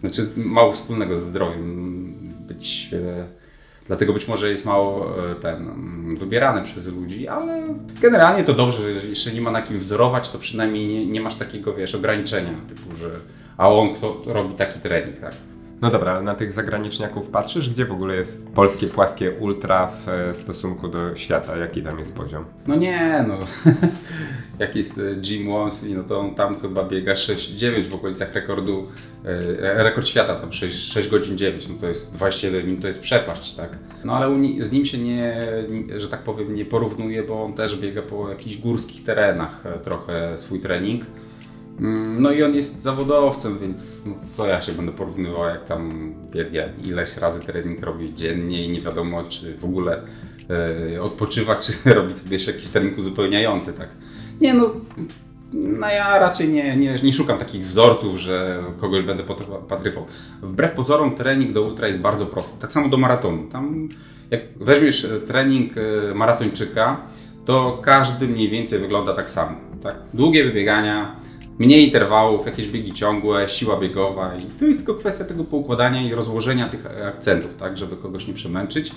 znaczy 0.00 0.28
mało 0.36 0.72
wspólnego 0.72 1.16
ze 1.16 1.22
zdrowiem 1.22 2.14
być 2.48 2.90
Dlatego 3.88 4.12
być 4.12 4.28
może 4.28 4.50
jest 4.50 4.66
mało 4.66 5.14
e, 5.30 5.34
ten 5.34 5.70
wybierany 6.18 6.62
przez 6.62 6.86
ludzi, 6.86 7.28
ale 7.28 7.74
generalnie 8.00 8.44
to 8.44 8.54
dobrze, 8.54 9.00
że 9.00 9.08
jeszcze 9.08 9.32
nie 9.32 9.40
ma 9.40 9.50
na 9.50 9.62
kim 9.62 9.78
wzorować, 9.78 10.30
to 10.30 10.38
przynajmniej 10.38 10.86
nie, 10.86 11.06
nie 11.06 11.20
masz 11.20 11.34
takiego, 11.34 11.74
wiesz, 11.74 11.94
ograniczenia, 11.94 12.50
typu, 12.68 12.96
że 12.96 13.10
a 13.56 13.68
on 13.68 13.94
kto 13.94 14.22
robi 14.26 14.54
taki 14.54 14.80
trening, 14.80 15.20
tak? 15.20 15.32
No 15.80 15.90
dobra, 15.90 16.12
ale 16.12 16.22
na 16.22 16.34
tych 16.34 16.52
zagraniczniaków 16.52 17.30
patrzysz, 17.30 17.70
gdzie 17.70 17.84
w 17.84 17.92
ogóle 17.92 18.16
jest 18.16 18.46
polskie 18.46 18.86
płaskie 18.86 19.32
ultra 19.32 19.86
w 19.86 20.08
e, 20.08 20.34
stosunku 20.34 20.88
do 20.88 21.16
świata? 21.16 21.56
Jaki 21.56 21.82
tam 21.82 21.98
jest 21.98 22.16
poziom? 22.16 22.44
No 22.66 22.76
nie, 22.76 23.24
no. 23.28 23.38
Jak 24.58 24.76
jest 24.76 24.98
e, 24.98 25.02
Jim 25.24 25.48
Wonsley, 25.48 25.94
no 25.94 26.02
to 26.02 26.20
on 26.20 26.34
tam 26.34 26.60
chyba 26.60 26.84
biega 26.84 27.12
6-9 27.12 27.84
w 27.84 27.94
okolicach 27.94 28.34
rekordu, 28.34 28.86
e, 29.24 29.84
rekord 29.84 30.06
świata 30.06 30.34
tam 30.34 30.52
6, 30.52 30.92
6 30.92 31.08
godzin 31.08 31.38
9, 31.38 31.68
no 31.68 31.74
to 31.80 31.86
jest 31.86 32.14
21 32.14 32.66
minut, 32.66 32.80
to 32.80 32.86
jest 32.86 33.00
przepaść, 33.00 33.54
tak? 33.54 33.78
No 34.04 34.16
ale 34.16 34.38
z 34.60 34.72
nim 34.72 34.84
się 34.84 34.98
nie, 34.98 35.46
że 35.96 36.08
tak 36.08 36.22
powiem, 36.22 36.54
nie 36.54 36.64
porównuje, 36.64 37.22
bo 37.22 37.44
on 37.44 37.54
też 37.54 37.80
biega 37.80 38.02
po 38.02 38.28
jakichś 38.28 38.56
górskich 38.56 39.04
terenach 39.04 39.64
trochę 39.84 40.38
swój 40.38 40.60
trening. 40.60 41.04
Mm, 41.80 42.22
No 42.22 42.32
i 42.32 42.42
on 42.42 42.54
jest 42.54 42.82
zawodowcem, 42.82 43.58
więc 43.58 44.02
no 44.06 44.14
co 44.34 44.46
ja 44.46 44.60
się 44.60 44.72
będę 44.72 44.92
porównywał, 44.92 45.44
jak 45.44 45.64
tam 45.64 46.12
biegnie 46.30 46.72
ileś 46.84 47.16
razy 47.16 47.40
trening 47.46 47.82
robi 47.82 48.14
dziennie 48.14 48.64
i 48.64 48.68
nie 48.68 48.80
wiadomo, 48.80 49.22
czy 49.22 49.56
w 49.56 49.64
ogóle 49.64 50.02
e, 50.94 51.02
odpoczywa, 51.02 51.56
czy 51.56 51.72
robi 51.94 52.16
sobie 52.18 52.32
jeszcze 52.32 52.52
jakiś 52.52 52.68
trening 52.68 52.98
uzupełniający, 52.98 53.78
tak. 53.78 53.88
Nie 54.40 54.54
no, 54.54 54.70
no 55.52 55.88
ja 55.88 56.18
raczej 56.18 56.48
nie, 56.48 56.76
nie, 56.76 56.98
nie 57.02 57.12
szukam 57.12 57.38
takich 57.38 57.62
wzorców, 57.66 58.16
że 58.16 58.64
kogoś 58.80 59.02
będę 59.02 59.24
patrywał. 59.68 60.06
Wbrew 60.42 60.72
pozorom 60.72 61.14
trening 61.14 61.52
do 61.52 61.62
ultra 61.62 61.88
jest 61.88 62.00
bardzo 62.00 62.26
prosty. 62.26 62.52
Tak 62.60 62.72
samo 62.72 62.88
do 62.88 62.96
maratonu. 62.96 63.46
Tam 63.50 63.88
jak 64.30 64.40
weźmiesz 64.60 65.04
e, 65.04 65.20
trening 65.20 65.72
e, 65.78 66.14
maratończyka, 66.14 67.00
to 67.44 67.80
każdy 67.82 68.28
mniej 68.28 68.50
więcej 68.50 68.78
wygląda 68.78 69.14
tak 69.14 69.30
samo. 69.30 69.56
Tak? 69.82 69.96
Długie 70.14 70.44
wybiegania, 70.44 71.16
mniej 71.58 71.86
interwałów, 71.86 72.46
jakieś 72.46 72.68
biegi 72.68 72.92
ciągłe, 72.92 73.48
siła 73.48 73.80
biegowa 73.80 74.36
i 74.36 74.46
to 74.58 74.64
jest 74.64 74.86
tylko 74.86 75.00
kwestia 75.00 75.24
tego 75.24 75.44
poukładania 75.44 76.02
i 76.02 76.14
rozłożenia 76.14 76.68
tych 76.68 76.86
akcentów, 77.06 77.54
tak, 77.54 77.76
żeby 77.76 77.96
kogoś 77.96 78.26
nie 78.26 78.34
przemęczyć. 78.34 78.92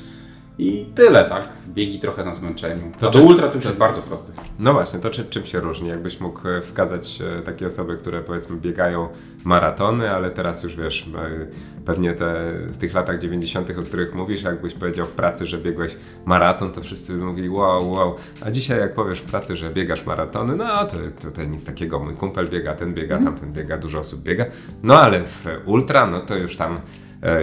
I 0.61 0.85
tyle, 0.95 1.25
tak? 1.25 1.49
Biegi 1.67 1.99
trochę 1.99 2.25
na 2.25 2.31
zmęczeniu. 2.31 2.91
To 2.99 3.11
czy- 3.11 3.19
do 3.19 3.25
ultra 3.25 3.47
to 3.47 3.55
już 3.55 3.65
jest 3.65 3.77
bardzo 3.77 4.01
prosty. 4.01 4.31
No 4.59 4.73
właśnie, 4.73 4.99
to 4.99 5.09
czy, 5.09 5.25
czym 5.25 5.45
się 5.45 5.59
różni? 5.59 5.89
Jakbyś 5.89 6.19
mógł 6.19 6.47
e, 6.47 6.61
wskazać 6.61 7.21
e, 7.21 7.41
takie 7.41 7.67
osoby, 7.67 7.97
które 7.97 8.21
powiedzmy 8.21 8.57
biegają 8.57 9.09
maratony, 9.43 10.11
ale 10.11 10.31
teraz 10.31 10.63
już 10.63 10.75
wiesz, 10.75 11.07
e, 11.15 11.47
pewnie 11.85 12.13
te, 12.13 12.51
w 12.71 12.77
tych 12.77 12.93
latach 12.93 13.19
90., 13.19 13.69
o 13.69 13.81
których 13.81 14.13
mówisz, 14.15 14.43
jakbyś 14.43 14.73
powiedział 14.73 15.05
w 15.05 15.11
pracy, 15.11 15.45
że 15.45 15.57
biegłeś 15.57 15.97
maraton, 16.25 16.71
to 16.71 16.81
wszyscy 16.81 17.13
by 17.13 17.23
mówili 17.23 17.49
wow, 17.49 17.91
wow. 17.91 18.15
A 18.45 18.51
dzisiaj 18.51 18.79
jak 18.79 18.93
powiesz 18.93 19.19
w 19.19 19.25
pracy, 19.31 19.55
że 19.55 19.69
biegasz 19.69 20.05
maratony, 20.05 20.55
no 20.55 20.85
to 20.85 20.97
tutaj 21.21 21.47
nic 21.47 21.65
takiego. 21.65 21.99
Mój 21.99 22.15
kumpel 22.15 22.49
biega, 22.49 22.73
ten 22.73 22.93
biega, 22.93 23.17
tamten 23.17 23.53
biega, 23.53 23.77
dużo 23.77 23.99
osób 23.99 24.21
biega. 24.21 24.45
No 24.83 25.01
ale 25.01 25.25
w 25.25 25.45
ultra, 25.65 26.07
no 26.07 26.19
to 26.19 26.37
już 26.37 26.57
tam 26.57 26.81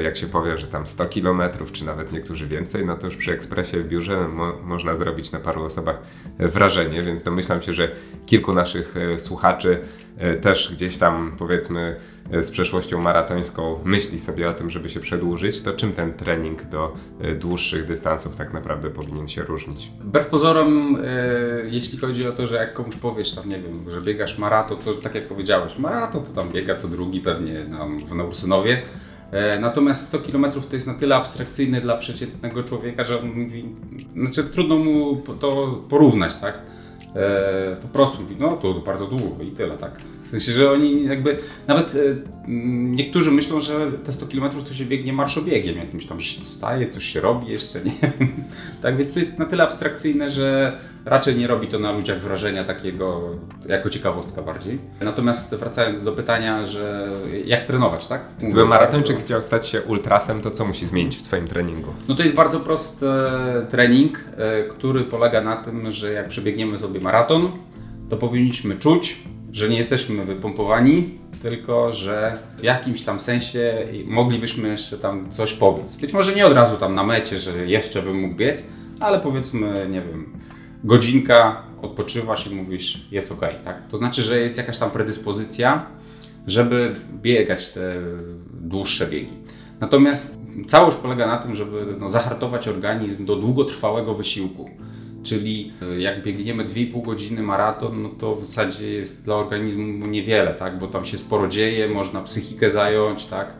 jak 0.04 0.16
się 0.16 0.26
powie, 0.26 0.58
że 0.58 0.66
tam 0.66 0.86
100 0.86 1.06
km, 1.06 1.42
czy 1.72 1.84
nawet 1.84 2.12
niektórzy 2.12 2.46
więcej, 2.46 2.86
no 2.86 2.96
to 2.96 3.06
już 3.06 3.16
przy 3.16 3.32
ekspresie 3.32 3.80
w 3.80 3.88
biurze 3.88 4.28
mo 4.28 4.52
można 4.64 4.94
zrobić 4.94 5.32
na 5.32 5.40
paru 5.40 5.64
osobach 5.64 5.98
e, 6.38 6.48
wrażenie, 6.48 7.02
więc 7.02 7.24
domyślam 7.24 7.62
się, 7.62 7.72
że 7.72 7.90
kilku 8.26 8.54
naszych 8.54 8.96
e, 8.96 9.18
słuchaczy 9.18 9.80
e, 10.18 10.34
też 10.34 10.72
gdzieś 10.72 10.96
tam 10.96 11.34
powiedzmy 11.38 11.96
e, 12.30 12.42
z 12.42 12.50
przeszłością 12.50 13.00
maratońską 13.00 13.80
myśli 13.84 14.18
sobie 14.18 14.48
o 14.50 14.52
tym, 14.52 14.70
żeby 14.70 14.88
się 14.88 15.00
przedłużyć, 15.00 15.62
to 15.62 15.72
czym 15.72 15.92
ten 15.92 16.12
trening 16.12 16.62
do 16.62 16.94
e, 17.20 17.34
dłuższych 17.34 17.84
dystansów 17.84 18.36
tak 18.36 18.52
naprawdę 18.52 18.90
powinien 18.90 19.28
się 19.28 19.42
różnić? 19.42 19.92
Wbrew 20.00 20.26
pozorom, 20.26 20.98
e, 21.04 21.62
jeśli 21.64 21.98
chodzi 21.98 22.28
o 22.28 22.32
to, 22.32 22.46
że 22.46 22.56
jak 22.56 22.72
komuś 22.72 22.96
powiesz 22.96 23.34
tam, 23.34 23.48
nie 23.48 23.60
wiem, 23.60 23.90
że 23.90 24.02
biegasz 24.02 24.38
maraton, 24.38 24.78
to 24.78 24.94
tak 24.94 25.14
jak 25.14 25.28
powiedziałeś, 25.28 25.78
maraton 25.78 26.24
to 26.24 26.32
tam 26.32 26.48
biega 26.48 26.74
co 26.74 26.88
drugi 26.88 27.20
pewnie 27.20 27.66
tam 27.70 28.00
w 28.06 28.28
Ursynowie. 28.28 28.82
E, 29.32 29.60
natomiast 29.60 30.06
100 30.06 30.18
km 30.18 30.52
to 30.52 30.76
jest 30.76 30.86
na 30.86 30.94
tyle 30.94 31.16
abstrakcyjny 31.16 31.80
dla 31.80 31.96
przeciętnego 31.96 32.62
człowieka, 32.62 33.04
że 33.04 33.20
on 33.20 33.32
mówi, 33.32 33.64
znaczy 34.16 34.44
trudno 34.44 34.78
mu 34.78 35.22
to 35.40 35.80
porównać, 35.88 36.36
tak? 36.36 36.62
E, 37.16 37.76
po 37.82 37.88
prostu 37.88 38.22
mówi, 38.22 38.36
no 38.38 38.56
to 38.56 38.74
bardzo 38.74 39.06
długo 39.06 39.42
i 39.42 39.50
tyle, 39.50 39.76
tak? 39.76 40.00
W 40.24 40.28
sensie, 40.30 40.52
że 40.52 40.70
oni 40.70 41.04
jakby, 41.04 41.36
nawet 41.66 41.94
e, 41.94 41.98
niektórzy 42.94 43.30
myślą, 43.30 43.60
że 43.60 43.92
te 43.92 44.12
100 44.12 44.26
km 44.26 44.50
to 44.68 44.74
się 44.74 44.84
biegnie 44.84 45.12
marszobiegiem 45.12 45.76
jakimś 45.76 46.06
tam, 46.06 46.20
się 46.20 46.40
dostaje, 46.40 46.88
coś 46.88 47.04
się 47.04 47.20
robi 47.20 47.48
jeszcze, 47.48 47.80
nie. 47.80 47.92
Tak, 48.82 48.96
więc 48.96 49.12
to 49.14 49.18
jest 49.18 49.38
na 49.38 49.44
tyle 49.44 49.62
abstrakcyjne, 49.64 50.30
że 50.30 50.78
raczej 51.04 51.36
nie 51.36 51.46
robi 51.46 51.66
to 51.68 51.78
na 51.78 51.92
ludziach 51.92 52.20
wrażenia 52.20 52.64
takiego, 52.64 53.20
jako 53.68 53.88
ciekawostka 53.88 54.42
bardziej. 54.42 54.78
Natomiast 55.00 55.54
wracając 55.54 56.02
do 56.02 56.12
pytania, 56.12 56.64
że 56.64 57.08
jak 57.44 57.66
trenować, 57.66 58.06
tak? 58.06 58.22
Mówię 58.38 58.48
Gdyby 58.48 58.64
maratończyk 58.66 59.10
bardzo- 59.16 59.26
chciał 59.26 59.42
stać 59.42 59.68
się 59.68 59.82
ultrasem, 59.82 60.40
to 60.42 60.50
co 60.50 60.64
musi 60.64 60.86
zmienić 60.86 61.16
w 61.16 61.20
swoim 61.20 61.48
treningu? 61.48 61.94
no 62.08 62.14
to 62.14 62.22
jest 62.22 62.34
bardzo 62.34 62.60
prosty 62.60 63.06
trening, 63.68 64.24
e, 64.36 64.64
który 64.64 65.04
polega 65.04 65.40
na 65.40 65.56
tym, 65.56 65.90
że 65.90 66.12
jak 66.12 66.28
przebiegniemy 66.28 66.78
sobie 66.78 66.97
maraton, 67.00 67.52
to 68.08 68.16
powinniśmy 68.16 68.76
czuć, 68.76 69.18
że 69.52 69.68
nie 69.68 69.78
jesteśmy 69.78 70.24
wypompowani, 70.24 71.18
tylko 71.42 71.92
że 71.92 72.38
w 72.58 72.62
jakimś 72.62 73.02
tam 73.02 73.20
sensie 73.20 73.74
moglibyśmy 74.06 74.68
jeszcze 74.68 74.98
tam 74.98 75.30
coś 75.30 75.52
pobiec. 75.52 75.96
Być 75.96 76.12
może 76.12 76.34
nie 76.34 76.46
od 76.46 76.52
razu 76.52 76.76
tam 76.76 76.94
na 76.94 77.04
mecie, 77.04 77.38
że 77.38 77.66
jeszcze 77.66 78.02
bym 78.02 78.20
mógł 78.20 78.34
biec, 78.34 78.68
ale 79.00 79.20
powiedzmy, 79.20 79.86
nie 79.90 80.02
wiem, 80.02 80.32
godzinka, 80.84 81.62
odpoczywasz 81.82 82.46
i 82.46 82.54
mówisz, 82.54 83.06
jest 83.10 83.32
ok, 83.32 83.40
tak? 83.64 83.88
To 83.88 83.96
znaczy, 83.96 84.22
że 84.22 84.40
jest 84.40 84.58
jakaś 84.58 84.78
tam 84.78 84.90
predyspozycja, 84.90 85.86
żeby 86.46 86.92
biegać 87.12 87.72
te 87.72 87.94
dłuższe 88.60 89.06
biegi. 89.06 89.32
Natomiast 89.80 90.38
całość 90.66 90.96
polega 90.96 91.26
na 91.26 91.38
tym, 91.38 91.54
żeby 91.54 91.96
no, 91.98 92.08
zahartować 92.08 92.68
organizm 92.68 93.26
do 93.26 93.36
długotrwałego 93.36 94.14
wysiłku. 94.14 94.70
Czyli 95.22 95.72
y, 95.82 96.00
jak 96.00 96.22
biegniemy 96.22 96.64
2,5 96.64 97.04
godziny 97.04 97.42
maraton, 97.42 98.02
no 98.02 98.08
to 98.08 98.36
w 98.36 98.44
zasadzie 98.44 98.92
jest 98.92 99.24
dla 99.24 99.34
organizmu 99.34 100.06
niewiele, 100.06 100.54
tak? 100.54 100.78
bo 100.78 100.86
tam 100.86 101.04
się 101.04 101.18
sporo 101.18 101.48
dzieje, 101.48 101.88
można 101.88 102.20
psychikę 102.20 102.70
zająć, 102.70 103.26
tak? 103.26 103.54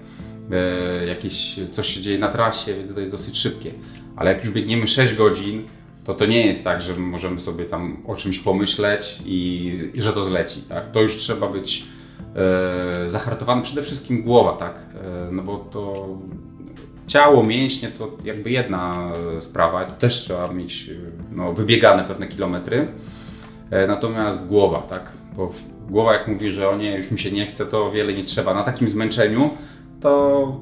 E, 0.50 1.06
jakieś 1.06 1.60
coś 1.70 1.86
się 1.86 2.00
dzieje 2.00 2.18
na 2.18 2.28
trasie, 2.28 2.74
więc 2.74 2.94
to 2.94 3.00
jest 3.00 3.12
dosyć 3.12 3.38
szybkie. 3.38 3.70
Ale 4.16 4.32
jak 4.32 4.44
już 4.44 4.54
biegniemy 4.54 4.86
6 4.86 5.14
godzin, 5.14 5.64
to 6.04 6.14
to 6.14 6.26
nie 6.26 6.46
jest 6.46 6.64
tak, 6.64 6.82
że 6.82 6.96
możemy 6.96 7.40
sobie 7.40 7.64
tam 7.64 7.96
o 8.06 8.16
czymś 8.16 8.38
pomyśleć 8.38 9.18
i, 9.26 9.72
i 9.94 10.00
że 10.00 10.12
to 10.12 10.22
zleci. 10.22 10.60
Tak? 10.68 10.92
To 10.92 11.00
już 11.00 11.16
trzeba 11.16 11.48
być 11.48 11.84
e, 12.36 13.08
zahartowany, 13.08 13.62
przede 13.62 13.82
wszystkim 13.82 14.22
głowa, 14.22 14.52
tak? 14.52 14.74
E, 14.76 15.32
no 15.32 15.42
bo 15.42 15.58
to 15.58 16.08
ciało, 17.08 17.42
mięśnie 17.42 17.88
to 17.88 18.10
jakby 18.24 18.50
jedna 18.50 19.10
e, 19.36 19.40
sprawa, 19.40 19.84
też 19.84 20.14
trzeba 20.14 20.52
mieć 20.52 20.88
e, 20.88 20.94
no, 21.32 21.52
wybiegane 21.52 22.04
pewne 22.04 22.28
kilometry. 22.28 22.88
E, 23.70 23.86
Natomiast 23.86 24.48
głowa, 24.48 24.82
tak? 24.82 25.12
Bo 25.36 25.50
głowa 25.88 26.12
jak 26.12 26.28
mówi, 26.28 26.50
że 26.52 26.68
o 26.68 26.76
nie, 26.76 26.96
już 26.96 27.10
mi 27.10 27.18
się 27.18 27.30
nie 27.30 27.46
chce, 27.46 27.66
to 27.66 27.90
wiele 27.90 28.12
nie 28.12 28.24
trzeba. 28.24 28.54
Na 28.54 28.62
takim 28.62 28.88
zmęczeniu 28.88 29.50
to 30.00 30.60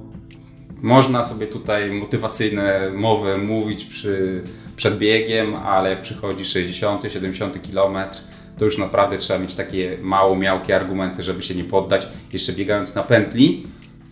można 0.83 1.25
sobie 1.25 1.47
tutaj 1.47 1.93
motywacyjne 1.93 2.91
mowy 2.91 3.39
mówić 3.39 3.85
przy, 3.85 4.43
przed 4.77 4.99
biegiem, 4.99 5.55
ale 5.55 5.91
jak 5.91 6.01
przychodzi 6.01 6.45
60, 6.45 7.03
70 7.13 7.63
kilometr, 7.63 8.19
to 8.59 8.65
już 8.65 8.79
naprawdę 8.79 9.19
trzeba 9.19 9.39
mieć 9.39 9.55
takie 9.55 9.99
mało 10.03 10.37
miałkie 10.37 10.77
argumenty, 10.77 11.23
żeby 11.23 11.43
się 11.43 11.55
nie 11.55 11.65
poddać. 11.65 12.09
Jeszcze 12.33 12.53
biegając 12.53 12.95
na 12.95 13.03
pętli, 13.03 13.67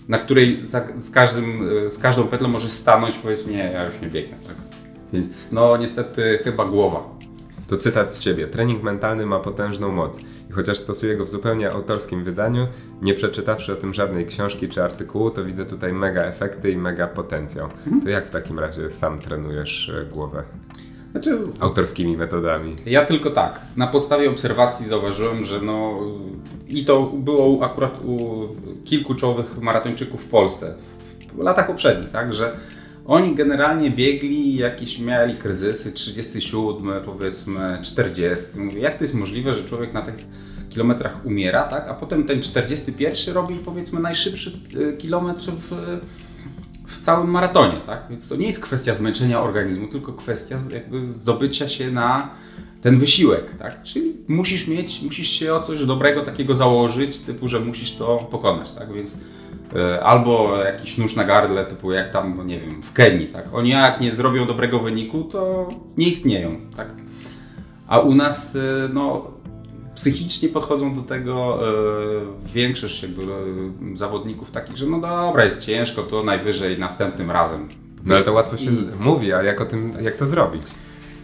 na 0.08 0.18
której 0.18 0.66
za, 0.66 0.84
z, 0.98 1.10
każdym, 1.10 1.68
e, 1.86 1.90
z 1.90 1.98
każdą 1.98 2.28
pętlą 2.28 2.48
możesz 2.48 2.72
stanąć, 2.72 3.18
powiedz 3.18 3.46
nie, 3.46 3.58
ja 3.58 3.84
już 3.84 4.00
nie 4.00 4.08
biegnę. 4.08 4.36
Tak? 4.46 4.56
Więc 5.12 5.52
no 5.52 5.76
niestety 5.76 6.38
chyba 6.44 6.64
głowa. 6.64 7.14
To 7.66 7.76
cytat 7.76 8.14
z 8.14 8.18
ciebie. 8.18 8.46
Trening 8.46 8.82
mentalny 8.82 9.26
ma 9.26 9.40
potężną 9.40 9.92
moc 9.92 10.20
i 10.50 10.52
chociaż 10.52 10.78
stosuję 10.78 11.16
go 11.16 11.24
w 11.24 11.28
zupełnie 11.28 11.70
autorskim 11.70 12.24
wydaniu, 12.24 12.66
nie 13.02 13.14
przeczytawszy 13.14 13.72
o 13.72 13.76
tym 13.76 13.94
żadnej 13.94 14.26
książki 14.26 14.68
czy 14.68 14.82
artykułu, 14.82 15.30
to 15.30 15.44
widzę 15.44 15.66
tutaj 15.66 15.92
mega 15.92 16.22
efekty 16.22 16.70
i 16.70 16.76
mega 16.76 17.06
potencjał. 17.06 17.68
To 18.02 18.08
jak 18.08 18.26
w 18.26 18.30
takim 18.30 18.58
razie 18.58 18.90
sam 18.90 19.20
trenujesz 19.20 19.88
e, 19.88 20.04
głowę? 20.04 20.42
Znaczy, 21.14 21.38
Autorskimi 21.60 22.16
metodami. 22.16 22.76
Ja 22.86 23.04
tylko 23.04 23.30
tak. 23.30 23.60
Na 23.76 23.86
podstawie 23.86 24.30
obserwacji 24.30 24.86
zauważyłem, 24.86 25.44
że 25.44 25.60
no 25.60 26.00
i 26.68 26.84
to 26.84 27.02
było 27.02 27.64
akurat 27.64 28.02
u 28.02 28.48
kilku 28.84 29.14
czołowych 29.14 29.58
maratończyków 29.60 30.24
w 30.24 30.28
Polsce 30.28 30.74
w 31.34 31.38
latach 31.38 31.66
poprzednich, 31.66 32.10
tak, 32.10 32.32
że 32.32 32.56
oni 33.06 33.34
generalnie 33.34 33.90
biegli, 33.90 34.56
jakieś 34.56 34.98
mieli 34.98 35.36
kryzysy, 35.36 35.92
37, 35.92 37.04
powiedzmy 37.04 37.78
40. 37.82 38.58
Mówię, 38.58 38.80
jak 38.80 38.98
to 38.98 39.04
jest 39.04 39.14
możliwe, 39.14 39.54
że 39.54 39.64
człowiek 39.64 39.92
na 39.92 40.02
tych 40.02 40.14
kilometrach 40.70 41.26
umiera, 41.26 41.62
tak, 41.62 41.88
a 41.88 41.94
potem 41.94 42.24
ten 42.24 42.42
41 42.42 43.34
robi 43.34 43.54
powiedzmy 43.54 44.00
najszybszy 44.00 44.52
y, 44.76 44.96
kilometr 44.96 45.42
w, 45.42 45.72
w 46.86 46.98
całym 46.98 47.30
maratonie, 47.30 47.80
tak? 47.86 48.02
Więc 48.10 48.28
to 48.28 48.36
nie 48.36 48.46
jest 48.46 48.64
kwestia 48.64 48.92
zmęczenia 48.92 49.40
organizmu, 49.40 49.88
tylko 49.88 50.12
kwestia 50.12 50.56
jakby 50.72 51.02
zdobycia 51.02 51.68
się 51.68 51.90
na 51.90 52.30
ten 52.80 52.98
wysiłek, 52.98 53.54
tak? 53.54 53.82
Czyli 53.82 54.12
musisz 54.28 54.68
mieć, 54.68 55.02
musisz 55.02 55.28
się 55.28 55.54
o 55.54 55.62
coś 55.62 55.86
dobrego 55.86 56.22
takiego 56.22 56.54
założyć, 56.54 57.18
typu, 57.18 57.48
że 57.48 57.60
musisz 57.60 57.96
to 57.96 58.28
pokonać, 58.30 58.72
tak? 58.72 58.92
Więc 58.92 59.20
e, 59.76 60.04
albo 60.04 60.56
jakiś 60.56 60.98
nóż 60.98 61.16
na 61.16 61.24
gardle, 61.24 61.66
typu 61.66 61.92
jak 61.92 62.10
tam, 62.10 62.36
no 62.36 62.44
nie 62.44 62.60
wiem, 62.60 62.82
w 62.82 62.92
Kenii, 62.92 63.26
tak? 63.26 63.54
Oni 63.54 63.70
jak 63.70 64.00
nie 64.00 64.14
zrobią 64.14 64.46
dobrego 64.46 64.78
wyniku, 64.78 65.24
to 65.24 65.68
nie 65.96 66.08
istnieją, 66.08 66.60
tak? 66.76 66.88
A 67.86 67.98
u 67.98 68.14
nas, 68.14 68.56
e, 68.56 68.88
no, 68.92 69.33
psychicznie 69.94 70.48
podchodzą 70.48 70.94
do 70.94 71.02
tego 71.02 71.58
e, 71.68 71.72
większość 72.54 73.02
jakby 73.02 73.22
e, 73.22 73.26
zawodników 73.94 74.50
takich, 74.50 74.76
że 74.76 74.86
no 74.86 75.00
dobra, 75.00 75.44
jest 75.44 75.64
ciężko, 75.64 76.02
to 76.02 76.22
najwyżej 76.22 76.78
następnym 76.78 77.30
razem. 77.30 77.68
No 78.04 78.14
ale 78.14 78.24
to 78.24 78.32
łatwo 78.32 78.56
się 78.56 78.70
mówi, 79.04 79.32
a 79.32 79.42
jak 79.42 79.60
o 79.60 79.64
tym, 79.64 79.92
jak 80.02 80.16
to 80.16 80.26
zrobić? 80.26 80.62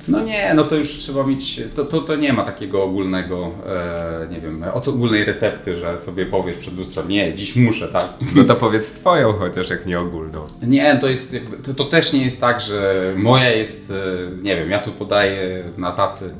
No 0.09 0.21
nie, 0.23 0.55
no 0.55 0.65
to 0.65 0.77
już 0.77 0.89
trzeba 0.89 1.27
mieć, 1.27 1.61
to, 1.77 1.85
to, 1.85 2.01
to 2.01 2.17
nie 2.17 2.33
ma 2.33 2.43
takiego 2.43 2.85
ogólnego, 2.85 3.51
e, 3.67 4.29
nie 4.31 4.41
wiem, 4.41 4.65
ogólnej 4.89 5.25
recepty, 5.25 5.77
że 5.77 5.99
sobie 5.99 6.27
powiesz 6.27 6.57
przed 6.57 6.79
lustrem, 6.79 7.09
nie, 7.09 7.35
dziś 7.35 7.57
muszę, 7.57 7.89
tak? 7.89 8.09
No 8.37 8.45
to 8.45 8.55
powiedz 8.55 8.93
twoją 8.93 9.33
chociaż, 9.33 9.71
jak 9.71 9.87
nie 9.87 10.01
ogólną. 10.01 10.47
Nie, 10.63 10.99
to 11.01 11.09
jest, 11.09 11.37
to, 11.67 11.75
to 11.75 11.85
też 11.85 12.13
nie 12.13 12.25
jest 12.25 12.41
tak, 12.41 12.61
że 12.61 13.13
moja 13.17 13.51
jest, 13.51 13.91
e, 13.91 13.95
nie 14.43 14.57
wiem, 14.57 14.71
ja 14.71 14.79
tu 14.79 14.93
podaję 14.93 15.65
na 15.77 15.93
tacy. 15.93 16.35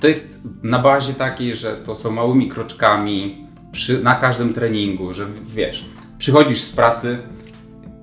To 0.00 0.08
jest 0.08 0.40
na 0.62 0.78
bazie 0.78 1.14
takiej, 1.14 1.54
że 1.54 1.76
to 1.76 1.96
są 1.96 2.10
małymi 2.10 2.48
kroczkami 2.48 3.46
przy, 3.72 4.02
na 4.02 4.14
każdym 4.14 4.54
treningu, 4.54 5.12
że 5.12 5.26
wiesz, 5.54 5.84
przychodzisz 6.18 6.60
z 6.60 6.72
pracy, 6.72 7.18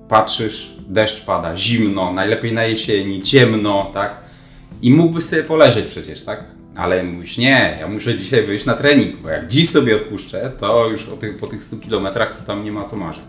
patrzysz, 0.08 0.70
deszcz 0.88 1.24
pada, 1.24 1.56
zimno, 1.56 2.12
najlepiej 2.12 2.52
na 2.52 2.64
jesieni, 2.64 3.22
ciemno, 3.22 3.90
tak? 3.94 4.20
I 4.82 4.92
mógłbyś 4.92 5.24
sobie 5.24 5.44
poleżeć 5.44 5.86
przecież, 5.86 6.24
tak? 6.24 6.44
Ale 6.76 7.04
mówisz, 7.04 7.38
nie, 7.38 7.76
ja 7.80 7.88
muszę 7.88 8.18
dzisiaj 8.18 8.46
wyjść 8.46 8.66
na 8.66 8.74
trening, 8.74 9.16
bo 9.16 9.28
jak 9.28 9.46
dziś 9.46 9.68
sobie 9.68 9.96
odpuszczę, 9.96 10.52
to 10.60 10.88
już 10.88 11.06
tych, 11.20 11.38
po 11.38 11.46
tych 11.46 11.62
100 11.62 11.76
kilometrach 11.76 12.38
to 12.38 12.42
tam 12.46 12.64
nie 12.64 12.72
ma 12.72 12.84
co 12.84 12.96
marzyć. 12.96 13.24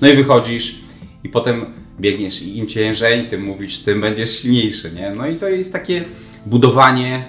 No 0.00 0.08
i 0.08 0.16
wychodzisz 0.16 0.78
i 1.24 1.28
potem 1.28 1.66
biegniesz 2.00 2.42
i 2.42 2.58
im 2.58 2.66
ciężej, 2.66 3.28
tym 3.28 3.42
mówisz, 3.42 3.78
tym 3.78 4.00
będziesz 4.00 4.38
silniejszy, 4.38 4.92
nie? 4.92 5.10
No 5.10 5.26
i 5.26 5.36
to 5.36 5.48
jest 5.48 5.72
takie 5.72 6.04
budowanie 6.46 7.24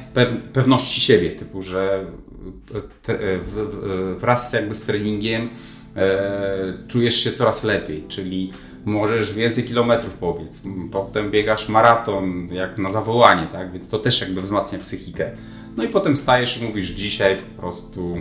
pewności 0.53 1.01
siebie, 1.01 1.31
typu, 1.31 1.61
że 1.61 2.05
wraz 4.17 4.53
jakby 4.53 4.75
z 4.75 4.81
treningiem 4.81 5.49
e, 5.95 6.73
czujesz 6.87 7.23
się 7.23 7.31
coraz 7.31 7.63
lepiej, 7.63 8.03
czyli 8.07 8.51
możesz 8.85 9.33
więcej 9.33 9.63
kilometrów 9.63 10.13
pobiec, 10.13 10.63
potem 10.91 11.31
biegasz 11.31 11.69
maraton 11.69 12.47
jak 12.51 12.77
na 12.77 12.89
zawołanie, 12.89 13.47
tak? 13.51 13.71
Więc 13.71 13.89
to 13.89 13.99
też 13.99 14.21
jakby 14.21 14.41
wzmacnia 14.41 14.79
psychikę. 14.79 15.31
No 15.77 15.83
i 15.83 15.87
potem 15.87 16.15
stajesz 16.15 16.61
i 16.61 16.63
mówisz 16.63 16.87
dzisiaj 16.87 17.37
po 17.37 17.61
prostu 17.61 18.17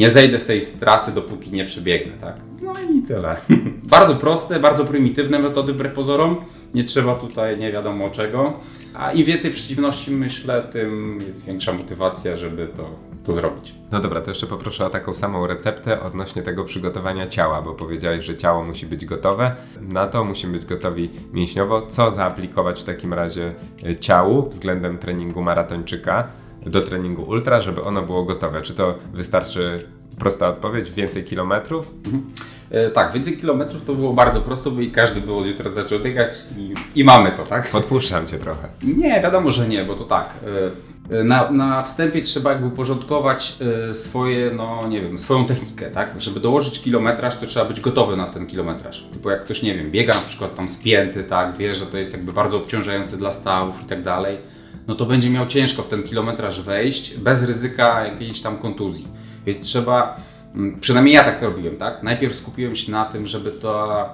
nie 0.00 0.10
zejdę 0.10 0.38
z 0.38 0.46
tej 0.46 0.62
trasy, 0.62 1.14
dopóki 1.14 1.52
nie 1.52 1.64
przebiegnę, 1.64 2.12
tak? 2.20 2.36
No 2.62 2.72
i 2.94 3.02
tyle. 3.02 3.36
bardzo 3.96 4.14
proste, 4.14 4.60
bardzo 4.60 4.84
prymitywne 4.84 5.38
metody 5.38 5.72
wbrew 5.72 5.94
pozorom. 5.94 6.36
Nie 6.74 6.84
trzeba 6.84 7.14
tutaj 7.14 7.58
nie 7.58 7.72
wiadomo 7.72 8.10
czego. 8.10 8.60
A 8.94 9.12
im 9.12 9.24
więcej 9.24 9.50
przeciwności 9.50 10.10
myślę, 10.10 10.68
tym 10.72 11.18
jest 11.26 11.46
większa 11.46 11.72
motywacja, 11.72 12.36
żeby 12.36 12.68
to, 12.76 12.90
to 13.24 13.32
zrobić. 13.32 13.74
No 13.92 14.00
dobra, 14.00 14.20
to 14.20 14.30
jeszcze 14.30 14.46
poproszę 14.46 14.86
o 14.86 14.90
taką 14.90 15.14
samą 15.14 15.46
receptę 15.46 16.00
odnośnie 16.00 16.42
tego 16.42 16.64
przygotowania 16.64 17.28
ciała, 17.28 17.62
bo 17.62 17.74
powiedziałeś, 17.74 18.24
że 18.24 18.36
ciało 18.36 18.64
musi 18.64 18.86
być 18.86 19.04
gotowe. 19.04 19.56
Na 19.80 20.06
to 20.06 20.24
musimy 20.24 20.52
być 20.52 20.66
gotowi 20.66 21.10
mięśniowo. 21.32 21.86
Co 21.86 22.12
zaaplikować 22.12 22.80
w 22.80 22.84
takim 22.84 23.14
razie 23.14 23.54
e, 23.86 23.96
ciału 23.96 24.48
względem 24.48 24.98
treningu 24.98 25.42
maratończyka? 25.42 26.28
Do 26.66 26.80
treningu 26.80 27.22
ultra, 27.22 27.60
żeby 27.60 27.82
ono 27.82 28.02
było 28.02 28.24
gotowe? 28.24 28.62
Czy 28.62 28.74
to 28.74 28.98
wystarczy 29.12 29.86
prosta 30.18 30.48
odpowiedź, 30.48 30.90
więcej 30.90 31.24
kilometrów? 31.24 31.94
Mhm. 32.06 32.22
E, 32.70 32.90
tak, 32.90 33.12
więcej 33.12 33.36
kilometrów 33.36 33.84
to 33.84 33.94
było 33.94 34.12
bardzo 34.12 34.40
prosto, 34.40 34.70
bo 34.70 34.80
i 34.80 34.90
każdy 34.90 35.20
by 35.20 35.34
od 35.34 35.46
jutra 35.46 35.70
zaczął 35.70 35.98
biegać 35.98 36.38
i, 36.58 36.74
i, 37.00 37.04
mamy 37.04 37.32
to, 37.32 37.42
tak? 37.42 37.70
Podpuszczam 37.70 38.26
Cię 38.26 38.38
trochę. 38.38 38.68
Nie, 38.82 39.20
wiadomo, 39.20 39.50
że 39.50 39.68
nie, 39.68 39.84
bo 39.84 39.94
to 39.94 40.04
tak. 40.04 40.30
E, 41.10 41.18
e, 41.18 41.24
na, 41.24 41.50
na 41.50 41.82
wstępie 41.82 42.22
trzeba 42.22 42.50
jakby 42.50 42.66
uporządkować 42.66 43.56
e, 43.90 43.94
swoje, 43.94 44.50
no 44.56 44.88
nie 44.88 45.00
wiem, 45.00 45.18
swoją 45.18 45.46
technikę, 45.46 45.90
tak? 45.90 46.14
Żeby 46.18 46.40
dołożyć 46.40 46.82
kilometraż, 46.82 47.36
to 47.36 47.46
trzeba 47.46 47.66
być 47.66 47.80
gotowy 47.80 48.16
na 48.16 48.26
ten 48.26 48.46
kilometraż. 48.46 49.04
Typu 49.12 49.30
jak 49.30 49.44
ktoś, 49.44 49.62
nie 49.62 49.74
wiem, 49.74 49.90
biega 49.90 50.14
na 50.14 50.20
przykład 50.28 50.54
tam 50.54 50.68
spięty, 50.68 51.24
tak? 51.24 51.56
Wie, 51.56 51.74
że 51.74 51.86
to 51.86 51.98
jest 51.98 52.12
jakby 52.12 52.32
bardzo 52.32 52.56
obciążające 52.56 53.16
dla 53.16 53.30
stawów 53.30 53.82
i 53.82 53.84
tak 53.84 54.02
dalej 54.02 54.38
no 54.88 54.94
to 54.94 55.06
będzie 55.06 55.30
miał 55.30 55.46
ciężko 55.46 55.82
w 55.82 55.88
ten 55.88 56.02
kilometraż 56.02 56.60
wejść 56.62 57.18
bez 57.18 57.44
ryzyka 57.44 58.06
jakiejś 58.06 58.40
tam 58.40 58.58
kontuzji. 58.58 59.08
Więc 59.46 59.66
trzeba, 59.66 60.20
mm, 60.54 60.80
przynajmniej 60.80 61.14
ja 61.14 61.24
tak 61.24 61.42
robiłem, 61.42 61.76
tak? 61.76 62.02
Najpierw 62.02 62.36
skupiłem 62.36 62.76
się 62.76 62.92
na 62.92 63.04
tym, 63.04 63.26
żeby 63.26 63.50
to 63.52 64.04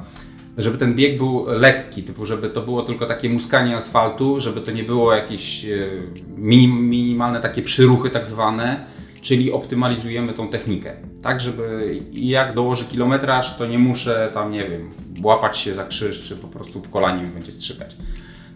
żeby 0.59 0.79
ten 0.79 0.95
bieg 0.95 1.19
był 1.19 1.47
lekki, 1.49 2.03
typu 2.03 2.27
żeby 2.27 2.51
to 2.51 2.63
było 2.63 2.83
tylko 2.83 3.07
takie 3.07 3.29
muskanie 3.29 3.77
asfaltu, 3.77 4.41
żeby 4.41 4.61
to 4.61 4.71
nie 4.71 4.85
było 4.85 5.15
jakieś 5.15 5.65
e, 5.65 5.89
minim, 6.37 6.89
minimalne 6.89 7.41
takie 7.41 7.63
przyruchy 7.63 8.11
tak 8.11 8.27
zwane, 8.27 8.87
czyli 9.23 9.53
optymalizujemy 9.53 10.33
tą 10.33 10.49
technikę. 10.49 10.97
Tak, 11.23 11.41
żeby 11.41 11.97
jak 12.13 12.55
dołożę 12.55 12.85
kilometraż, 12.85 13.57
to 13.57 13.67
nie 13.67 13.79
muszę 13.79 14.31
tam, 14.35 14.53
nie 14.53 14.71
wiem, 14.71 14.91
łapać 15.23 15.59
się 15.59 15.75
za 15.75 15.85
krzyż, 15.85 16.29
czy 16.29 16.37
po 16.37 16.49
prostu 16.49 16.81
w 16.81 16.91
kolanie 16.91 17.23
mi 17.23 17.29
będzie 17.29 17.53
strzykać. 17.53 17.97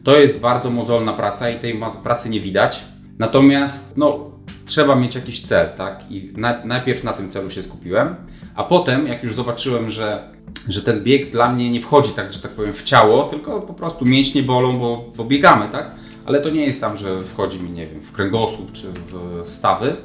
To 0.05 0.19
jest 0.19 0.41
bardzo 0.41 0.71
mozolna 0.71 1.13
praca 1.13 1.51
i 1.51 1.59
tej 1.59 1.81
pracy 2.03 2.31
nie 2.31 2.41
widać. 2.41 2.85
Natomiast 3.19 3.97
no, 3.97 4.31
trzeba 4.67 4.95
mieć 4.95 5.15
jakiś 5.15 5.41
cel, 5.41 5.69
tak? 5.77 6.11
I 6.11 6.33
na, 6.37 6.65
najpierw 6.65 7.05
na 7.05 7.13
tym 7.13 7.29
celu 7.29 7.51
się 7.51 7.63
skupiłem, 7.63 8.17
a 8.55 8.65
potem, 8.65 9.07
jak 9.07 9.23
już 9.23 9.35
zobaczyłem, 9.35 9.91
że, 9.91 10.29
że 10.69 10.83
ten 10.83 11.05
bieg 11.05 11.31
dla 11.31 11.53
mnie 11.53 11.71
nie 11.71 11.81
wchodzi 11.81 12.13
tak, 12.13 12.33
że 12.33 12.39
tak 12.39 12.51
powiem, 12.51 12.75
w 12.75 12.83
ciało, 12.83 13.25
tylko 13.25 13.61
po 13.61 13.75
prostu 13.75 14.05
mięśnie 14.05 14.43
bolą, 14.43 14.79
bo, 14.79 15.05
bo 15.17 15.25
biegamy, 15.25 15.69
tak? 15.69 15.95
Ale 16.27 16.41
to 16.41 16.51
nie 16.51 16.67
jest 16.67 16.81
tam, 16.81 16.97
że 16.97 17.21
wchodzi 17.21 17.63
mi, 17.63 17.71
nie 17.71 17.87
wiem, 17.87 18.01
w 18.01 18.13
kręgosłup 18.13 18.73
czy 18.73 18.87
w 19.45 19.51
stawy, 19.51 19.97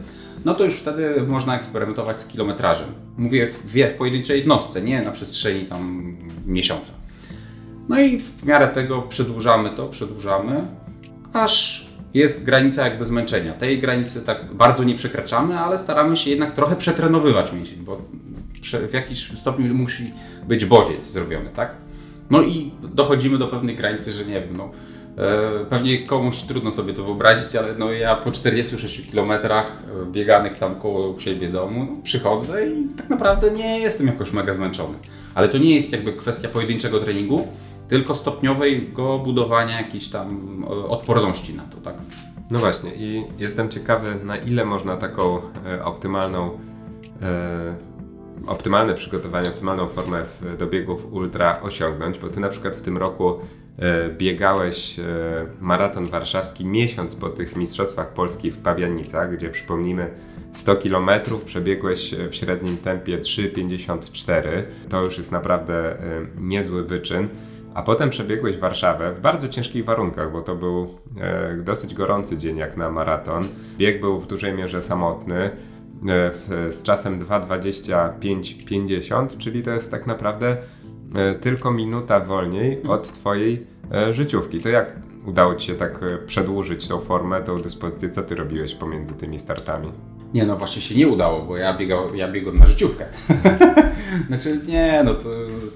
no 0.46 0.54
to 0.54 0.64
już 0.64 0.76
wtedy 0.76 1.24
można 1.28 1.56
eksperymentować 1.56 2.22
z 2.22 2.28
kilometrażem. 2.28 2.88
Mówię 3.18 3.48
w, 3.48 3.74
w 3.74 3.94
pojedynczej 3.98 4.38
jednostce, 4.38 4.82
nie 4.82 5.02
na 5.02 5.12
przestrzeni 5.12 5.66
tam 5.66 6.16
miesiąca. 6.46 6.94
No 7.90 8.02
i 8.02 8.20
w 8.20 8.46
miarę 8.46 8.68
tego 8.68 9.02
przedłużamy 9.02 9.70
to, 9.70 9.88
przedłużamy, 9.88 10.68
aż 11.34 11.86
jest 12.14 12.44
granica 12.44 12.88
jakby 12.88 13.06
zmęczenia. 13.06 13.54
Tej 13.54 13.80
granicy 13.80 14.22
tak 14.22 14.54
bardzo 14.54 14.84
nie 14.84 14.96
przekraczamy, 14.96 15.60
ale 15.60 15.78
staramy 15.78 16.18
się 16.18 16.30
jednak 16.30 16.56
trochę 16.56 16.76
przetrenowywać 16.76 17.54
mięsień, 17.54 17.78
bo 17.80 18.02
w 18.90 18.94
jakiś 18.94 19.38
stopniu 19.38 19.76
musi 19.76 20.14
być 20.48 20.66
bodziec 20.66 21.12
zrobiony, 21.12 21.50
tak? 21.50 21.76
No 22.30 22.42
i 22.42 22.72
dochodzimy 22.94 23.38
do 23.38 23.48
pewnej 23.48 23.76
granicy, 23.76 24.12
że 24.12 24.26
nie 24.26 24.42
wiem, 24.42 24.58
no, 24.58 24.72
e, 25.18 25.66
pewnie 25.66 26.08
komuś 26.08 26.42
trudno 26.42 26.72
sobie 26.72 26.94
to 26.94 27.04
wyobrazić, 27.04 27.56
ale 27.56 27.76
no 27.78 27.92
ja 27.92 28.16
po 28.16 28.32
46 28.32 29.10
kilometrach 29.12 29.84
e, 30.02 30.12
bieganych 30.12 30.58
tam 30.58 30.76
koło 30.76 31.20
siebie 31.20 31.50
domu 31.50 31.86
no, 31.90 32.02
przychodzę 32.04 32.68
i 32.68 32.88
tak 32.98 33.10
naprawdę 33.10 33.52
nie 33.52 33.80
jestem 33.80 34.08
jakoś 34.08 34.32
mega 34.32 34.54
zmęczony. 34.54 34.98
Ale 35.36 35.50
to 35.50 35.58
nie 35.58 35.76
jest 35.76 35.92
jakby 35.92 36.14
kwestia 36.14 36.50
pojedynczego 36.50 37.00
treningu, 37.00 37.48
tylko 37.88 38.16
stopniowego 38.16 39.20
budowania 39.20 39.82
jakiejś 39.82 40.10
tam 40.10 40.64
e, 40.64 40.68
odporności 40.68 41.54
na 41.54 41.64
to, 41.64 41.78
tak? 41.78 41.96
No 42.52 42.60
właśnie 42.60 42.92
i 42.96 43.24
jestem 43.38 43.70
ciekawy, 43.70 44.20
na 44.24 44.38
ile 44.38 44.66
można 44.66 44.98
taką 44.98 45.42
e, 45.66 45.86
optymalną 45.86 46.60
e, 47.22 47.96
optymalne 48.48 48.94
przygotowanie, 48.94 49.50
optymalną 49.50 49.88
formę 49.88 50.24
do 50.60 50.68
biegów 50.68 51.14
ultra 51.14 51.62
osiągnąć, 51.62 52.20
bo 52.20 52.30
ty 52.30 52.40
na 52.40 52.50
przykład 52.50 52.76
w 52.76 52.82
tym 52.82 52.98
roku 52.98 53.40
e, 53.80 54.10
biegałeś 54.10 55.00
e, 55.00 55.04
maraton 55.62 56.08
warszawski 56.08 56.66
miesiąc 56.66 57.16
po 57.16 57.30
tych 57.30 57.56
Mistrzostwach 57.56 58.14
Polski 58.14 58.52
w 58.52 58.60
Pabianicach, 58.60 59.34
gdzie 59.34 59.50
przypomnijmy 59.50 60.10
100 60.52 60.76
km 60.76 61.10
przebiegłeś 61.46 62.16
w 62.30 62.36
średnim 62.36 62.78
tempie 62.78 63.18
3,54. 63.20 64.64
To 64.90 65.04
już 65.04 65.18
jest 65.18 65.32
naprawdę 65.32 66.00
e, 66.00 66.26
niezły 66.38 66.84
wyczyn 66.84 67.30
a 67.76 67.82
potem 67.82 68.10
przebiegłeś 68.10 68.58
Warszawę 68.58 69.14
w 69.14 69.20
bardzo 69.20 69.50
ciężkich 69.50 69.86
warunkach, 69.86 70.32
bo 70.32 70.42
to 70.42 70.56
był 70.56 70.96
e, 71.22 71.58
dosyć 71.58 71.94
gorący 71.94 72.38
dzień 72.38 72.58
jak 72.58 72.78
na 72.78 72.92
maraton. 72.92 73.44
Bieg 73.78 74.02
był 74.02 74.20
w 74.20 74.28
dużej 74.28 74.54
mierze 74.54 74.82
samotny. 74.82 75.36
E, 75.36 75.52
w, 76.32 76.68
z 76.70 76.84
czasem 76.84 77.20
2.25.50, 77.20 79.38
czyli 79.38 79.64
to 79.64 79.72
jest 79.72 79.92
tak 79.92 80.08
naprawdę 80.08 80.58
e, 81.16 81.36
tylko 81.36 81.72
minuta 81.72 82.20
wolniej 82.20 82.84
od 82.84 83.12
Twojej 83.12 83.68
e, 83.92 84.14
życiówki. 84.14 84.60
To 84.60 84.70
jak 84.70 84.96
udało 85.26 85.56
Ci 85.56 85.68
się 85.68 85.76
tak 85.76 86.04
e, 86.04 86.18
przedłużyć 86.18 86.88
tą 86.88 87.00
formę, 87.00 87.42
tą 87.42 87.62
dyspozycję? 87.62 88.10
Co 88.10 88.24
Ty 88.24 88.36
robiłeś 88.36 88.76
pomiędzy 88.76 89.14
tymi 89.14 89.40
startami? 89.40 89.92
Nie, 90.34 90.46
no 90.46 90.58
właśnie 90.58 90.82
się 90.82 90.96
nie 90.96 91.08
udało, 91.08 91.42
bo 91.42 91.58
ja, 91.58 91.78
biegał, 91.78 92.16
ja 92.16 92.32
biegłem 92.32 92.58
na 92.58 92.66
życiówkę. 92.66 93.06
znaczy, 94.28 94.60
nie, 94.68 95.02
no 95.06 95.14
to... 95.14 95.30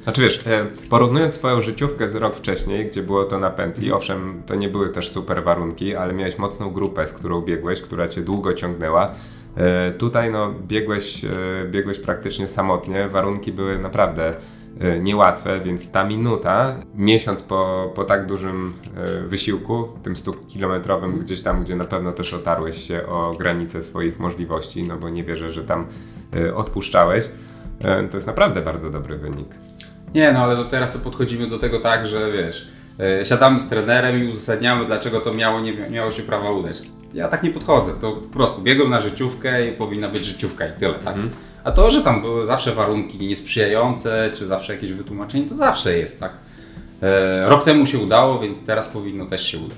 Znaczy 0.03 0.21
wiesz, 0.21 0.47
e, 0.47 0.65
porównując 0.89 1.33
swoją 1.33 1.61
życiówkę 1.61 2.09
z 2.09 2.15
rok 2.15 2.35
wcześniej, 2.35 2.85
gdzie 2.85 3.03
było 3.03 3.23
to 3.23 3.39
na 3.39 3.49
pętli, 3.49 3.91
owszem, 3.91 4.43
to 4.45 4.55
nie 4.55 4.69
były 4.69 4.89
też 4.89 5.09
super 5.09 5.43
warunki, 5.43 5.95
ale 5.95 6.13
miałeś 6.13 6.37
mocną 6.37 6.71
grupę, 6.71 7.07
z 7.07 7.13
którą 7.13 7.41
biegłeś, 7.41 7.81
która 7.81 8.07
cię 8.09 8.21
długo 8.21 8.53
ciągnęła. 8.53 9.11
E, 9.55 9.91
tutaj 9.91 10.31
no, 10.31 10.53
biegłeś, 10.67 11.25
e, 11.25 11.29
biegłeś 11.71 11.99
praktycznie 11.99 12.47
samotnie, 12.47 13.09
warunki 13.09 13.51
były 13.51 13.79
naprawdę 13.79 14.35
niełatwe, 15.01 15.59
więc 15.59 15.91
ta 15.91 16.03
minuta, 16.03 16.75
miesiąc 16.95 17.43
po, 17.43 17.91
po 17.95 18.03
tak 18.03 18.25
dużym 18.25 18.73
wysiłku, 19.27 19.87
tym 20.03 20.13
100-kilometrowym, 20.13 21.17
gdzieś 21.17 21.41
tam, 21.41 21.63
gdzie 21.63 21.75
na 21.75 21.85
pewno 21.85 22.11
też 22.11 22.33
otarłeś 22.33 22.87
się 22.87 23.07
o 23.07 23.35
granice 23.39 23.81
swoich 23.81 24.19
możliwości, 24.19 24.83
no 24.83 24.97
bo 24.97 25.09
nie 25.09 25.23
wierzę, 25.23 25.51
że 25.51 25.63
tam 25.63 25.87
odpuszczałeś, 26.55 27.31
to 28.11 28.17
jest 28.17 28.27
naprawdę 28.27 28.61
bardzo 28.61 28.89
dobry 28.89 29.17
wynik. 29.17 29.47
Nie, 30.13 30.31
no 30.33 30.39
ale 30.39 30.55
to 30.55 30.63
teraz 30.63 30.93
to 30.93 30.99
podchodzimy 30.99 31.47
do 31.47 31.57
tego 31.57 31.79
tak, 31.79 32.05
że 32.07 32.31
wiesz, 32.31 32.67
e, 32.99 33.25
siadamy 33.25 33.59
z 33.59 33.69
trenerem 33.69 34.23
i 34.23 34.27
uzasadniamy, 34.27 34.85
dlaczego 34.85 35.19
to 35.19 35.33
miało, 35.33 35.59
nie 35.59 35.73
miało 35.73 36.11
się 36.11 36.23
prawa 36.23 36.51
udać. 36.51 36.81
Ja 37.13 37.27
tak 37.27 37.43
nie 37.43 37.51
podchodzę, 37.51 37.91
to 38.01 38.11
po 38.11 38.27
prostu 38.27 38.61
biegłem 38.61 38.89
na 38.89 38.99
życiówkę 38.99 39.67
i 39.67 39.71
powinna 39.71 40.09
być 40.09 40.25
życiówka 40.25 40.67
i 40.67 40.71
tyle, 40.79 40.93
tak? 40.93 41.15
A 41.63 41.71
to, 41.71 41.91
że 41.91 42.01
tam 42.01 42.21
były 42.21 42.45
zawsze 42.45 42.75
warunki 42.75 43.27
niesprzyjające, 43.27 44.29
czy 44.33 44.45
zawsze 44.45 44.73
jakieś 44.73 44.93
wytłumaczenie, 44.93 45.49
to 45.49 45.55
zawsze 45.55 45.97
jest, 45.97 46.19
tak? 46.19 46.31
E, 47.01 47.49
rok 47.49 47.65
temu 47.65 47.85
się 47.85 47.97
udało, 47.97 48.39
więc 48.39 48.65
teraz 48.65 48.87
powinno 48.87 49.25
też 49.25 49.43
się 49.43 49.57
udać. 49.57 49.77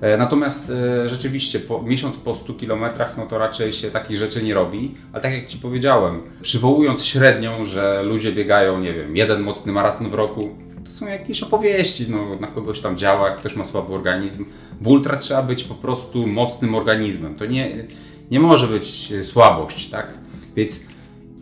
E, 0.00 0.16
Natomiast 0.16 0.70
e, 0.70 1.08
rzeczywiście 1.08 1.60
po, 1.60 1.82
miesiąc 1.82 2.16
po 2.16 2.34
100 2.34 2.54
kilometrach, 2.54 3.16
no 3.16 3.26
to 3.26 3.38
raczej 3.38 3.72
się 3.72 3.90
takich 3.90 4.16
rzeczy 4.16 4.42
nie 4.42 4.54
robi. 4.54 4.94
Ale 5.12 5.22
tak 5.22 5.32
jak 5.32 5.46
Ci 5.46 5.58
powiedziałem, 5.58 6.22
przywołując 6.40 7.04
średnią, 7.04 7.64
że 7.64 8.02
ludzie 8.02 8.32
biegają, 8.32 8.80
nie 8.80 8.94
wiem, 8.94 9.16
jeden 9.16 9.42
mocny 9.42 9.72
maraton 9.72 10.10
w 10.10 10.14
roku, 10.14 10.48
to 10.84 10.90
są 10.90 11.06
jakieś 11.06 11.42
opowieści, 11.42 12.06
no, 12.08 12.36
na 12.40 12.46
kogoś 12.46 12.80
tam 12.80 12.96
działa, 12.96 13.30
ktoś 13.30 13.56
ma 13.56 13.64
słaby 13.64 13.94
organizm. 13.94 14.44
W 14.80 14.88
ultra 14.88 15.16
trzeba 15.16 15.42
być 15.42 15.64
po 15.64 15.74
prostu 15.74 16.26
mocnym 16.26 16.74
organizmem. 16.74 17.34
To 17.34 17.46
nie, 17.46 17.84
nie 18.30 18.40
może 18.40 18.66
być 18.66 19.12
e, 19.12 19.24
słabość, 19.24 19.88
tak? 19.88 20.14
Więc 20.56 20.86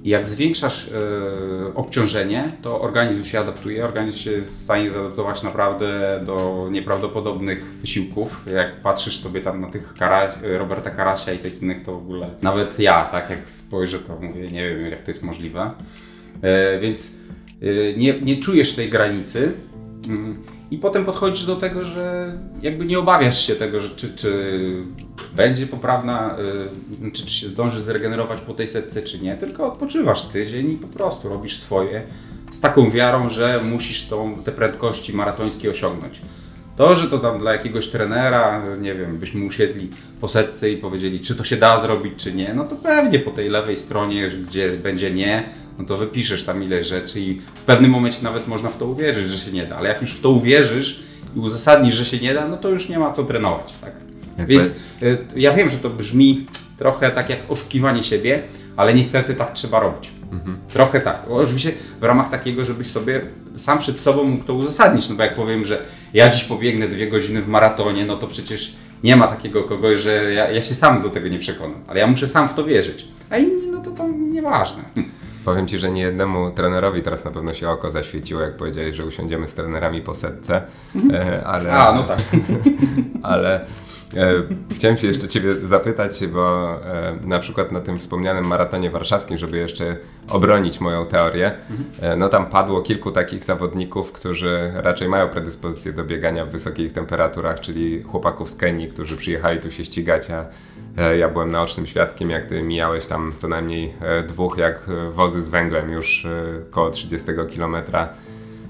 jak 0.05 0.27
zwiększasz 0.27 0.89
e, 0.89 1.75
obciążenie, 1.75 2.53
to 2.63 2.81
organizm 2.81 3.25
się 3.25 3.41
adaptuje, 3.41 3.85
organizm 3.85 4.19
się 4.19 4.31
jest 4.31 4.61
w 4.61 4.63
stanie 4.63 4.91
zaadaptować 4.91 5.43
naprawdę 5.43 6.21
do 6.27 6.69
nieprawdopodobnych 6.71 7.75
wysiłków. 7.81 8.47
Jak 8.55 8.81
patrzysz 8.81 9.19
sobie 9.19 9.41
tam 9.41 9.61
na 9.61 9.71
tych 9.71 9.95
Kara, 9.95 10.33
Roberta 10.43 10.91
Karasia 10.91 11.33
i 11.33 11.39
tych 11.39 11.63
innych, 11.63 11.83
to 11.83 11.93
w 11.93 11.97
ogóle 11.97 12.31
nawet 12.43 12.79
ja, 12.79 13.05
tak 13.05 13.31
jak 13.31 13.51
spojrzę, 13.51 13.99
to 13.99 14.19
mówię, 14.21 14.51
nie 14.51 14.71
wiem 14.71 14.91
jak 14.91 15.03
to 15.03 15.11
jest 15.11 15.23
możliwe. 15.23 15.71
E, 16.43 16.79
więc 16.79 17.17
e, 17.63 17.97
nie, 17.97 18.21
nie 18.21 18.37
czujesz 18.37 18.75
tej 18.75 18.89
granicy. 18.89 19.53
I 20.71 20.79
potem 20.79 21.05
podchodzisz 21.05 21.47
do 21.47 21.57
tego, 21.57 21.85
że 21.85 22.33
jakby 22.63 22.85
nie 22.85 22.99
obawiasz 22.99 23.47
się 23.47 23.55
tego, 23.55 23.81
że 23.81 23.89
czy, 23.89 24.17
czy 24.17 24.61
będzie 25.37 25.67
poprawna, 25.67 26.37
y, 27.07 27.11
czy, 27.11 27.27
czy 27.27 27.31
się 27.31 27.47
zdążysz 27.47 27.81
zregenerować 27.81 28.41
po 28.41 28.55
tej 28.55 28.69
setce, 28.69 29.03
czy 29.03 29.19
nie, 29.19 29.37
tylko 29.37 29.73
odpoczywasz 29.73 30.23
tydzień 30.23 30.71
i 30.71 30.77
po 30.77 30.89
prostu 30.89 31.29
robisz 31.29 31.57
swoje 31.57 32.03
z 32.51 32.61
taką 32.61 32.91
wiarą, 32.91 33.29
że 33.29 33.61
musisz 33.65 34.09
tą, 34.09 34.43
te 34.45 34.53
prędkości 34.53 35.13
maratońskie 35.13 35.71
osiągnąć. 35.71 36.21
To, 36.77 36.95
że 36.95 37.09
to 37.09 37.19
tam 37.19 37.39
dla 37.39 37.53
jakiegoś 37.53 37.89
trenera, 37.89 38.63
nie 38.81 38.95
wiem, 38.95 39.19
byśmy 39.19 39.47
usiedli 39.47 39.89
po 40.21 40.29
setce 40.29 40.71
i 40.71 40.77
powiedzieli, 40.77 41.21
czy 41.21 41.35
to 41.35 41.45
się 41.45 41.57
da 41.57 41.81
zrobić, 41.81 42.13
czy 42.17 42.33
nie, 42.33 42.55
no 42.55 42.65
to 42.65 42.77
pewnie 42.77 43.19
po 43.19 43.31
tej 43.31 43.49
lewej 43.49 43.77
stronie, 43.77 44.29
gdzie 44.29 44.71
będzie 44.71 45.11
nie, 45.11 45.49
no 45.79 45.85
to 45.85 45.97
wypiszesz 45.97 46.45
tam 46.45 46.63
ileś 46.63 46.87
rzeczy 46.87 47.21
i 47.21 47.41
w 47.41 47.63
pewnym 47.63 47.91
momencie 47.91 48.23
nawet 48.23 48.49
można 48.49 48.69
w 48.69 48.79
to 48.79 48.87
uwierzyć, 48.87 49.31
że 49.31 49.45
się 49.45 49.53
nie 49.53 49.67
da, 49.67 49.77
ale 49.77 49.89
jak 49.89 50.01
już 50.01 50.11
w 50.11 50.21
to 50.21 50.31
uwierzysz 50.31 51.03
i 51.37 51.39
uzasadnisz, 51.39 51.95
że 51.95 52.05
się 52.05 52.19
nie 52.19 52.35
da, 52.35 52.49
no 52.49 52.57
to 52.57 52.69
już 52.69 52.89
nie 52.89 52.99
ma 52.99 53.11
co 53.11 53.25
trenować, 53.25 53.73
tak? 53.81 53.93
Więc 54.47 54.77
y, 55.03 55.19
ja 55.37 55.53
wiem, 55.53 55.69
że 55.69 55.79
to 55.79 55.91
brzmi 55.91 56.47
trochę 56.79 57.11
tak 57.11 57.31
jak 57.31 57.39
oszukiwanie 57.49 58.03
siebie, 58.03 58.43
ale 58.77 58.95
niestety 58.95 59.35
tak 59.35 59.53
trzeba 59.53 59.81
robić. 59.81 60.11
Trochę 60.69 61.01
tak. 61.01 61.25
Oczywiście 61.31 61.73
w 62.01 62.05
ramach 62.05 62.31
takiego, 62.31 62.65
żebyś 62.65 62.87
sobie 62.87 63.21
sam 63.57 63.79
przed 63.79 64.01
sobą 64.01 64.25
mógł 64.25 64.45
to 64.45 64.55
uzasadnić. 64.55 65.09
No 65.09 65.15
bo 65.15 65.23
jak 65.23 65.35
powiem, 65.35 65.65
że 65.65 65.83
ja 66.15 66.29
dziś 66.29 66.45
pobiegnę 66.45 66.89
dwie 66.89 67.09
godziny 67.09 67.43
w 67.43 67.49
maratonie, 67.49 68.07
no 68.07 68.17
to 68.17 68.27
przecież 68.27 68.77
nie 69.03 69.17
ma 69.17 69.27
takiego 69.27 69.63
kogoś, 69.63 70.01
że 70.01 70.33
ja, 70.33 70.51
ja 70.51 70.63
się 70.63 70.75
sam 70.75 71.03
do 71.03 71.11
tego 71.11 71.29
nie 71.29 71.39
przekonam. 71.39 71.81
Ale 71.87 72.01
ja 72.01 72.07
muszę 72.07 72.27
sam 72.27 72.49
w 72.49 72.55
to 72.55 72.65
wierzyć. 72.65 73.07
A 73.31 73.37
inni, 73.37 73.69
no 73.71 73.81
to 73.83 73.91
tam 73.91 74.31
nieważne. 74.31 74.83
Powiem 75.45 75.69
Ci, 75.69 75.79
że 75.79 75.91
nie 75.91 76.03
jednemu 76.03 76.51
trenerowi 76.51 77.03
teraz 77.03 77.25
na 77.25 77.31
pewno 77.31 77.53
się 77.55 77.71
oko 77.71 77.91
zaświeciło, 77.91 78.41
jak 78.41 78.57
powiedziałeś, 78.57 78.97
że 78.97 79.07
usiądziemy 79.07 79.49
z 79.49 79.55
trenerami 79.55 80.03
po 80.03 80.15
setce, 80.15 80.63
e, 81.13 81.45
ale... 81.47 81.73
A, 81.73 81.93
no 81.93 82.03
tak. 82.03 82.19
ale 83.23 83.67
e, 84.17 84.35
chciałem 84.75 84.97
się 84.97 85.07
jeszcze 85.07 85.29
Ciebie 85.29 85.55
zapytać, 85.55 86.27
bo 86.27 86.75
e, 86.85 87.17
na 87.25 87.39
przykład 87.39 87.73
na 87.73 87.81
tym 87.81 87.99
wspomnianym 87.99 88.47
maratonie 88.47 88.91
warszawskim, 88.91 89.39
żeby 89.39 89.57
jeszcze 89.57 89.97
obronić 90.29 90.81
moją 90.81 91.07
teorię, 91.07 91.53
e, 92.01 92.17
no 92.17 92.29
tam 92.29 92.47
padło 92.47 92.83
kilku 92.83 93.11
takich 93.11 93.45
zawodników, 93.45 94.13
którzy 94.13 94.73
raczej 94.75 95.09
mają 95.09 95.29
predyspozycję 95.29 95.93
do 95.93 96.05
biegania 96.05 96.47
w 96.47 96.51
wysokich 96.51 96.93
temperaturach, 96.93 97.61
czyli 97.61 98.03
chłopaków 98.03 98.51
z 98.51 98.57
Kenii, 98.57 98.89
którzy 98.89 99.17
przyjechali 99.17 99.61
tu 99.61 99.71
się 99.71 99.85
ścigać, 99.85 100.31
a 100.31 100.47
ja 101.19 101.29
byłem 101.29 101.51
naocznym 101.51 101.87
świadkiem, 101.87 102.31
jak 102.31 102.47
Ty 102.47 102.63
mijałeś 102.63 103.07
tam 103.07 103.33
co 103.37 103.49
najmniej 103.49 103.95
e, 104.01 104.23
dwóch, 104.23 104.59
jak 104.59 104.89
e, 104.89 105.11
wozy 105.11 105.43
z 105.43 105.49
węglem 105.49 105.91
już 105.91 106.25
e, 106.25 106.31
koło 106.71 106.91
30 106.91 107.29
kilometra 107.51 108.09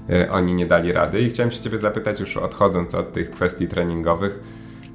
e, 0.09 0.31
oni 0.31 0.53
nie 0.53 0.65
dali 0.65 0.91
rady. 0.91 1.21
I 1.21 1.29
chciałem 1.29 1.51
się 1.51 1.61
Ciebie 1.61 1.77
zapytać, 1.77 2.19
już 2.19 2.37
odchodząc 2.37 2.95
od 2.95 3.13
tych 3.13 3.31
kwestii 3.31 3.67
treningowych, 3.67 4.39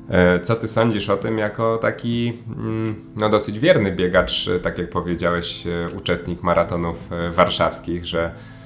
e, 0.08 0.40
co 0.40 0.56
Ty 0.56 0.68
sądzisz 0.68 1.08
o 1.08 1.16
tym 1.16 1.38
jako 1.38 1.76
taki 1.76 2.38
mm, 2.56 2.94
no, 3.20 3.28
dosyć 3.28 3.58
wierny 3.58 3.92
biegacz, 3.92 4.48
e, 4.48 4.60
tak 4.60 4.78
jak 4.78 4.90
powiedziałeś, 4.90 5.66
e, 5.66 5.88
uczestnik 5.96 6.42
maratonów 6.42 7.12
e, 7.12 7.30
warszawskich, 7.30 8.06
że 8.06 8.24
e, 8.24 8.59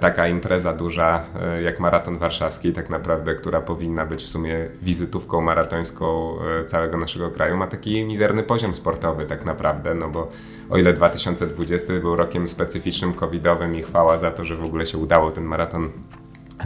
taka 0.00 0.28
impreza 0.28 0.72
duża 0.72 1.24
e, 1.42 1.62
jak 1.62 1.80
maraton 1.80 2.18
warszawski, 2.18 2.72
tak 2.72 2.90
naprawdę, 2.90 3.34
która 3.34 3.60
powinna 3.60 4.06
być 4.06 4.22
w 4.22 4.28
sumie 4.28 4.68
wizytówką 4.82 5.40
maratońską 5.40 6.36
e, 6.40 6.64
całego 6.64 6.96
naszego 6.96 7.30
kraju, 7.30 7.56
ma 7.56 7.66
taki 7.66 8.04
mizerny 8.04 8.42
poziom 8.42 8.74
sportowy 8.74 9.26
tak 9.26 9.44
naprawdę, 9.44 9.94
no 9.94 10.08
bo 10.08 10.28
o 10.70 10.78
ile 10.78 10.92
2020 10.92 11.92
był 12.00 12.16
rokiem 12.16 12.48
specyficznym 12.48 13.14
covidowym 13.14 13.76
i 13.76 13.82
chwała 13.82 14.18
za 14.18 14.30
to, 14.30 14.44
że 14.44 14.56
w 14.56 14.64
ogóle 14.64 14.86
się 14.86 14.98
udało 14.98 15.30
ten 15.30 15.44
maraton 15.44 15.90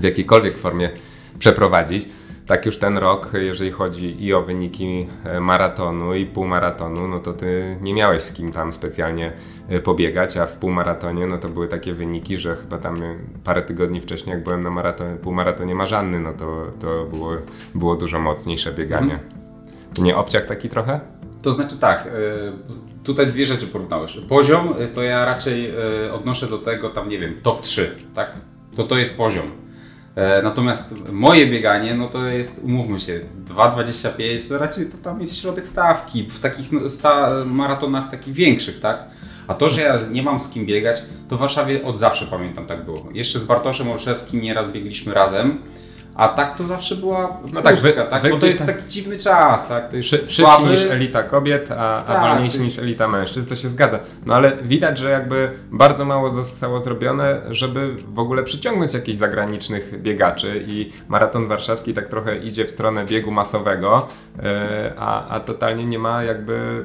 w 0.01 0.05
jakiejkolwiek 0.05 0.55
formie 0.55 0.90
przeprowadzić, 1.38 2.09
tak 2.51 2.66
już 2.66 2.78
ten 2.78 2.98
rok, 2.98 3.30
jeżeli 3.34 3.70
chodzi 3.70 4.24
i 4.24 4.34
o 4.34 4.42
wyniki 4.42 5.07
e, 5.24 5.40
maratonu 5.40 6.14
i 6.14 6.26
półmaratonu, 6.26 7.09
no 7.09 7.20
to 7.20 7.32
ty 7.32 7.78
nie 7.82 7.94
miałeś 7.94 8.22
z 8.22 8.32
kim 8.32 8.53
tam 8.53 8.72
specjalnie 8.72 9.32
e, 9.68 9.80
pobiegać, 9.80 10.36
a 10.36 10.46
w 10.46 10.57
półmaratonie 10.57 11.26
no 11.26 11.38
to 11.38 11.48
były 11.48 11.68
takie 11.68 11.94
wyniki, 11.94 12.38
że 12.38 12.57
chyba 12.57 12.78
tam 12.78 13.03
e, 13.03 13.16
parę 13.44 13.62
tygodni 13.62 14.01
wcześniej, 14.01 14.34
jak 14.34 14.44
byłem 14.44 14.62
na 14.62 14.70
maratonie, 14.70 15.16
półmaratonie 15.16 15.74
Marzanny, 15.74 16.20
no 16.20 16.32
to, 16.32 16.66
to 16.80 17.05
było, 17.05 17.32
było 17.74 17.96
dużo 17.96 18.20
mocniejsze 18.20 18.72
bieganie. 18.72 19.18
Nie 20.01 20.16
obciach 20.16 20.46
taki 20.46 20.68
trochę? 20.68 21.01
To 21.42 21.53
znaczy 21.53 21.80
tak, 21.80 22.09
tutaj 23.05 23.26
dwie 23.26 23.46
rzeczy 23.46 23.66
porównałeś. 23.66 24.20
Poziom 24.28 24.74
to 24.94 25.03
ja 25.03 25.24
raczej 25.24 25.72
odnoszę 26.12 26.46
do 26.46 26.59
tego 26.59 26.90
tam, 26.90 27.09
nie 27.09 27.18
wiem, 27.18 27.40
top 27.42 27.62
3, 27.62 27.96
tak? 28.14 28.36
To 28.76 28.84
to 28.84 28.98
jest 28.98 29.16
poziom. 29.16 29.69
E, 30.14 30.42
Natomiast 30.42 30.94
moje 31.12 31.46
bieganie, 31.46 31.94
no 31.94 32.08
to 32.08 32.26
jest, 32.26 32.64
umówmy 32.64 33.00
się, 33.00 33.20
2,25 33.44 34.48
to 34.48 34.58
raczej 34.58 34.86
to 34.86 34.96
tam 34.98 35.20
jest 35.20 35.40
środek 35.40 35.66
stawki 35.66 36.22
w 36.22 36.40
takich 36.40 36.72
no, 36.72 36.88
sta 36.88 37.30
maratonach 37.46 38.11
takich 38.11 38.34
większych, 38.34 38.80
tak? 38.80 39.04
A 39.48 39.54
to, 39.54 39.68
że 39.68 39.80
ja 39.80 39.98
nie 40.12 40.22
mam 40.22 40.40
z 40.40 40.48
kim 40.48 40.66
biegać, 40.66 41.04
to 41.28 41.36
w 41.36 41.40
Warszawie 41.40 41.84
od 41.84 41.98
zawsze 41.98 42.26
pamiętam 42.26 42.66
tak 42.66 42.84
było. 42.84 43.06
Jeszcze 43.12 43.38
z 43.38 43.44
Bartoszem 43.44 43.90
Olszewskim 43.90 44.40
nieraz 44.40 44.72
biegliśmy 44.72 45.14
razem, 45.14 45.58
a 46.20 46.28
tak 46.28 46.56
to 46.56 46.64
zawsze 46.64 46.96
była 46.96 47.36
No 47.54 47.62
tak, 47.62 47.76
wy- 47.78 47.92
tak? 47.92 48.22
wy 48.22 48.30
Bo 48.30 48.38
to 48.38 48.46
jest 48.46 48.66
taki 48.66 48.88
dziwny 48.88 49.18
czas, 49.18 49.68
tak? 49.68 49.90
To 49.90 49.96
jest 49.96 50.08
Szy, 50.08 50.24
niż 50.70 50.84
elita 50.84 51.22
kobiet, 51.22 51.70
a, 51.70 51.96
a 51.98 52.02
Tak, 52.02 52.20
wolniejsi 52.20 52.58
to 52.58 52.64
jest- 52.64 52.76
niż 52.76 52.82
elita 52.84 53.08
mężczyzn, 53.08 53.48
to 53.48 53.56
się 53.56 53.68
zgadza. 53.68 53.98
No 54.26 54.34
ale 54.34 54.52
widać, 54.62 54.98
że 54.98 55.10
jakby 55.10 55.52
bardzo 55.70 56.04
mało 56.04 56.30
zostało 56.30 56.80
zrobione, 56.80 57.40
żeby 57.50 57.96
w 58.08 58.18
ogóle 58.18 58.42
przyciągnąć 58.42 58.94
jakichś 58.94 59.18
zagranicznych 59.18 60.02
biegaczy 60.02 60.64
i 60.68 60.92
maraton 61.08 61.48
warszawski 61.48 61.94
tak 61.94 62.08
trochę 62.08 62.36
idzie 62.36 62.64
w 62.64 62.70
stronę 62.70 63.04
biegu 63.04 63.30
masowego, 63.30 64.06
e, 64.42 64.92
a, 64.98 65.28
a 65.28 65.40
totalnie 65.40 65.84
nie 65.84 65.98
ma 65.98 66.22
jakby 66.24 66.84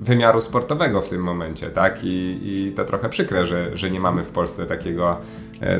wymiaru 0.00 0.40
sportowego 0.40 1.00
w 1.02 1.08
tym 1.08 1.22
momencie, 1.22 1.66
tak? 1.66 2.04
I, 2.04 2.38
i 2.42 2.72
to 2.76 2.84
trochę 2.84 3.08
przykre, 3.08 3.46
że, 3.46 3.76
że 3.76 3.90
nie 3.90 4.00
mamy 4.00 4.24
w 4.24 4.30
Polsce 4.30 4.66
takiego, 4.66 5.16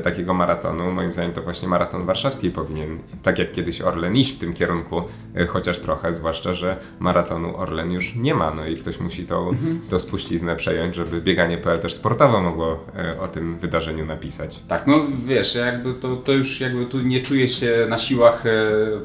takiego 0.02 0.34
maratonu. 0.34 0.92
Moim 0.92 1.12
zdaniem 1.12 1.32
to 1.32 1.42
właśnie 1.42 1.68
maraton 1.68 2.06
warszawski 2.06 2.50
powinien, 2.50 2.98
tak 3.22 3.38
jak 3.38 3.52
kiedyś 3.52 3.80
Orlen, 3.80 4.16
iść 4.16 4.34
w 4.34 4.38
tym 4.38 4.54
kierunku, 4.54 5.02
e, 5.36 5.46
chociaż 5.46 5.78
trochę, 5.78 6.12
zwłaszcza, 6.12 6.54
że 6.54 6.76
maratonu 6.98 7.56
Orlen 7.56 7.92
już 7.92 8.14
nie 8.16 8.34
ma, 8.34 8.54
no 8.54 8.66
i 8.66 8.76
ktoś 8.76 9.00
musi 9.00 9.26
tą, 9.26 9.50
tą 9.88 9.98
spuściznę 9.98 10.56
przejąć, 10.56 10.94
żeby 10.94 11.20
bieganie.pl 11.20 11.78
też 11.80 11.94
sportowo 11.94 12.40
mogło 12.40 12.84
e, 12.96 13.20
o 13.20 13.28
tym 13.28 13.58
wydarzeniu 13.58 14.06
napisać. 14.06 14.60
Tak, 14.68 14.86
no 14.86 14.94
wiesz, 15.26 15.54
ja 15.54 15.66
jakby 15.66 15.94
to, 15.94 16.16
to 16.16 16.32
już 16.32 16.60
jakby 16.60 16.86
tu 16.86 17.00
nie 17.00 17.22
czuję 17.22 17.48
się 17.48 17.86
na 17.88 17.98
siłach 17.98 18.46
e, 18.46 18.50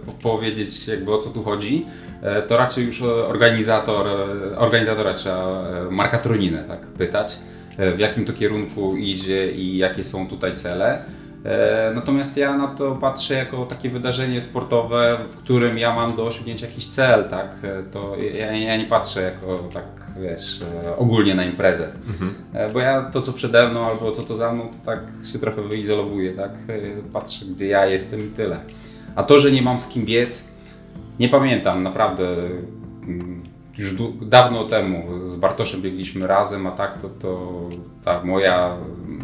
po- 0.05 0.11
powiedzieć 0.11 0.87
jakby 0.87 1.13
o 1.13 1.17
co 1.17 1.29
tu 1.29 1.43
chodzi, 1.43 1.85
e, 2.21 2.41
to 2.41 2.57
raczej 2.57 2.85
już 2.85 3.01
organizator, 3.01 4.07
e, 4.07 4.57
organizatora 4.57 5.13
trzeba 5.13 5.63
e, 5.67 5.91
Marka 5.91 6.17
Troninę 6.17 6.63
tak 6.67 6.87
pytać, 6.87 7.33
e, 7.33 7.62
w 7.95 7.99
jakim 7.99 8.25
to 8.25 8.33
kierunku 8.33 8.95
idzie 8.97 9.51
i 9.51 9.77
jakie 9.77 10.03
są 10.03 10.27
tutaj 10.27 10.55
cele. 10.55 11.05
E, 11.45 11.91
Natomiast 11.95 12.37
ja 12.37 12.57
na 12.57 12.67
to 12.67 12.95
patrzę 12.95 13.33
jako 13.33 13.65
takie 13.65 13.89
wydarzenie 13.89 14.41
sportowe, 14.41 15.17
w 15.31 15.37
którym 15.37 15.77
ja 15.77 15.95
mam 15.95 16.15
do 16.15 16.25
osiągnięcia 16.25 16.67
jakiś 16.67 16.85
cel, 16.87 17.29
tak? 17.29 17.55
E, 17.63 17.83
To 17.83 18.15
ja, 18.39 18.55
ja 18.57 18.77
nie 18.77 18.85
patrzę 18.85 19.21
jako 19.21 19.69
tak, 19.73 19.85
wiesz, 20.21 20.61
e, 20.85 20.97
ogólnie 20.97 21.35
na 21.35 21.45
imprezę. 21.45 21.87
E, 22.53 22.69
Bo 22.69 22.79
ja 22.79 23.01
to, 23.01 23.21
co 23.21 23.33
przede 23.33 23.67
mną 23.69 23.85
albo 23.85 24.11
to, 24.11 24.23
co 24.23 24.35
za 24.35 24.51
mną, 24.53 24.63
to 24.69 24.77
tak 24.85 24.99
się 25.31 25.39
trochę 25.39 25.61
wyizolowuję, 25.61 26.33
tak? 26.33 26.51
E, 26.67 27.11
Patrzę, 27.13 27.45
gdzie 27.45 27.67
ja 27.67 27.85
jestem 27.85 28.19
i 28.19 28.29
tyle. 28.29 28.59
A 29.15 29.23
to, 29.23 29.39
że 29.39 29.51
nie 29.51 29.61
mam 29.61 29.79
z 29.79 29.87
kim 29.87 30.05
biec, 30.05 30.47
nie 31.19 31.29
pamiętam, 31.29 31.83
naprawdę 31.83 32.23
mm, 33.07 33.43
już 33.77 33.95
dawno 34.21 34.63
temu 34.63 35.27
z 35.27 35.35
Bartoszem 35.35 35.81
biegliśmy 35.81 36.27
razem, 36.27 36.67
a 36.67 36.71
tak 36.71 37.01
to, 37.01 37.09
to 37.09 37.59
tak, 38.03 38.23
moja, 38.23 38.77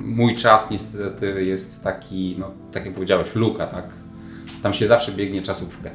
mój 0.05 0.35
czas 0.35 0.71
niestety 0.71 1.45
jest 1.45 1.83
taki, 1.83 2.35
no 2.39 2.51
tak 2.71 2.85
jak 2.85 2.93
powiedziałeś, 2.93 3.35
luka, 3.35 3.67
tak? 3.67 3.85
Tam 4.63 4.73
się 4.73 4.87
zawsze 4.87 5.11
biegnie 5.11 5.41
czasówkę. 5.41 5.91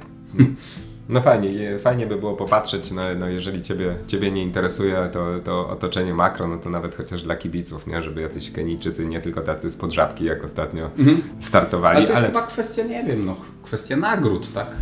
No 1.08 1.20
fajnie, 1.20 1.78
fajnie 1.78 2.06
by 2.06 2.16
było 2.16 2.34
popatrzeć, 2.34 2.92
no, 2.92 3.02
no 3.18 3.28
jeżeli 3.28 3.62
ciebie, 3.62 3.96
ciebie 4.06 4.30
nie 4.30 4.42
interesuje 4.42 5.08
to, 5.12 5.40
to 5.44 5.68
otoczenie 5.68 6.14
makro, 6.14 6.48
no 6.48 6.58
to 6.58 6.70
nawet 6.70 6.94
chociaż 6.94 7.22
dla 7.22 7.36
kibiców, 7.36 7.86
nie? 7.86 8.02
Żeby 8.02 8.20
jacyś 8.20 8.50
Kenijczycy, 8.50 9.06
nie 9.06 9.20
tylko 9.20 9.42
tacy 9.42 9.70
spod 9.70 9.92
żabki, 9.92 10.24
jak 10.24 10.44
ostatnio 10.44 10.90
mhm. 10.98 11.22
startowali. 11.40 11.96
Ale 11.96 12.06
to 12.06 12.12
jest 12.12 12.24
ale... 12.24 12.32
chyba 12.32 12.46
kwestia, 12.46 12.82
nie 12.82 13.04
wiem, 13.04 13.26
no, 13.26 13.36
kwestia 13.62 13.96
nagród, 13.96 14.52
tak? 14.52 14.76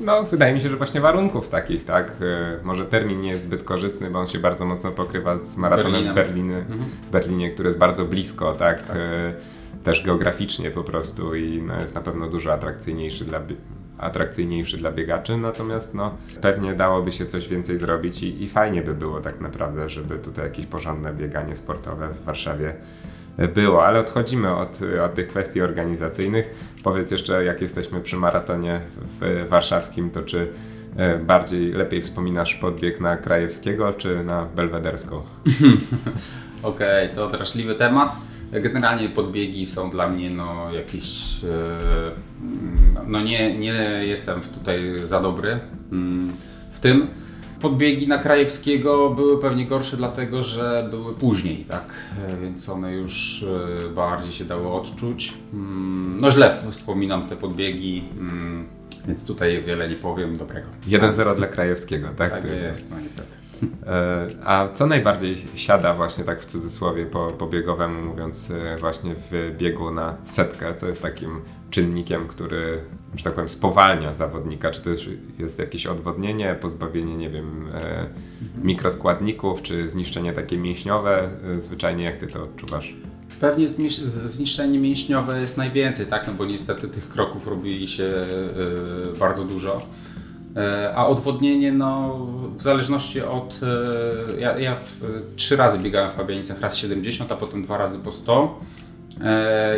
No, 0.00 0.22
wydaje 0.22 0.54
mi 0.54 0.60
się, 0.60 0.68
że 0.68 0.76
właśnie 0.76 1.00
warunków 1.00 1.48
takich, 1.48 1.84
tak? 1.84 2.12
E, 2.20 2.64
może 2.64 2.86
termin 2.86 3.20
nie 3.20 3.28
jest 3.28 3.42
zbyt 3.42 3.64
korzystny, 3.64 4.10
bo 4.10 4.18
on 4.18 4.26
się 4.26 4.38
bardzo 4.38 4.64
mocno 4.64 4.92
pokrywa 4.92 5.38
z 5.38 5.56
maratonem 5.56 6.12
w, 6.12 6.14
Berliny, 6.14 6.56
mhm. 6.56 6.80
w 6.80 7.10
Berlinie, 7.10 7.50
który 7.50 7.68
jest 7.68 7.78
bardzo 7.78 8.04
blisko, 8.04 8.52
tak? 8.52 8.86
tak. 8.86 8.96
E, 8.96 9.34
też 9.84 10.04
geograficznie 10.04 10.70
po 10.70 10.84
prostu 10.84 11.34
i 11.34 11.62
no, 11.62 11.80
jest 11.80 11.94
na 11.94 12.00
pewno 12.00 12.28
dużo 12.28 12.52
atrakcyjniejszy 12.52 13.24
dla, 13.24 13.40
atrakcyjniejszy 13.98 14.76
dla 14.76 14.92
biegaczy, 14.92 15.36
natomiast 15.36 15.94
no, 15.94 16.14
pewnie 16.40 16.74
dałoby 16.74 17.12
się 17.12 17.26
coś 17.26 17.48
więcej 17.48 17.76
zrobić 17.78 18.22
i, 18.22 18.42
i 18.42 18.48
fajnie 18.48 18.82
by 18.82 18.94
było 18.94 19.20
tak 19.20 19.40
naprawdę, 19.40 19.88
żeby 19.88 20.18
tutaj 20.18 20.44
jakieś 20.44 20.66
porządne 20.66 21.12
bieganie 21.12 21.56
sportowe 21.56 22.14
w 22.14 22.24
Warszawie 22.24 22.74
było, 23.54 23.86
ale 23.86 24.00
odchodzimy 24.00 24.56
od, 24.56 24.80
od 25.04 25.14
tych 25.14 25.28
kwestii 25.28 25.60
organizacyjnych. 25.60 26.74
Powiedz 26.84 27.10
jeszcze, 27.10 27.44
jak 27.44 27.60
jesteśmy 27.60 28.00
przy 28.00 28.16
maratonie 28.16 28.80
w 29.20 29.46
warszawskim, 29.48 30.10
to 30.10 30.22
czy 30.22 30.48
e, 30.96 31.18
bardziej 31.18 31.72
lepiej 31.72 32.02
wspominasz 32.02 32.54
podbieg 32.54 33.00
na 33.00 33.16
Krajewskiego 33.16 33.92
czy 33.92 34.24
na 34.24 34.44
Belwederską? 34.44 35.16
Okej, 36.62 37.04
okay, 37.04 37.16
to 37.16 37.28
drażliwy 37.28 37.74
temat. 37.74 38.16
Generalnie 38.52 39.08
podbiegi 39.08 39.66
są 39.66 39.90
dla 39.90 40.08
mnie 40.08 40.30
no 40.30 40.72
jakiś. 40.72 41.36
E, 41.44 41.48
no 43.06 43.20
nie, 43.20 43.58
nie 43.58 43.72
jestem 44.06 44.40
tutaj 44.40 44.80
za 45.04 45.20
dobry 45.20 45.60
mm, 45.92 46.32
w 46.72 46.80
tym. 46.80 47.06
Podbiegi 47.60 48.08
na 48.08 48.18
Krajewskiego 48.18 49.10
były 49.10 49.40
pewnie 49.40 49.66
gorsze, 49.66 49.96
dlatego 49.96 50.42
że 50.42 50.88
były 50.90 51.14
później, 51.14 51.64
tak? 51.64 51.94
E, 52.28 52.36
więc 52.36 52.68
one 52.68 52.92
już 52.92 53.44
e, 53.86 53.88
bardziej 53.88 54.32
się 54.32 54.44
dały 54.44 54.68
odczuć. 54.68 55.34
Mm, 55.54 56.18
no 56.20 56.30
źle 56.30 56.56
wspominam 56.70 57.26
te 57.28 57.36
podbiegi, 57.36 58.04
mm, 58.18 58.66
więc 59.06 59.24
tutaj 59.24 59.62
wiele 59.62 59.88
nie 59.88 59.96
powiem 59.96 60.36
dobrego. 60.36 60.68
1-0 60.88 61.36
dla 61.36 61.46
Krajewskiego, 61.46 62.08
tak? 62.16 62.30
Tak 62.30 62.44
jest, 62.50 62.90
no 62.90 63.00
niestety. 63.00 63.36
E, 63.86 64.28
a 64.44 64.68
co 64.72 64.86
najbardziej 64.86 65.44
siada 65.54 65.94
właśnie 65.94 66.24
tak 66.24 66.42
w 66.42 66.46
cudzysłowie 66.46 67.06
po, 67.06 67.32
po 67.32 67.46
biegowemu 67.46 68.02
mówiąc 68.02 68.52
właśnie 68.80 69.14
w 69.14 69.56
biegu 69.58 69.90
na 69.90 70.16
setkę, 70.24 70.74
co 70.74 70.88
jest 70.88 71.02
takim 71.02 71.40
czynnikiem, 71.70 72.28
który 72.28 72.82
że 73.16 73.24
tak 73.24 73.34
powiem, 73.34 73.48
spowalnia 73.48 74.14
zawodnika? 74.14 74.70
Czy 74.70 74.82
to 74.82 74.90
jest 75.38 75.58
jakieś 75.58 75.86
odwodnienie, 75.86 76.56
pozbawienie, 76.60 77.16
nie 77.16 77.30
wiem, 77.30 77.68
e, 77.74 78.06
mikroskładników, 78.62 79.62
czy 79.62 79.90
zniszczenie 79.90 80.32
takie 80.32 80.58
mięśniowe? 80.58 81.30
E, 81.56 81.60
zwyczajnie 81.60 82.04
jak 82.04 82.16
ty 82.16 82.26
to 82.26 82.42
odczuwasz? 82.44 82.94
Pewnie 83.40 83.66
zniszczenie 83.66 84.78
mięśniowe 84.78 85.40
jest 85.40 85.56
najwięcej, 85.56 86.06
tak? 86.06 86.26
No 86.26 86.32
bo 86.32 86.44
niestety 86.44 86.88
tych 86.88 87.08
kroków 87.08 87.46
robi 87.46 87.88
się 87.88 88.04
e, 88.04 89.18
bardzo 89.18 89.44
dużo. 89.44 89.82
A 90.94 91.06
odwodnienie, 91.06 91.72
no 91.72 92.18
w 92.54 92.62
zależności 92.62 93.20
od. 93.20 93.60
Ja, 94.38 94.58
ja 94.58 94.76
trzy 95.36 95.56
razy 95.56 95.78
biegałem 95.78 96.10
w 96.10 96.14
Pabianicach, 96.14 96.60
raz 96.60 96.76
70, 96.76 97.32
a 97.32 97.36
potem 97.36 97.62
dwa 97.62 97.78
razy 97.78 97.98
po 97.98 98.12
100. 98.12 98.60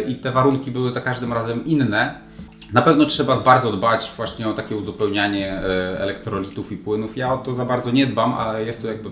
I 0.09 0.15
te 0.15 0.33
warunki 0.33 0.71
były 0.71 0.91
za 0.91 1.01
każdym 1.01 1.33
razem 1.33 1.65
inne. 1.65 2.30
Na 2.73 2.83
pewno 2.83 3.07
trzeba 3.07 3.37
bardzo 3.37 3.73
dbać 3.73 4.13
właśnie 4.17 4.49
o 4.49 4.53
takie 4.53 4.77
uzupełnianie 4.77 5.53
e, 5.53 6.01
elektrolitów 6.01 6.73
i 6.73 6.77
płynów. 6.77 7.17
Ja 7.17 7.33
o 7.33 7.39
to 7.39 7.55
za 7.55 7.65
bardzo 7.65 7.91
nie 7.91 8.07
dbam, 8.07 8.33
ale 8.33 8.65
jest 8.65 8.83
to 8.83 8.89
jakby 8.89 9.11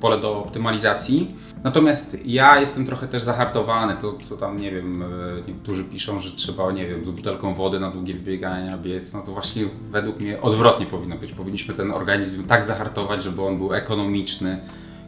pole 0.00 0.18
do 0.18 0.38
optymalizacji. 0.38 1.34
Natomiast 1.64 2.16
ja 2.24 2.60
jestem 2.60 2.86
trochę 2.86 3.08
też 3.08 3.22
zahartowany, 3.22 3.94
to 4.00 4.18
co 4.22 4.36
tam, 4.36 4.56
nie 4.56 4.70
wiem, 4.70 5.02
e, 5.02 5.06
niektórzy 5.48 5.84
piszą, 5.84 6.18
że 6.18 6.30
trzeba, 6.30 6.72
nie 6.72 6.86
wiem, 6.88 7.04
z 7.04 7.10
butelką 7.10 7.54
wody 7.54 7.80
na 7.80 7.90
długie 7.90 8.14
wybiegania 8.14 8.78
biec, 8.78 9.14
no 9.14 9.22
to 9.22 9.32
właśnie 9.32 9.64
według 9.90 10.20
mnie 10.20 10.42
odwrotnie 10.42 10.86
powinno 10.86 11.16
być. 11.16 11.32
Powinniśmy 11.32 11.74
ten 11.74 11.90
organizm 11.90 12.44
tak 12.44 12.64
zahartować, 12.64 13.22
żeby 13.22 13.42
on 13.42 13.58
był 13.58 13.74
ekonomiczny. 13.74 14.58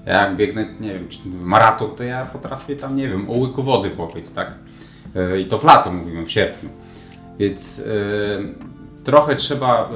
Ja 0.06 0.26
jak 0.26 0.36
biegnę, 0.36 0.66
nie 0.80 0.94
wiem, 0.94 1.08
maraton, 1.44 1.90
to 1.96 2.04
ja 2.04 2.26
potrafię 2.26 2.76
tam, 2.76 2.96
nie 2.96 3.08
wiem, 3.08 3.30
o 3.30 3.32
łyku 3.32 3.62
wody 3.62 3.90
popiec, 3.90 4.34
tak? 4.34 4.54
E, 5.16 5.40
I 5.40 5.46
to 5.46 5.58
w 5.58 5.64
lato 5.64 5.92
mówimy, 5.92 6.26
w 6.26 6.30
sierpniu. 6.30 6.68
Więc 7.40 7.78
y, 7.78 7.84
trochę 9.04 9.34
trzeba 9.34 9.90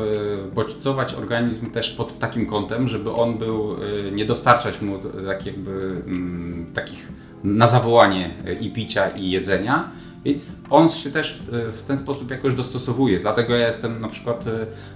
y, 0.49 0.51
bodźcować 0.55 1.15
organizm 1.15 1.71
też 1.71 1.91
pod 1.91 2.19
takim 2.19 2.47
kątem, 2.47 2.89
żeby 2.89 3.13
on 3.13 3.39
był, 3.39 3.83
y, 3.83 4.11
nie 4.13 4.25
dostarczać 4.25 4.81
mu 4.81 4.99
tak 5.27 5.47
jakby, 5.47 6.03
mm, 6.07 6.67
takich 6.75 7.13
na 7.45 7.67
zawołanie 7.67 8.31
i 8.61 8.71
picia 8.71 9.09
i 9.09 9.31
jedzenia, 9.31 9.91
więc 10.25 10.61
on 10.70 10.89
się 10.89 11.11
też 11.11 11.43
w, 11.49 11.83
ten 11.83 11.97
sposób 11.97 12.31
jakoś 12.31 12.55
dostosowuje. 12.55 13.20
Dlatego 13.20 13.55
ja 13.55 13.66
jestem 13.66 14.01
na 14.01 14.09
przykład 14.09 14.45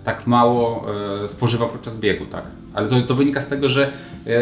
tak 0.05 0.27
mało 0.27 0.87
spożywam 1.27 1.69
podczas 1.69 1.97
biegu, 1.97 2.27
tak. 2.27 2.45
Ale 2.75 2.89
to, 2.89 3.03
to, 3.03 3.15
wynika 3.15 3.41
z 3.41 3.49
tego, 3.49 3.69
że 3.69 3.93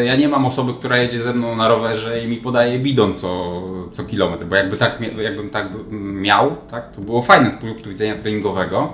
ja 0.04 0.16
nie 0.16 0.28
mam 0.28 0.46
osoby, 0.46 0.72
która 0.74 0.96
jedzie 0.96 1.20
ze 1.20 1.34
mną 1.34 1.56
na 1.56 1.68
rowerze 1.68 2.22
i 2.22 2.28
mi 2.28 2.36
podaje 2.36 2.78
bidon 2.78 3.14
co, 3.14 3.62
co 3.90 4.04
kilometr, 4.04 4.44
bo 4.44 4.56
jakby 4.56 4.76
tak, 4.76 5.00
jakbym 5.22 5.50
tak 5.50 5.68
miał, 5.90 6.56
tak, 6.70 6.92
to 6.92 7.00
było 7.00 7.22
fajne 7.22 7.50
z 7.50 7.54
punktu 7.54 7.88
widzenia 7.88 8.16
treningowego. 8.16 8.92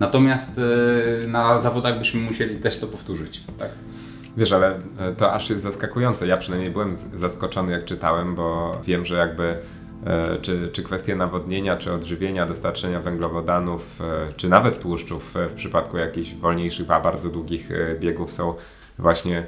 Natomiast 0.00 0.60
na 1.26 1.58
zawodach 1.58 1.98
byśmy 1.98 2.20
musieli 2.20 2.56
też 2.56 2.78
to 2.78 2.86
powtórzyć, 2.86 3.40
tak. 3.58 3.68
Wiesz, 4.36 4.52
ale 4.52 4.80
e, 4.98 5.12
to 5.16 5.32
aż 5.32 5.50
jest 5.50 5.62
zaskakujące. 5.62 6.26
Ja 6.26 6.36
przynajmniej 6.36 6.70
byłem 6.70 6.96
zaskoczony, 6.96 7.72
jak 7.72 7.84
czytałem, 7.84 8.34
bo 8.34 8.76
wiem, 8.84 9.04
że 9.04 9.16
jakby 9.16 9.44
E, 9.44 9.56
czy, 10.42 10.70
czy 10.72 10.82
kwestie 10.82 11.16
nawodnienia, 11.16 11.76
czy 11.76 11.92
odżywienia, 11.92 12.46
dostarczenia 12.46 13.00
węglowodanów, 13.00 14.00
e, 14.00 14.32
czy 14.36 14.48
nawet 14.48 14.80
tłuszczów 14.80 15.34
w 15.34 15.54
przypadku 15.54 15.98
jakichś 15.98 16.34
wolniejszych, 16.34 16.90
a 16.90 17.00
bardzo 17.00 17.30
długich 17.30 17.70
e, 17.70 17.94
biegów 17.98 18.30
są 18.30 18.54
właśnie 18.98 19.46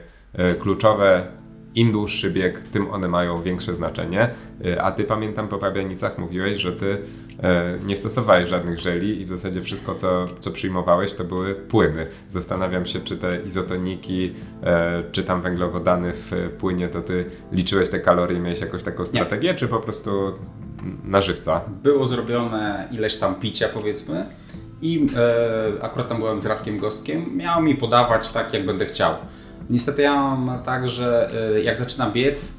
kluczowe 0.61 1.27
im 1.75 1.93
dłuższy 1.93 2.31
bieg, 2.31 2.59
tym 2.59 2.91
one 2.91 3.09
mają 3.09 3.43
większe 3.43 3.75
znaczenie. 3.75 4.31
Y, 4.67 4.81
a 4.81 4.93
ty 4.93 5.05
pamiętam 5.05 5.49
po 5.49 5.59
Pabianicach 5.59 6.19
mówiłeś, 6.19 6.59
że 6.59 6.73
ty 6.73 6.99
e, 7.43 7.79
nie 7.87 7.97
stosowałeś 7.97 8.49
żadnych 8.49 8.79
żeli 8.79 9.21
i 9.21 9.25
w 9.25 9.29
zasadzie 9.29 9.63
wszystko, 9.63 9.95
co, 9.95 10.29
co 10.41 10.51
przyjmowałeś, 10.51 11.15
to 11.15 11.25
były 11.25 11.55
płyny. 11.55 12.07
Zastanawiam 12.29 12.87
się, 12.87 13.01
czy 13.01 13.17
te 13.17 13.43
izotoniki, 13.43 14.33
e, 14.63 15.03
czy 15.13 15.25
tam 15.25 15.41
węglowodany 15.41 16.13
w 16.13 16.31
płynie, 16.59 16.89
to 16.89 17.03
ty 17.03 17.25
liczyłeś 17.53 17.91
te 17.91 18.01
kalorie, 18.01 18.41
miałeś 18.41 18.61
jakąś 18.61 18.83
taką 18.83 19.05
strategię, 19.05 19.49
nie. 19.49 19.55
czy 19.55 19.69
po 19.69 19.81
prostu 19.81 20.33
na 21.05 21.23
żywca? 21.23 21.61
Było 21.83 22.07
zrobione 22.07 22.89
ileś 22.93 23.17
tam 23.17 23.35
picia, 23.35 23.69
powiedzmy. 23.69 24.27
I 24.83 25.07
e, 25.17 25.83
akurat 25.83 26.09
tam 26.09 26.19
byłem 26.19 26.41
z 26.41 26.47
Radkiem 26.47 26.79
Gostkiem, 26.79 27.37
miał 27.37 27.63
mi 27.63 27.75
podawać 27.75 28.29
tak, 28.29 28.53
jak 28.55 28.67
będę 28.67 28.87
chciał. 28.87 29.15
Niestety 29.71 30.03
ja 30.03 30.15
mam 30.15 30.63
tak, 30.63 30.89
że 30.89 31.31
y, 31.57 31.63
jak 31.63 31.79
zaczynam 31.79 32.13
biec, 32.13 32.55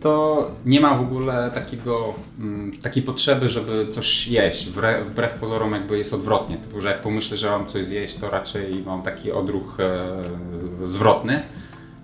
to 0.00 0.50
nie 0.66 0.80
mam 0.80 0.98
w 0.98 1.00
ogóle 1.00 1.50
takiego, 1.54 2.14
mm, 2.38 2.78
takiej 2.82 3.02
potrzeby, 3.02 3.48
żeby 3.48 3.88
coś 3.88 4.28
jeść. 4.28 4.68
Wbrew 5.04 5.34
pozorom 5.40 5.72
jakby 5.72 5.98
jest 5.98 6.14
odwrotnie. 6.14 6.56
Typu, 6.56 6.80
że 6.80 6.88
jak 6.88 7.00
pomyślę, 7.00 7.36
że 7.36 7.50
mam 7.50 7.66
coś 7.66 7.84
zjeść, 7.84 8.14
to 8.14 8.30
raczej 8.30 8.82
mam 8.86 9.02
taki 9.02 9.32
odruch 9.32 9.80
e, 9.80 10.16
zwrotny. 10.84 11.42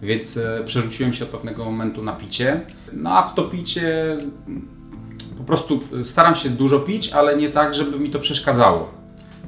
Więc 0.03 0.37
e, 0.37 0.63
przerzuciłem 0.65 1.13
się 1.13 1.25
od 1.25 1.31
pewnego 1.31 1.65
momentu 1.65 2.03
na 2.03 2.13
picie. 2.13 2.61
No 2.93 3.11
a 3.11 3.23
to 3.23 3.45
picie 3.45 4.17
po 5.39 5.45
prostu 5.45 5.79
staram 6.05 6.35
się 6.35 6.51
dużo 6.51 6.81
pić, 6.81 7.13
ale 7.13 7.37
nie 7.37 7.49
tak, 7.49 7.75
żeby 7.75 7.99
mi 7.99 8.11
to 8.11 8.19
przeszkadzało. 8.19 9.04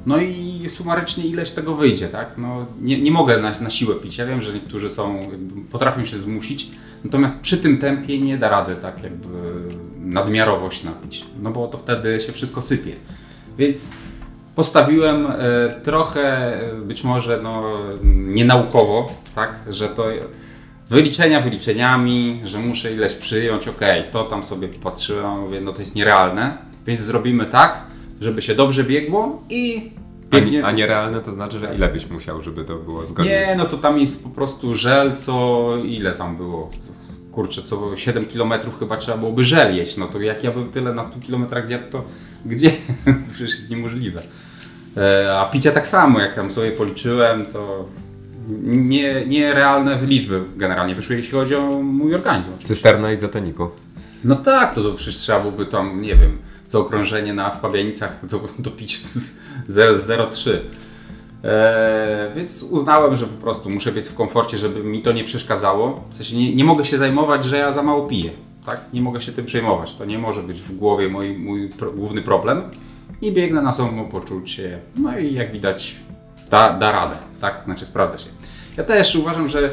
No 0.07 0.17
i 0.17 0.63
sumarycznie 0.67 1.25
ileś 1.25 1.51
tego 1.51 1.75
wyjdzie, 1.75 2.07
tak? 2.07 2.37
No, 2.37 2.65
nie, 2.81 3.01
nie 3.01 3.11
mogę 3.11 3.41
na, 3.41 3.51
na 3.59 3.69
siłę 3.69 3.95
pić. 3.95 4.17
Ja 4.17 4.25
wiem, 4.25 4.41
że 4.41 4.53
niektórzy 4.53 4.89
są, 4.89 5.31
potrafią 5.71 6.05
się 6.05 6.17
zmusić, 6.17 6.71
natomiast 7.03 7.41
przy 7.41 7.57
tym 7.57 7.77
tempie 7.77 8.19
nie 8.19 8.37
da 8.37 8.49
rady 8.49 8.75
tak 8.75 9.03
jakby 9.03 9.27
nadmiarowość 9.99 10.83
napić, 10.83 11.25
no 11.41 11.51
bo 11.51 11.67
to 11.67 11.77
wtedy 11.77 12.19
się 12.19 12.33
wszystko 12.33 12.61
sypie. 12.61 12.95
Więc 13.57 13.91
postawiłem 14.55 15.27
e, 15.27 15.35
trochę, 15.83 16.51
być 16.83 17.03
może 17.03 17.39
no, 17.43 17.79
nienaukowo, 18.03 19.05
tak, 19.35 19.59
że 19.69 19.89
to 19.89 20.05
wyliczenia 20.89 21.41
wyliczeniami, 21.41 22.41
że 22.45 22.59
muszę 22.59 22.93
ileś 22.93 23.13
przyjąć, 23.13 23.67
ok, 23.67 23.81
to 24.11 24.23
tam 24.23 24.43
sobie 24.43 24.67
patrzyłem, 24.67 25.39
mówię, 25.39 25.61
no 25.61 25.73
to 25.73 25.79
jest 25.79 25.95
nierealne, 25.95 26.57
więc 26.85 27.01
zrobimy 27.01 27.45
tak, 27.45 27.96
żeby 28.21 28.41
się 28.41 28.55
dobrze 28.55 28.83
biegło 28.83 29.43
i 29.49 29.91
Biegnie- 30.31 30.63
A, 30.65 30.67
a 30.67 30.71
nierealne 30.71 31.19
to 31.21 31.33
znaczy, 31.33 31.59
że 31.59 31.75
ile 31.75 31.87
byś 31.87 32.09
musiał, 32.09 32.41
żeby 32.41 32.63
to 32.63 32.75
było 32.75 33.05
zgodnie 33.05 33.31
Nie, 33.31 33.55
z... 33.55 33.57
no 33.57 33.65
to 33.65 33.77
tam 33.77 33.99
jest 33.99 34.23
po 34.23 34.29
prostu 34.29 34.75
żel, 34.75 35.15
co 35.15 35.67
ile 35.85 36.11
tam 36.13 36.37
było? 36.37 36.69
Kurczę, 37.31 37.61
co 37.61 37.97
7 37.97 38.25
km 38.25 38.53
chyba 38.79 38.97
trzeba 38.97 39.17
byłoby 39.17 39.43
żel 39.43 39.75
jeść. 39.75 39.97
No 39.97 40.07
to 40.07 40.21
jak 40.21 40.43
ja 40.43 40.51
bym 40.51 40.69
tyle 40.71 40.93
na 40.93 41.03
100 41.03 41.19
km 41.27 41.45
zjadł, 41.63 41.83
to 41.91 42.03
gdzie? 42.45 42.71
przecież 43.31 43.59
jest 43.59 43.71
niemożliwe. 43.71 44.21
E, 44.97 45.39
a 45.39 45.45
picie 45.45 45.71
tak 45.71 45.87
samo, 45.87 46.19
jak 46.19 46.35
tam 46.35 46.51
sobie 46.51 46.71
policzyłem, 46.71 47.45
to 47.45 47.85
nie, 48.63 49.25
nierealne 49.25 49.97
liczby 50.05 50.43
generalnie 50.57 50.95
wyszły, 50.95 51.15
jeśli 51.15 51.31
chodzi 51.31 51.55
o 51.55 51.61
mój 51.81 52.15
organizm. 52.15 52.49
Cysterna 52.63 53.11
izotoniku. 53.11 53.69
No 54.23 54.35
tak, 54.35 54.75
to, 54.75 54.83
to 54.83 54.93
przecież 54.93 55.15
trzeba 55.15 55.39
byłoby 55.39 55.65
tam, 55.65 56.01
nie 56.01 56.15
wiem, 56.15 56.37
co 56.63 56.79
okrążenie 56.79 57.33
na 57.33 57.49
w 57.49 57.59
Pabianicach 57.59 58.19
to, 58.31 58.39
to 58.63 58.71
pić 58.71 59.05
z 59.05 59.37
z 59.67 60.09
0,3. 60.09 60.51
Eee, 61.43 62.35
więc 62.35 62.63
uznałem, 62.63 63.15
że 63.15 63.25
po 63.25 63.41
prostu 63.41 63.69
muszę 63.69 63.91
być 63.91 64.07
w 64.07 64.15
komforcie, 64.15 64.57
żeby 64.57 64.83
mi 64.83 65.01
to 65.01 65.11
nie 65.11 65.23
przeszkadzało. 65.23 66.03
W 66.09 66.15
sensie 66.15 66.37
nie, 66.37 66.55
nie 66.55 66.63
mogę 66.63 66.85
się 66.85 66.97
zajmować, 66.97 67.43
że 67.43 67.57
ja 67.57 67.73
za 67.73 67.83
mało 67.83 68.07
piję. 68.07 68.31
Tak? 68.65 68.81
Nie 68.93 69.01
mogę 69.01 69.21
się 69.21 69.31
tym 69.31 69.45
przejmować. 69.45 69.93
To 69.93 70.05
nie 70.05 70.19
może 70.19 70.43
być 70.43 70.61
w 70.61 70.75
głowie 70.77 71.09
mój, 71.09 71.37
mój 71.37 71.69
pro, 71.69 71.91
główny 71.91 72.21
problem. 72.21 72.61
I 73.21 73.31
biegnę 73.31 73.61
na 73.61 73.73
samopoczucie. 73.73 74.79
No 74.95 75.19
i 75.19 75.33
jak 75.33 75.51
widać, 75.51 75.95
da, 76.49 76.73
da 76.73 76.91
radę. 76.91 77.15
Tak? 77.41 77.61
Znaczy 77.65 77.85
sprawdza 77.85 78.17
się. 78.17 78.29
Ja 78.77 78.83
też 78.83 79.15
uważam, 79.15 79.47
że 79.47 79.69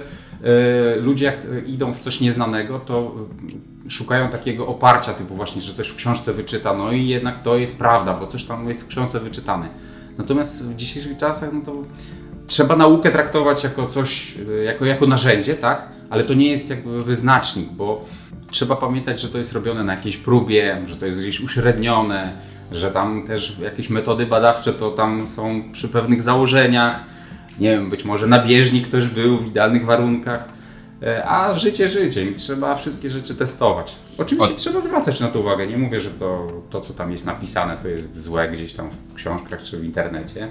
ludzie 1.00 1.24
jak 1.24 1.36
idą 1.66 1.92
w 1.92 1.98
coś 1.98 2.20
nieznanego, 2.20 2.78
to 2.78 3.14
e, 3.86 3.90
szukają 3.90 4.28
takiego 4.28 4.66
oparcia, 4.66 5.12
typu 5.12 5.34
właśnie, 5.34 5.62
że 5.62 5.72
coś 5.72 5.88
w 5.88 5.96
książce 5.96 6.32
wyczyta, 6.32 6.74
no 6.74 6.92
i 6.92 7.08
jednak 7.08 7.42
to 7.42 7.56
jest 7.56 7.78
prawda, 7.78 8.14
bo 8.14 8.26
coś 8.26 8.44
tam 8.44 8.68
jest 8.68 8.84
w 8.84 8.88
książce 8.88 9.20
wyczytane. 9.20 9.68
Natomiast 10.18 10.66
w 10.66 10.74
dzisiejszych 10.74 11.16
czasach, 11.16 11.52
no 11.52 11.60
to 11.60 11.72
trzeba 12.46 12.76
naukę 12.76 13.10
traktować 13.10 13.64
jako 13.64 13.86
coś, 13.86 14.34
e, 14.58 14.62
jako, 14.64 14.84
jako 14.84 15.06
narzędzie, 15.06 15.54
tak? 15.54 15.88
Ale 16.10 16.24
to 16.24 16.34
nie 16.34 16.48
jest 16.48 16.70
jakby 16.70 17.04
wyznacznik, 17.04 17.68
bo 17.68 18.04
trzeba 18.50 18.76
pamiętać, 18.76 19.20
że 19.20 19.28
to 19.28 19.38
jest 19.38 19.52
robione 19.52 19.84
na 19.84 19.94
jakiejś 19.94 20.16
próbie, 20.16 20.82
że 20.86 20.96
to 20.96 21.06
jest 21.06 21.22
gdzieś 21.22 21.40
uśrednione, 21.40 22.32
że 22.72 22.90
tam 22.90 23.26
też 23.26 23.58
jakieś 23.58 23.90
metody 23.90 24.26
badawcze 24.26 24.72
to 24.72 24.90
tam 24.90 25.26
są 25.26 25.62
przy 25.72 25.88
pewnych 25.88 26.22
założeniach. 26.22 27.13
Nie 27.60 27.70
wiem, 27.70 27.90
być 27.90 28.04
może 28.04 28.26
na 28.26 28.38
bieżni 28.44 28.82
ktoś 28.82 29.06
był 29.06 29.38
w 29.38 29.46
idealnych 29.46 29.84
warunkach. 29.84 30.48
E, 31.02 31.24
A 31.28 31.54
życie 31.54 31.88
życiem 31.88 32.34
trzeba 32.34 32.74
wszystkie 32.74 33.10
rzeczy 33.10 33.34
testować. 33.34 33.96
Oczywiście 34.18 34.50
Od- 34.54 34.56
trzeba 34.56 34.80
zwracać 34.80 35.20
na 35.20 35.28
to 35.28 35.40
uwagę. 35.40 35.66
Nie 35.66 35.78
mówię, 35.78 36.00
że 36.00 36.10
to, 36.10 36.52
to, 36.70 36.80
co 36.80 36.92
tam 36.94 37.10
jest 37.12 37.26
napisane, 37.26 37.76
to 37.82 37.88
jest 37.88 38.22
złe 38.22 38.48
gdzieś 38.48 38.74
tam 38.74 38.90
w 39.10 39.14
książkach 39.14 39.62
czy 39.62 39.78
w 39.78 39.84
internecie. 39.84 40.48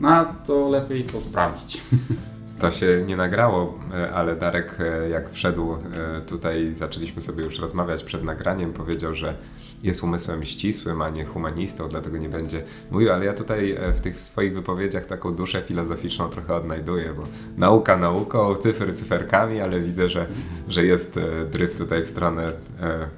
No 0.00 0.26
to 0.46 0.68
lepiej 0.68 1.04
to 1.04 1.20
sprawdzić. 1.20 1.80
To 2.60 2.70
się 2.70 3.02
nie 3.06 3.16
nagrało, 3.16 3.78
e, 3.94 4.12
ale 4.12 4.36
Darek, 4.36 4.76
e, 4.80 5.08
jak 5.08 5.30
wszedł 5.30 5.72
e, 5.72 6.20
tutaj, 6.20 6.72
zaczęliśmy 6.72 7.22
sobie 7.22 7.44
już 7.44 7.58
rozmawiać 7.58 8.04
przed 8.04 8.24
nagraniem, 8.24 8.72
powiedział, 8.72 9.14
że 9.14 9.36
jest 9.82 10.02
umysłem 10.02 10.44
ścisłym, 10.44 11.02
a 11.02 11.10
nie 11.10 11.24
humanistą, 11.24 11.88
dlatego 11.88 12.18
nie 12.18 12.28
będzie. 12.28 12.62
Mówił, 12.90 13.12
ale 13.12 13.24
ja 13.24 13.34
tutaj 13.34 13.78
w 13.94 14.00
tych 14.00 14.22
swoich 14.22 14.54
wypowiedziach 14.54 15.06
taką 15.06 15.34
duszę 15.34 15.62
filozoficzną 15.62 16.28
trochę 16.28 16.54
odnajduję, 16.54 17.12
bo 17.16 17.22
nauka 17.56 17.96
nauką, 17.96 18.54
cyfry 18.54 18.92
cyferkami, 18.92 19.60
ale 19.60 19.80
widzę, 19.80 20.08
że, 20.08 20.26
że 20.68 20.84
jest 20.84 21.20
dryf 21.50 21.78
tutaj 21.78 22.02
w 22.02 22.06
stronę 22.06 22.52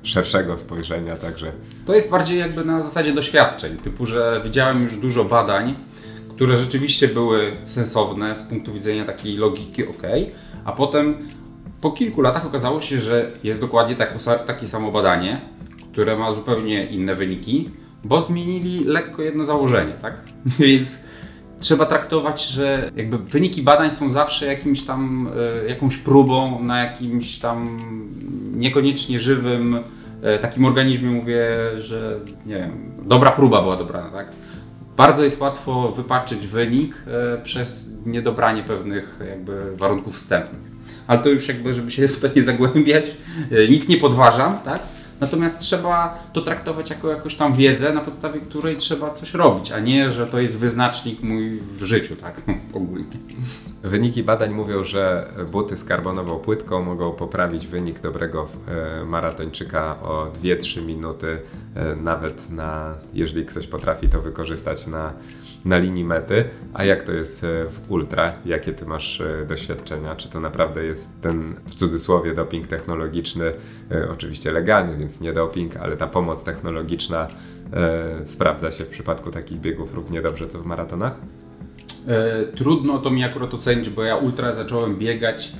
szerszego 0.02 0.56
spojrzenia, 0.56 1.16
także 1.16 1.52
To 1.86 1.94
jest 1.94 2.10
bardziej 2.10 2.38
jakby 2.38 2.64
na 2.64 2.82
zasadzie 2.82 3.12
doświadczeń, 3.12 3.76
typu, 3.76 4.06
że 4.06 4.40
widziałem 4.44 4.82
już 4.82 4.96
dużo 4.96 5.24
badań, 5.24 5.74
które 6.40 6.56
rzeczywiście 6.56 7.08
były 7.08 7.56
sensowne 7.64 8.36
z 8.36 8.42
punktu 8.42 8.72
widzenia 8.72 9.04
takiej 9.04 9.36
logiki, 9.36 9.86
ok, 9.86 10.02
a 10.64 10.72
potem 10.72 11.14
po 11.80 11.90
kilku 11.90 12.22
latach 12.22 12.46
okazało 12.46 12.80
się, 12.80 13.00
że 13.00 13.30
jest 13.44 13.60
dokładnie 13.60 13.96
takie 14.46 14.66
samo 14.66 14.92
badanie, 14.92 15.40
które 15.92 16.16
ma 16.16 16.32
zupełnie 16.32 16.86
inne 16.86 17.14
wyniki, 17.14 17.70
bo 18.04 18.20
zmienili 18.20 18.84
lekko 18.84 19.22
jedno 19.22 19.44
założenie, 19.44 19.92
tak? 19.92 20.22
Więc 20.58 21.02
trzeba 21.58 21.86
traktować, 21.86 22.46
że 22.46 22.90
jakby 22.96 23.18
wyniki 23.18 23.62
badań 23.62 23.90
są 23.90 24.10
zawsze 24.10 24.46
jakimś 24.46 24.82
tam, 24.82 25.30
e, 25.64 25.68
jakąś 25.68 25.96
próbą 25.96 26.64
na 26.64 26.84
jakimś 26.84 27.38
tam 27.38 27.80
niekoniecznie 28.54 29.18
żywym 29.18 29.78
e, 30.22 30.38
takim 30.38 30.64
organizmie, 30.64 31.10
mówię, 31.10 31.48
że 31.78 32.20
nie 32.46 32.54
wiem, 32.54 32.92
dobra 33.02 33.30
próba 33.30 33.62
była 33.62 33.76
dobrana, 33.76 34.10
tak? 34.10 34.32
Bardzo 35.00 35.24
jest 35.24 35.40
łatwo 35.40 35.90
wypaczyć 35.90 36.46
wynik 36.46 37.04
e, 37.06 37.38
przez 37.42 37.90
niedobranie 38.06 38.62
pewnych 38.62 39.18
jakby 39.28 39.76
warunków 39.76 40.16
wstępnych. 40.16 40.62
Ale 41.06 41.18
to 41.18 41.28
już 41.28 41.48
jakby, 41.48 41.74
żeby 41.74 41.90
się 41.90 42.08
w 42.08 42.18
to 42.20 42.28
nie 42.36 42.42
zagłębiać, 42.42 43.04
e, 43.50 43.68
nic 43.68 43.88
nie 43.88 43.96
podważam, 43.96 44.58
tak? 44.58 44.80
Natomiast 45.20 45.60
trzeba 45.60 46.18
to 46.32 46.42
traktować 46.42 46.90
jako 46.90 47.10
jakąś 47.10 47.34
tam 47.34 47.54
wiedzę, 47.54 47.92
na 47.92 48.00
podstawie 48.00 48.40
której 48.40 48.76
trzeba 48.76 49.10
coś 49.10 49.34
robić, 49.34 49.72
a 49.72 49.80
nie, 49.80 50.10
że 50.10 50.26
to 50.26 50.40
jest 50.40 50.58
wyznacznik 50.58 51.22
mój 51.22 51.50
w 51.50 51.84
życiu, 51.84 52.16
tak? 52.16 52.42
Ogólnie. 52.74 53.04
Wyniki 53.82 54.22
badań 54.22 54.50
mówią, 54.50 54.84
że 54.84 55.32
buty 55.52 55.76
z 55.76 55.84
karbonową 55.84 56.38
płytką 56.38 56.82
mogą 56.82 57.12
poprawić 57.12 57.66
wynik 57.66 58.00
dobrego 58.00 58.48
e, 58.68 59.04
maratończyka 59.04 60.02
o 60.02 60.30
2-3 60.42 60.86
minuty, 60.86 61.38
e, 61.74 61.96
nawet 61.96 62.50
na, 62.50 62.94
jeżeli 63.14 63.46
ktoś 63.46 63.66
potrafi 63.66 64.08
to 64.08 64.22
wykorzystać 64.22 64.86
na, 64.86 65.12
na 65.64 65.78
linii 65.78 66.04
mety. 66.04 66.44
A 66.74 66.84
jak 66.84 67.02
to 67.02 67.12
jest 67.12 67.44
e, 67.44 67.46
w 67.70 67.90
ultra? 67.90 68.32
Jakie 68.44 68.72
ty 68.72 68.86
masz 68.86 69.20
e, 69.20 69.46
doświadczenia? 69.46 70.16
Czy 70.16 70.28
to 70.28 70.40
naprawdę 70.40 70.84
jest 70.84 71.20
ten 71.20 71.54
w 71.66 71.74
cudzysłowie 71.74 72.34
doping 72.34 72.66
technologiczny, 72.66 73.52
e, 73.90 74.10
oczywiście 74.10 74.52
legalny, 74.52 74.96
więc 74.96 75.20
nie 75.20 75.32
doping, 75.32 75.76
ale 75.76 75.96
ta 75.96 76.06
pomoc 76.06 76.44
technologiczna 76.44 77.28
e, 77.72 78.26
sprawdza 78.26 78.70
się 78.70 78.84
w 78.84 78.88
przypadku 78.88 79.30
takich 79.30 79.60
biegów 79.60 79.94
równie 79.94 80.22
dobrze 80.22 80.48
co 80.48 80.58
w 80.58 80.66
maratonach? 80.66 81.20
E, 82.08 82.44
trudno 82.44 82.98
to 82.98 83.10
mi 83.10 83.24
akurat 83.24 83.54
ocenić, 83.54 83.90
bo 83.90 84.02
ja 84.02 84.16
ultra 84.16 84.54
zacząłem 84.54 84.96
biegać 84.96 85.52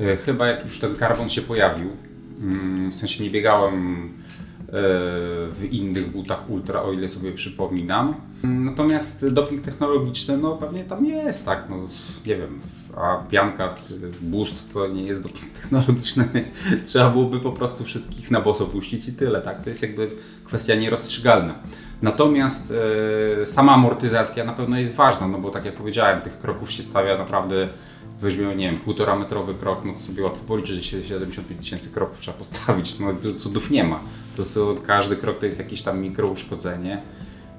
e, 0.00 0.16
chyba 0.16 0.46
jak 0.46 0.62
już 0.62 0.80
ten 0.80 0.96
karbon 0.96 1.28
się 1.28 1.42
pojawił. 1.42 1.90
Mm, 2.40 2.90
w 2.90 2.96
sensie 2.96 3.24
nie 3.24 3.30
biegałem 3.30 4.08
w 4.72 5.68
innych 5.70 6.10
butach 6.10 6.50
ultra, 6.50 6.82
o 6.82 6.92
ile 6.92 7.08
sobie 7.08 7.32
przypominam. 7.32 8.14
Natomiast 8.42 9.28
doping 9.28 9.62
technologiczny, 9.62 10.38
no 10.38 10.56
pewnie 10.56 10.84
tam 10.84 11.06
jest, 11.06 11.44
tak, 11.44 11.66
no 11.70 11.76
nie 12.26 12.36
wiem, 12.36 12.60
a 12.96 13.16
pianka, 13.30 13.74
czy 13.88 14.00
boost 14.20 14.72
to 14.72 14.88
nie 14.88 15.02
jest 15.02 15.22
doping 15.22 15.52
technologiczny. 15.52 16.24
Trzeba 16.86 17.10
byłoby 17.10 17.40
po 17.40 17.52
prostu 17.52 17.84
wszystkich 17.84 18.30
na 18.30 18.40
boso 18.40 18.66
puścić 18.66 19.08
i 19.08 19.12
tyle, 19.12 19.40
tak, 19.40 19.62
to 19.62 19.68
jest 19.68 19.82
jakby 19.82 20.10
kwestia 20.44 20.74
nierozstrzygalna. 20.74 21.54
Natomiast 22.02 22.72
e, 23.42 23.46
sama 23.46 23.72
amortyzacja 23.72 24.44
na 24.44 24.52
pewno 24.52 24.78
jest 24.78 24.94
ważna, 24.94 25.28
no 25.28 25.38
bo 25.38 25.50
tak 25.50 25.64
jak 25.64 25.74
powiedziałem, 25.74 26.20
tych 26.20 26.38
kroków 26.38 26.72
się 26.72 26.82
stawia 26.82 27.18
naprawdę, 27.18 27.68
weźmiemy, 28.20 28.56
nie 28.56 28.70
wiem, 28.70 28.80
półtora 28.80 29.16
metrowy 29.16 29.54
krok, 29.54 29.84
no 29.84 29.92
to 29.92 30.00
sobie 30.00 30.22
łatwo 30.22 30.44
policzyć, 30.44 30.90
że 30.90 31.02
75 31.02 31.60
tysięcy 31.60 31.90
kroków 31.90 32.20
trzeba 32.20 32.38
postawić, 32.38 32.98
no 32.98 33.06
cudów 33.38 33.70
nie 33.70 33.84
ma. 33.84 34.00
To 34.36 34.44
są, 34.44 34.76
każdy 34.86 35.16
krok 35.16 35.38
to 35.38 35.46
jest 35.46 35.58
jakieś 35.58 35.82
tam 35.82 36.00
mikrouszkodzenie, 36.00 37.02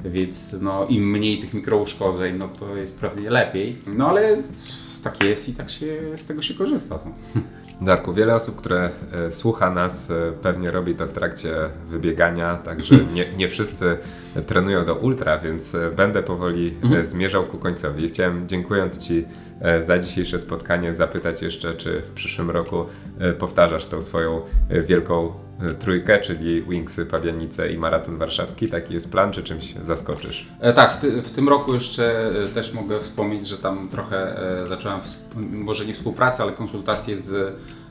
więc 0.05 0.55
no 0.62 0.86
im 0.86 1.12
mniej 1.12 1.39
tych 1.39 1.53
mikrouszkodzeń, 1.53 2.38
no 2.38 2.47
to 2.47 2.76
jest 2.76 2.99
pewnie 2.99 3.30
lepiej. 3.30 3.82
No 3.88 4.10
ale 4.10 4.38
tak 5.03 5.24
jest 5.24 5.49
i 5.49 5.53
tak 5.53 5.70
się, 5.70 5.86
z 6.16 6.26
tego 6.26 6.41
się 6.41 6.53
korzysta. 6.53 6.99
No. 7.05 7.41
Darku, 7.82 8.14
wiele 8.14 8.36
osób, 8.36 8.55
które 8.55 8.91
e, 9.12 9.32
słucha 9.32 9.70
nas, 9.70 10.12
e, 10.12 10.32
pewnie 10.41 10.72
robi 10.72 10.95
to 10.95 11.07
w 11.07 11.14
trakcie 11.14 11.55
wybiegania, 11.89 12.55
także 12.55 12.95
nie, 13.16 13.26
nie 13.38 13.49
wszyscy 13.49 13.97
trenują 14.47 14.86
do 14.86 14.95
ultra, 14.95 15.38
więc 15.38 15.76
e, 15.76 15.91
będę 15.91 16.24
powoli 16.24 16.76
e, 16.95 17.05
zmierzał 17.05 17.43
ku 17.43 17.57
końcowi. 17.57 18.10
Chciałem, 18.10 18.47
dziękując 18.47 19.07
Ci 19.07 19.26
za 19.80 19.99
dzisiejsze 19.99 20.39
spotkanie, 20.39 20.95
zapytać 20.95 21.41
jeszcze, 21.41 21.74
czy 21.74 22.01
w 22.01 22.12
przyszłym 22.12 22.51
roku 22.51 22.86
e, 23.20 23.34
powtarzasz 23.34 23.88
tą 23.88 24.01
swoją 24.01 24.41
e, 24.70 24.82
wielką 24.82 25.34
e, 25.62 25.74
trójkę, 25.74 26.20
czyli 26.20 26.64
Wingsy, 26.64 27.05
Pabianice 27.05 27.72
i 27.72 27.78
Maraton 27.78 28.18
Warszawski. 28.18 28.70
Taki 28.70 28.93
jest 28.93 29.12
plan, 29.12 29.32
czy 29.32 29.43
czymś 29.43 29.74
zaskoczysz? 29.84 30.47
E, 30.60 30.74
tak, 30.74 30.93
w, 30.93 30.97
ty, 30.97 31.22
w 31.22 31.32
tym 31.32 31.49
roku 31.49 31.74
jeszcze 31.74 32.32
e, 32.43 32.47
też 32.47 32.74
mogę 32.74 32.99
wspomnieć, 32.99 33.47
że 33.47 33.57
tam 33.57 33.89
trochę 33.89 34.41
e, 34.62 34.68
zacząłem, 34.68 34.99
może 35.36 35.86
nie 35.86 35.93
współpracę, 35.93 36.43
ale 36.43 36.51
konsultacje 36.51 37.18
z, 37.18 37.32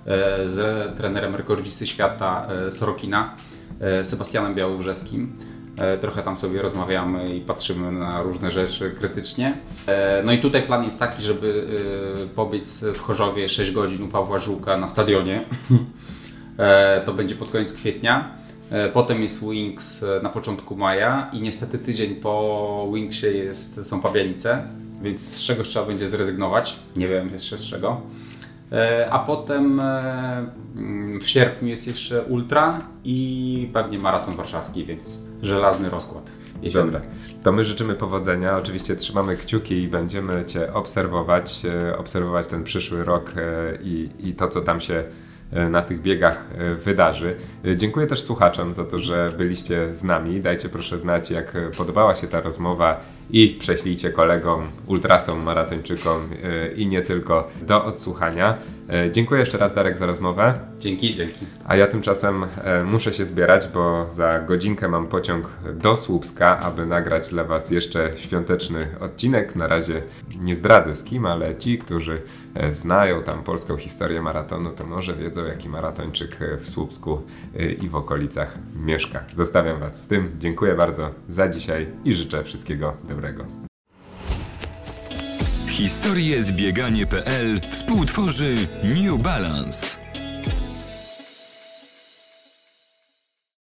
e, 0.07 0.49
z 0.49 0.97
trenerem 0.97 1.35
rekordzisty 1.35 1.87
świata 1.87 2.47
e, 2.67 2.71
Sorokina, 2.71 3.35
e, 3.81 4.05
Sebastianem 4.05 4.55
Białobrzeskim. 4.55 5.39
E, 5.79 5.99
Trochę 5.99 6.23
tam 6.23 6.37
sobie 6.37 6.63
rozmawiamy 6.63 7.37
i 7.37 7.41
patrzymy 7.41 7.93
na 7.93 8.23
różne 8.23 8.51
rzeczy 8.51 8.91
krytycznie. 8.91 9.57
E, 9.87 10.23
No 10.23 10.33
i 10.33 10.39
tutaj 10.39 10.63
plan 10.63 10.85
jest 10.85 10.99
taki, 10.99 11.23
żeby 11.23 11.67
e, 12.25 12.27
pobiec 12.27 12.85
w 12.85 13.01
Chorzowie 13.01 13.49
6 13.49 13.73
godzin 13.73 14.03
u 14.03 14.09
Pawła 14.09 14.39
Żółka 14.39 14.77
na 14.77 14.87
stadionie. 14.87 15.45
To 17.05 17.13
będzie 17.13 17.35
pod 17.35 17.49
koniec 17.49 17.73
kwietnia. 17.73 18.31
Potem 18.93 19.23
jest 19.23 19.45
Wings 19.45 20.05
na 20.23 20.29
początku 20.29 20.77
maja 20.77 21.31
i 21.33 21.41
niestety 21.41 21.79
tydzień 21.79 22.15
po 22.15 22.89
Wingsie 22.95 23.27
jest, 23.27 23.87
są 23.87 24.01
Pabianice, 24.01 24.63
więc 25.03 25.21
z 25.21 25.45
czegoś 25.45 25.69
trzeba 25.69 25.87
będzie 25.87 26.07
zrezygnować. 26.07 26.77
Nie 26.97 27.09
wiem 27.09 27.29
jeszcze 27.33 27.59
z 27.59 27.63
czego. 27.63 28.01
A 29.11 29.19
potem 29.19 29.81
mm, 29.81 31.21
w 31.21 31.29
sierpniu 31.29 31.69
jest 31.69 31.87
jeszcze 31.87 32.23
Ultra 32.23 32.81
i 33.05 33.71
pewnie 33.73 33.99
Maraton 33.99 34.37
Warszawski, 34.37 34.85
więc 34.85 35.28
żelazny 35.43 35.91
rozkład. 35.91 36.31
Jesienny. 36.63 36.93
Dobra, 36.93 37.09
to 37.45 37.53
my 37.53 37.65
życzymy 37.65 37.95
powodzenia. 37.95 38.57
Oczywiście 38.57 38.97
trzymamy 38.97 39.37
kciuki 39.37 39.83
i 39.83 39.89
będziemy 39.89 40.45
Cię 40.45 40.73
obserwować, 40.73 41.63
obserwować 41.99 42.49
ten 42.49 42.65
przyszły 42.65 43.05
rok 43.05 43.33
i, 43.83 44.09
i 44.19 44.35
to, 44.35 44.49
co 44.49 44.61
tam 44.61 44.81
się 44.81 45.05
E, 45.53 45.69
na 45.69 45.83
tych 45.83 46.03
biegach 46.03 46.49
e, 46.59 46.75
wydarzy. 46.75 47.37
E, 47.65 47.77
dziękuję 47.77 48.07
też 48.07 48.23
słuchaczom 48.23 48.73
za 48.73 48.85
to, 48.85 48.99
że 48.99 49.33
byliście 49.37 49.95
z 49.95 50.05
nami. 50.05 50.41
Dajcie 50.41 50.69
proszę 50.69 50.99
znać, 50.99 51.31
jak 51.31 51.57
podobała 51.79 52.15
się 52.15 52.27
ta 52.27 52.41
rozmowa 52.41 53.01
i 53.31 53.57
prześlijcie 53.61 54.11
kolegom, 54.11 54.63
ultrasom, 54.87 55.43
maratończykom 55.43 56.29
i 56.77 56.87
nie 56.87 57.03
tylko 57.03 57.49
do 57.63 57.85
odsłuchania. 57.85 58.59
Dziękuję 59.13 59.41
jeszcze 59.41 59.59
raz 59.59 59.75
Darek 59.75 59.99
za 59.99 60.07
rozmowę. 60.07 60.59
Dzięki, 60.79 61.15
dzięki. 61.15 61.47
A 61.65 61.77
ja 61.77 61.87
tymczasem 61.87 62.47
muszę 62.85 63.13
się 63.13 63.25
zbierać, 63.25 63.69
bo 63.69 64.07
za 64.11 64.41
godzinkę 64.41 64.89
mam 64.89 65.07
pociąg 65.07 65.49
do 65.75 65.97
Słupska, 65.97 66.61
aby 66.61 66.87
nagrać 66.87 67.31
dla 67.31 67.45
Was 67.45 67.71
jeszcze 67.71 68.11
świąteczny 68.17 68.87
odcinek. 69.01 69.57
Na 69.57 69.67
razie 69.67 70.03
nie 70.41 70.55
zdradzę 70.55 70.97
z 70.97 71.05
kim, 71.05 71.27
ale 71.27 71.57
ci, 71.57 71.79
którzy 71.79 72.23
znają 72.71 73.23
tam 73.23 73.43
polską 73.43 73.77
historię 73.77 74.23
maratonu, 74.23 74.71
to 74.71 74.87
może 74.87 75.15
wiedzą, 75.17 75.45
jaki 75.45 75.69
maratończyk 75.69 76.43
e, 76.43 76.57
w 76.57 76.69
Słupsku 76.69 77.23
e, 77.57 77.73
i 77.73 77.89
w 77.89 77.97
okolicach 77.97 78.59
mieszka. 78.77 79.25
Zostawiam 79.33 79.81
Was 79.81 80.03
z 80.03 80.07
tym. 80.07 80.31
Dziękuję 80.39 80.75
bardzo 80.75 81.11
za 81.29 81.49
dzisiaj 81.49 81.87
i 82.05 82.13
życzę 82.13 82.45
wszystkiego 82.45 82.97
dobrego. 83.09 83.68
Historie 85.79 86.43
zbieganie.pl 86.43 87.61
współtworzy 87.71 88.55
New 88.83 89.23
Balance. 89.23 90.08